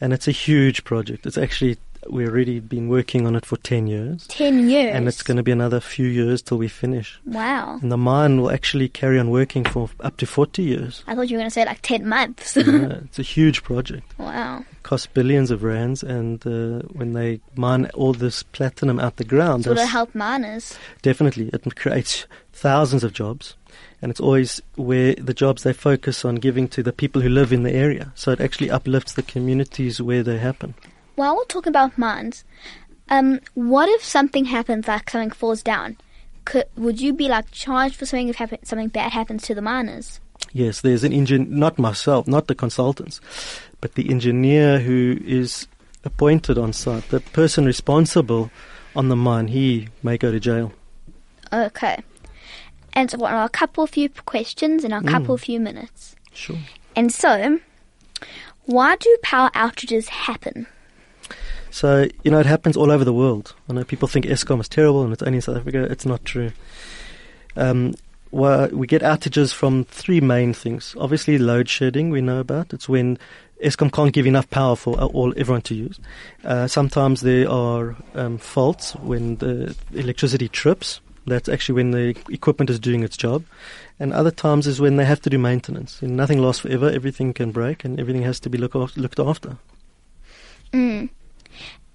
and 0.00 0.12
it's 0.12 0.28
a 0.28 0.32
huge 0.32 0.84
project. 0.84 1.26
It's 1.26 1.38
actually 1.38 1.78
we've 2.10 2.28
already 2.28 2.60
been 2.60 2.88
working 2.88 3.26
on 3.26 3.34
it 3.36 3.46
for 3.46 3.56
ten 3.58 3.86
years, 3.86 4.26
Ten 4.28 4.68
years. 4.68 4.94
and 4.94 5.08
it's 5.08 5.22
going 5.22 5.36
to 5.36 5.42
be 5.42 5.52
another 5.52 5.80
few 5.80 6.06
years 6.06 6.42
till 6.42 6.58
we 6.58 6.68
finish. 6.68 7.18
Wow. 7.26 7.78
And 7.82 7.90
the 7.92 7.96
mine 7.96 8.40
will 8.40 8.50
actually 8.50 8.88
carry 8.88 9.18
on 9.18 9.30
working 9.30 9.64
for 9.64 9.88
up 10.00 10.16
to 10.18 10.26
forty 10.26 10.62
years. 10.62 11.04
I 11.06 11.14
thought 11.14 11.28
you 11.30 11.36
were 11.36 11.40
going 11.40 11.50
to 11.50 11.54
say 11.54 11.64
like 11.64 11.80
ten 11.82 12.08
months. 12.08 12.56
yeah, 12.56 12.64
it's 13.04 13.18
a 13.18 13.22
huge 13.22 13.62
project. 13.62 14.12
wow. 14.18 14.64
costs 14.82 15.06
billions 15.06 15.50
of 15.50 15.62
rands, 15.62 16.02
and 16.02 16.44
uh, 16.46 16.80
when 16.92 17.12
they 17.12 17.40
mine 17.56 17.86
all 17.94 18.12
this 18.12 18.42
platinum 18.42 18.98
out 18.98 19.16
the 19.16 19.24
ground, 19.24 19.64
So 19.64 19.70
it'll 19.72 19.86
help 19.86 20.14
miners. 20.14 20.76
definitely 21.02 21.50
it 21.52 21.76
creates 21.76 22.26
thousands 22.52 23.04
of 23.04 23.12
jobs, 23.12 23.54
and 24.02 24.10
it's 24.10 24.20
always 24.20 24.60
where 24.76 25.14
the 25.14 25.32
jobs 25.34 25.62
they 25.62 25.72
focus 25.72 26.24
on 26.24 26.34
giving 26.36 26.68
to 26.68 26.82
the 26.82 26.92
people 26.92 27.22
who 27.22 27.28
live 27.28 27.52
in 27.52 27.62
the 27.62 27.72
area. 27.72 28.12
So 28.14 28.32
it 28.32 28.40
actually 28.40 28.70
uplifts 28.70 29.14
the 29.14 29.22
communities 29.22 30.00
where 30.02 30.22
they 30.22 30.38
happen. 30.38 30.74
While 31.22 31.36
we're 31.36 31.44
talking 31.44 31.70
about 31.70 31.96
mines, 31.96 32.44
um, 33.08 33.38
what 33.54 33.88
if 33.88 34.02
something 34.02 34.46
happens, 34.46 34.88
like 34.88 35.08
something 35.08 35.30
falls 35.30 35.62
down? 35.62 35.96
Could, 36.44 36.64
would 36.76 37.00
you 37.00 37.12
be 37.12 37.28
like 37.28 37.48
charged 37.52 37.94
for 37.94 38.06
something 38.06 38.26
if 38.26 38.34
happen, 38.34 38.58
something 38.64 38.88
bad 38.88 39.12
happens 39.12 39.44
to 39.44 39.54
the 39.54 39.62
miners? 39.62 40.18
Yes, 40.52 40.80
there's 40.80 41.04
an 41.04 41.12
engine, 41.12 41.46
not 41.48 41.78
myself, 41.78 42.26
not 42.26 42.48
the 42.48 42.56
consultants, 42.56 43.20
but 43.80 43.94
the 43.94 44.10
engineer 44.10 44.80
who 44.80 45.16
is 45.24 45.68
appointed 46.02 46.58
on 46.58 46.72
site, 46.72 47.08
the 47.10 47.20
person 47.20 47.66
responsible 47.66 48.50
on 48.96 49.08
the 49.08 49.14
mine, 49.14 49.46
he 49.46 49.90
may 50.02 50.18
go 50.18 50.32
to 50.32 50.40
jail. 50.40 50.72
Okay. 51.52 52.02
And 52.94 53.12
so, 53.12 53.18
what 53.18 53.32
are 53.32 53.44
a 53.44 53.48
couple 53.48 53.86
few 53.86 54.08
questions 54.08 54.82
in 54.82 54.92
a 54.92 55.00
couple 55.04 55.38
few 55.38 55.60
minutes? 55.60 56.16
Sure. 56.34 56.58
And 56.96 57.12
so, 57.12 57.60
why 58.64 58.96
do 58.96 59.16
power 59.22 59.50
outages 59.54 60.08
happen? 60.08 60.66
So, 61.72 62.06
you 62.22 62.30
know, 62.30 62.38
it 62.38 62.44
happens 62.44 62.76
all 62.76 62.92
over 62.92 63.02
the 63.02 63.14
world. 63.14 63.54
I 63.68 63.72
know 63.72 63.82
people 63.82 64.06
think 64.06 64.26
Eskom 64.26 64.60
is 64.60 64.68
terrible 64.68 65.04
and 65.04 65.12
it's 65.12 65.22
only 65.22 65.36
in 65.36 65.42
South 65.42 65.56
Africa. 65.56 65.84
It's 65.84 66.04
not 66.04 66.22
true. 66.22 66.52
Um, 67.56 67.94
well, 68.30 68.68
we 68.68 68.86
get 68.86 69.00
outages 69.00 69.54
from 69.54 69.84
three 69.84 70.20
main 70.20 70.52
things. 70.52 70.94
Obviously, 70.98 71.38
load 71.38 71.70
shedding 71.70 72.10
we 72.10 72.20
know 72.20 72.40
about. 72.40 72.74
It's 72.74 72.90
when 72.90 73.18
Eskom 73.64 73.90
can't 73.90 74.12
give 74.12 74.26
enough 74.26 74.50
power 74.50 74.76
for 74.76 75.00
all 75.00 75.32
everyone 75.36 75.62
to 75.62 75.74
use. 75.74 75.98
Uh, 76.44 76.66
sometimes 76.66 77.22
there 77.22 77.50
are 77.50 77.96
um, 78.14 78.36
faults 78.36 78.94
when 78.96 79.36
the 79.36 79.74
electricity 79.94 80.48
trips. 80.48 81.00
That's 81.26 81.48
actually 81.48 81.76
when 81.76 81.92
the 81.92 82.16
equipment 82.28 82.68
is 82.68 82.78
doing 82.78 83.02
its 83.02 83.16
job. 83.16 83.44
And 83.98 84.12
other 84.12 84.30
times 84.30 84.66
is 84.66 84.78
when 84.78 84.96
they 84.96 85.06
have 85.06 85.22
to 85.22 85.30
do 85.30 85.38
maintenance. 85.38 86.02
And 86.02 86.18
nothing 86.18 86.38
lasts 86.38 86.60
forever. 86.60 86.90
Everything 86.90 87.32
can 87.32 87.50
break 87.50 87.82
and 87.82 87.98
everything 87.98 88.22
has 88.22 88.40
to 88.40 88.50
be 88.50 88.58
look 88.58 88.74
looked 88.74 89.20
after. 89.20 89.56
Mm. 90.74 91.08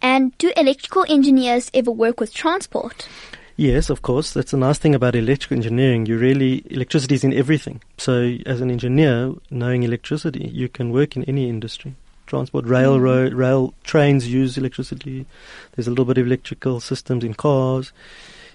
And 0.02 0.38
do 0.38 0.52
electrical 0.56 1.06
engineers 1.10 1.72
ever 1.74 1.91
work 1.91 2.20
with 2.20 2.34
transport? 2.34 3.08
Yes, 3.56 3.89
of 3.89 4.04
course. 4.04 4.34
That's 4.34 4.52
the 4.52 4.58
nice 4.58 4.78
thing 4.78 4.93
about 4.93 5.16
electrical 5.16 5.58
engineering. 5.58 6.06
You 6.06 6.20
really 6.20 6.64
electricity 6.70 7.16
is 7.16 7.24
in 7.24 7.34
everything. 7.34 7.82
So, 7.98 8.38
as 8.45 8.62
an 8.62 8.70
engineer, 8.70 9.34
knowing 9.50 9.82
electricity, 9.82 10.48
you 10.54 10.70
can 10.70 10.91
work 10.91 11.16
in 11.16 11.24
any 11.24 11.50
industry. 11.50 11.95
Transport, 12.28 12.66
railroad, 12.66 13.34
rail 13.34 13.74
trains 13.84 14.28
use 14.28 14.58
electricity. 14.58 15.26
There's 15.72 15.88
a 15.88 15.89
little 15.89 16.06
bit 16.06 16.20
of 16.20 16.28
electrical 16.28 16.80
systems 16.80 17.24
in 17.24 17.34
cars. 17.34 17.91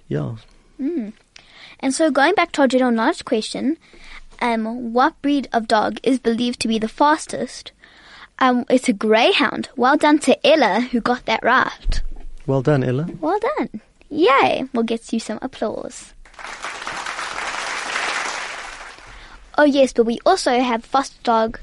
Yeah. 0.06 0.36
Mm. 0.80 1.14
And 1.80 1.92
so, 1.92 2.12
going 2.12 2.34
back 2.34 2.52
to 2.52 2.60
our 2.60 2.68
general 2.68 2.92
knowledge 2.92 3.24
question, 3.24 3.78
um, 4.40 4.92
what 4.92 5.20
breed 5.20 5.48
of 5.52 5.66
dog 5.66 5.98
is 6.04 6.20
believed 6.20 6.60
to 6.60 6.68
be 6.68 6.78
the 6.78 6.86
fastest? 6.86 7.72
Um, 8.38 8.64
it's 8.68 8.88
a 8.88 8.92
greyhound. 8.92 9.68
Well 9.76 9.96
done 9.96 10.18
to 10.20 10.46
Ella, 10.46 10.80
who 10.80 11.00
got 11.00 11.26
that 11.26 11.42
right. 11.44 12.00
Well 12.46 12.62
done, 12.62 12.82
Ella. 12.82 13.06
Well 13.20 13.38
done. 13.56 13.80
Yay! 14.10 14.64
We'll 14.74 14.82
get 14.84 15.12
you 15.12 15.20
some 15.20 15.38
applause. 15.40 16.12
Oh 19.58 19.64
yes, 19.64 19.92
but 19.92 20.04
we 20.06 20.18
also 20.26 20.58
have 20.60 20.84
foster 20.84 21.16
dog. 21.22 21.60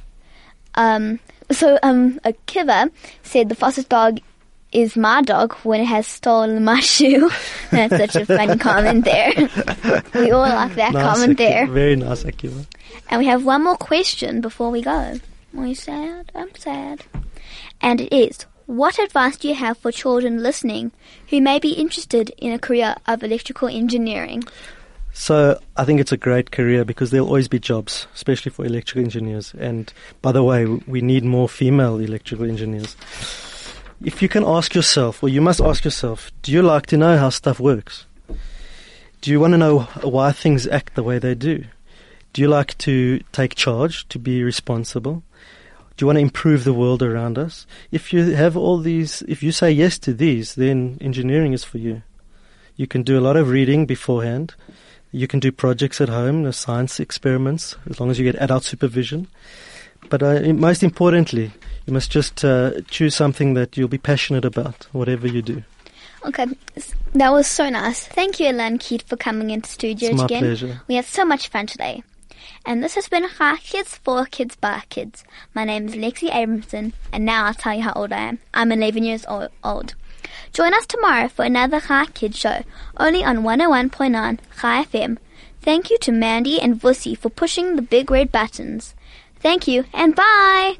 Um, 0.75 1.19
so 1.51 1.77
um, 1.83 2.19
a 2.23 2.33
Kiva 2.45 2.91
said 3.23 3.49
the 3.49 3.55
foster 3.55 3.83
dog 3.83 4.19
is 4.71 4.95
my 4.95 5.21
dog 5.23 5.53
when 5.63 5.81
it 5.81 5.85
has 5.85 6.05
stolen 6.07 6.63
my 6.63 6.79
shoe. 6.81 7.29
That's 7.71 7.97
such 7.97 8.15
a 8.15 8.25
funny 8.25 8.57
comment 8.59 9.05
there. 9.05 9.33
we 10.13 10.31
all 10.31 10.41
like 10.47 10.75
that 10.75 10.93
Nice, 10.93 11.03
comment 11.17 11.37
there. 11.37 11.65
Very 11.67 11.95
nice, 11.95 12.23
Akiva. 12.23 12.65
And 13.09 13.19
we 13.19 13.25
have 13.25 13.43
one 13.43 13.63
more 13.63 13.75
question 13.77 14.39
before 14.41 14.69
we 14.69 14.81
go. 14.81 15.19
Are 15.57 15.73
sad? 15.73 16.31
I'm 16.35 16.53
sad. 16.55 17.03
And 17.81 18.01
it 18.01 18.13
is 18.13 18.45
What 18.65 18.99
advice 18.99 19.35
do 19.35 19.47
you 19.47 19.55
have 19.55 19.79
for 19.79 19.91
children 19.91 20.43
listening 20.43 20.91
who 21.29 21.41
may 21.41 21.57
be 21.57 21.71
interested 21.71 22.29
in 22.37 22.51
a 22.51 22.59
career 22.59 22.95
of 23.07 23.23
electrical 23.23 23.67
engineering? 23.67 24.43
So 25.11 25.59
I 25.75 25.85
think 25.85 25.99
it's 25.99 26.11
a 26.11 26.17
great 26.17 26.51
career 26.51 26.85
because 26.85 27.09
there'll 27.09 27.25
always 27.25 27.47
be 27.47 27.57
jobs, 27.57 28.05
especially 28.13 28.51
for 28.51 28.63
electrical 28.65 29.03
engineers. 29.03 29.55
And 29.57 29.91
by 30.21 30.31
the 30.31 30.43
way, 30.43 30.65
we 30.65 31.01
need 31.01 31.23
more 31.23 31.49
female 31.49 31.97
electrical 31.97 32.45
engineers. 32.47 32.95
If 34.03 34.21
you 34.21 34.29
can 34.29 34.45
ask 34.45 34.75
yourself, 34.75 35.23
or 35.23 35.29
you 35.29 35.41
must 35.41 35.59
ask 35.59 35.83
yourself, 35.83 36.31
do 36.43 36.51
you 36.51 36.61
like 36.61 36.85
to 36.87 36.97
know 36.97 37.17
how 37.17 37.29
stuff 37.29 37.59
works? 37.59 38.05
Do 39.21 39.31
you 39.31 39.39
want 39.39 39.53
to 39.53 39.57
know 39.57 39.79
why 40.03 40.31
things 40.31 40.67
act 40.67 40.93
the 40.93 41.03
way 41.03 41.17
they 41.17 41.33
do? 41.33 41.65
Do 42.33 42.41
you 42.43 42.47
like 42.47 42.77
to 42.77 43.19
take 43.31 43.55
charge, 43.55 44.07
to 44.09 44.19
be 44.19 44.43
responsible? 44.43 45.23
Do 45.99 46.03
you 46.03 46.07
want 46.07 46.15
to 46.15 46.21
improve 46.21 46.63
the 46.63 46.71
world 46.71 47.03
around 47.03 47.37
us? 47.37 47.67
If 47.91 48.13
you 48.13 48.31
have 48.31 48.55
all 48.55 48.77
these, 48.77 49.21
if 49.23 49.43
you 49.43 49.51
say 49.51 49.69
yes 49.69 49.99
to 49.99 50.13
these, 50.13 50.55
then 50.55 50.97
engineering 51.01 51.51
is 51.51 51.65
for 51.65 51.77
you. 51.77 52.03
You 52.77 52.87
can 52.87 53.03
do 53.03 53.19
a 53.19 53.25
lot 53.27 53.35
of 53.35 53.49
reading 53.49 53.85
beforehand. 53.85 54.55
You 55.11 55.27
can 55.27 55.41
do 55.41 55.51
projects 55.51 55.99
at 55.99 56.07
home, 56.07 56.43
the 56.43 56.53
science 56.53 57.01
experiments, 57.01 57.75
as 57.89 57.99
long 57.99 58.09
as 58.09 58.17
you 58.17 58.23
get 58.23 58.41
adult 58.41 58.63
supervision. 58.63 59.27
But 60.09 60.23
uh, 60.23 60.53
most 60.53 60.83
importantly, 60.83 61.51
you 61.85 61.91
must 61.91 62.09
just 62.09 62.45
uh, 62.45 62.79
choose 62.89 63.13
something 63.13 63.53
that 63.55 63.75
you'll 63.75 63.89
be 63.89 63.97
passionate 63.97 64.45
about, 64.45 64.87
whatever 64.93 65.27
you 65.27 65.41
do. 65.41 65.63
Okay, 66.25 66.45
that 67.11 67.33
was 67.33 67.45
so 67.45 67.69
nice. 67.69 68.07
Thank 68.07 68.39
you, 68.39 68.45
Ilan 68.45 68.79
Keet, 68.79 69.01
for 69.01 69.17
coming 69.17 69.49
into 69.49 69.67
studio 69.69 70.11
It's 70.11 70.17
my 70.19 70.23
again. 70.23 70.43
pleasure. 70.43 70.81
We 70.87 70.95
had 70.95 71.03
so 71.03 71.25
much 71.25 71.49
fun 71.49 71.67
today. 71.67 72.03
And 72.65 72.83
this 72.83 72.95
has 72.95 73.07
been 73.07 73.23
Hi 73.23 73.57
Kids 73.57 73.95
for 73.95 74.25
Kids 74.25 74.55
by 74.55 74.83
Kids. 74.89 75.23
My 75.53 75.63
name 75.65 75.87
is 75.87 75.95
Lexi 75.95 76.29
Abramson, 76.29 76.93
and 77.11 77.25
now 77.25 77.45
I'll 77.45 77.53
tell 77.53 77.75
you 77.75 77.83
how 77.83 77.93
old 77.93 78.11
I 78.11 78.19
am. 78.19 78.39
I'm 78.53 78.71
11 78.71 79.03
years 79.03 79.25
old. 79.27 79.95
Join 80.53 80.73
us 80.73 80.85
tomorrow 80.85 81.27
for 81.27 81.45
another 81.45 81.79
Hi 81.79 82.05
Kids 82.07 82.37
show, 82.37 82.63
only 82.97 83.23
on 83.23 83.39
101.9 83.39 84.39
Chai 84.61 84.83
FM. 84.83 85.17
Thank 85.61 85.89
you 85.89 85.97
to 85.99 86.11
Mandy 86.11 86.59
and 86.59 86.79
Vusi 86.79 87.17
for 87.17 87.29
pushing 87.29 87.75
the 87.75 87.81
big 87.81 88.09
red 88.09 88.31
buttons. 88.31 88.93
Thank 89.39 89.67
you, 89.67 89.85
and 89.93 90.15
bye! 90.15 90.75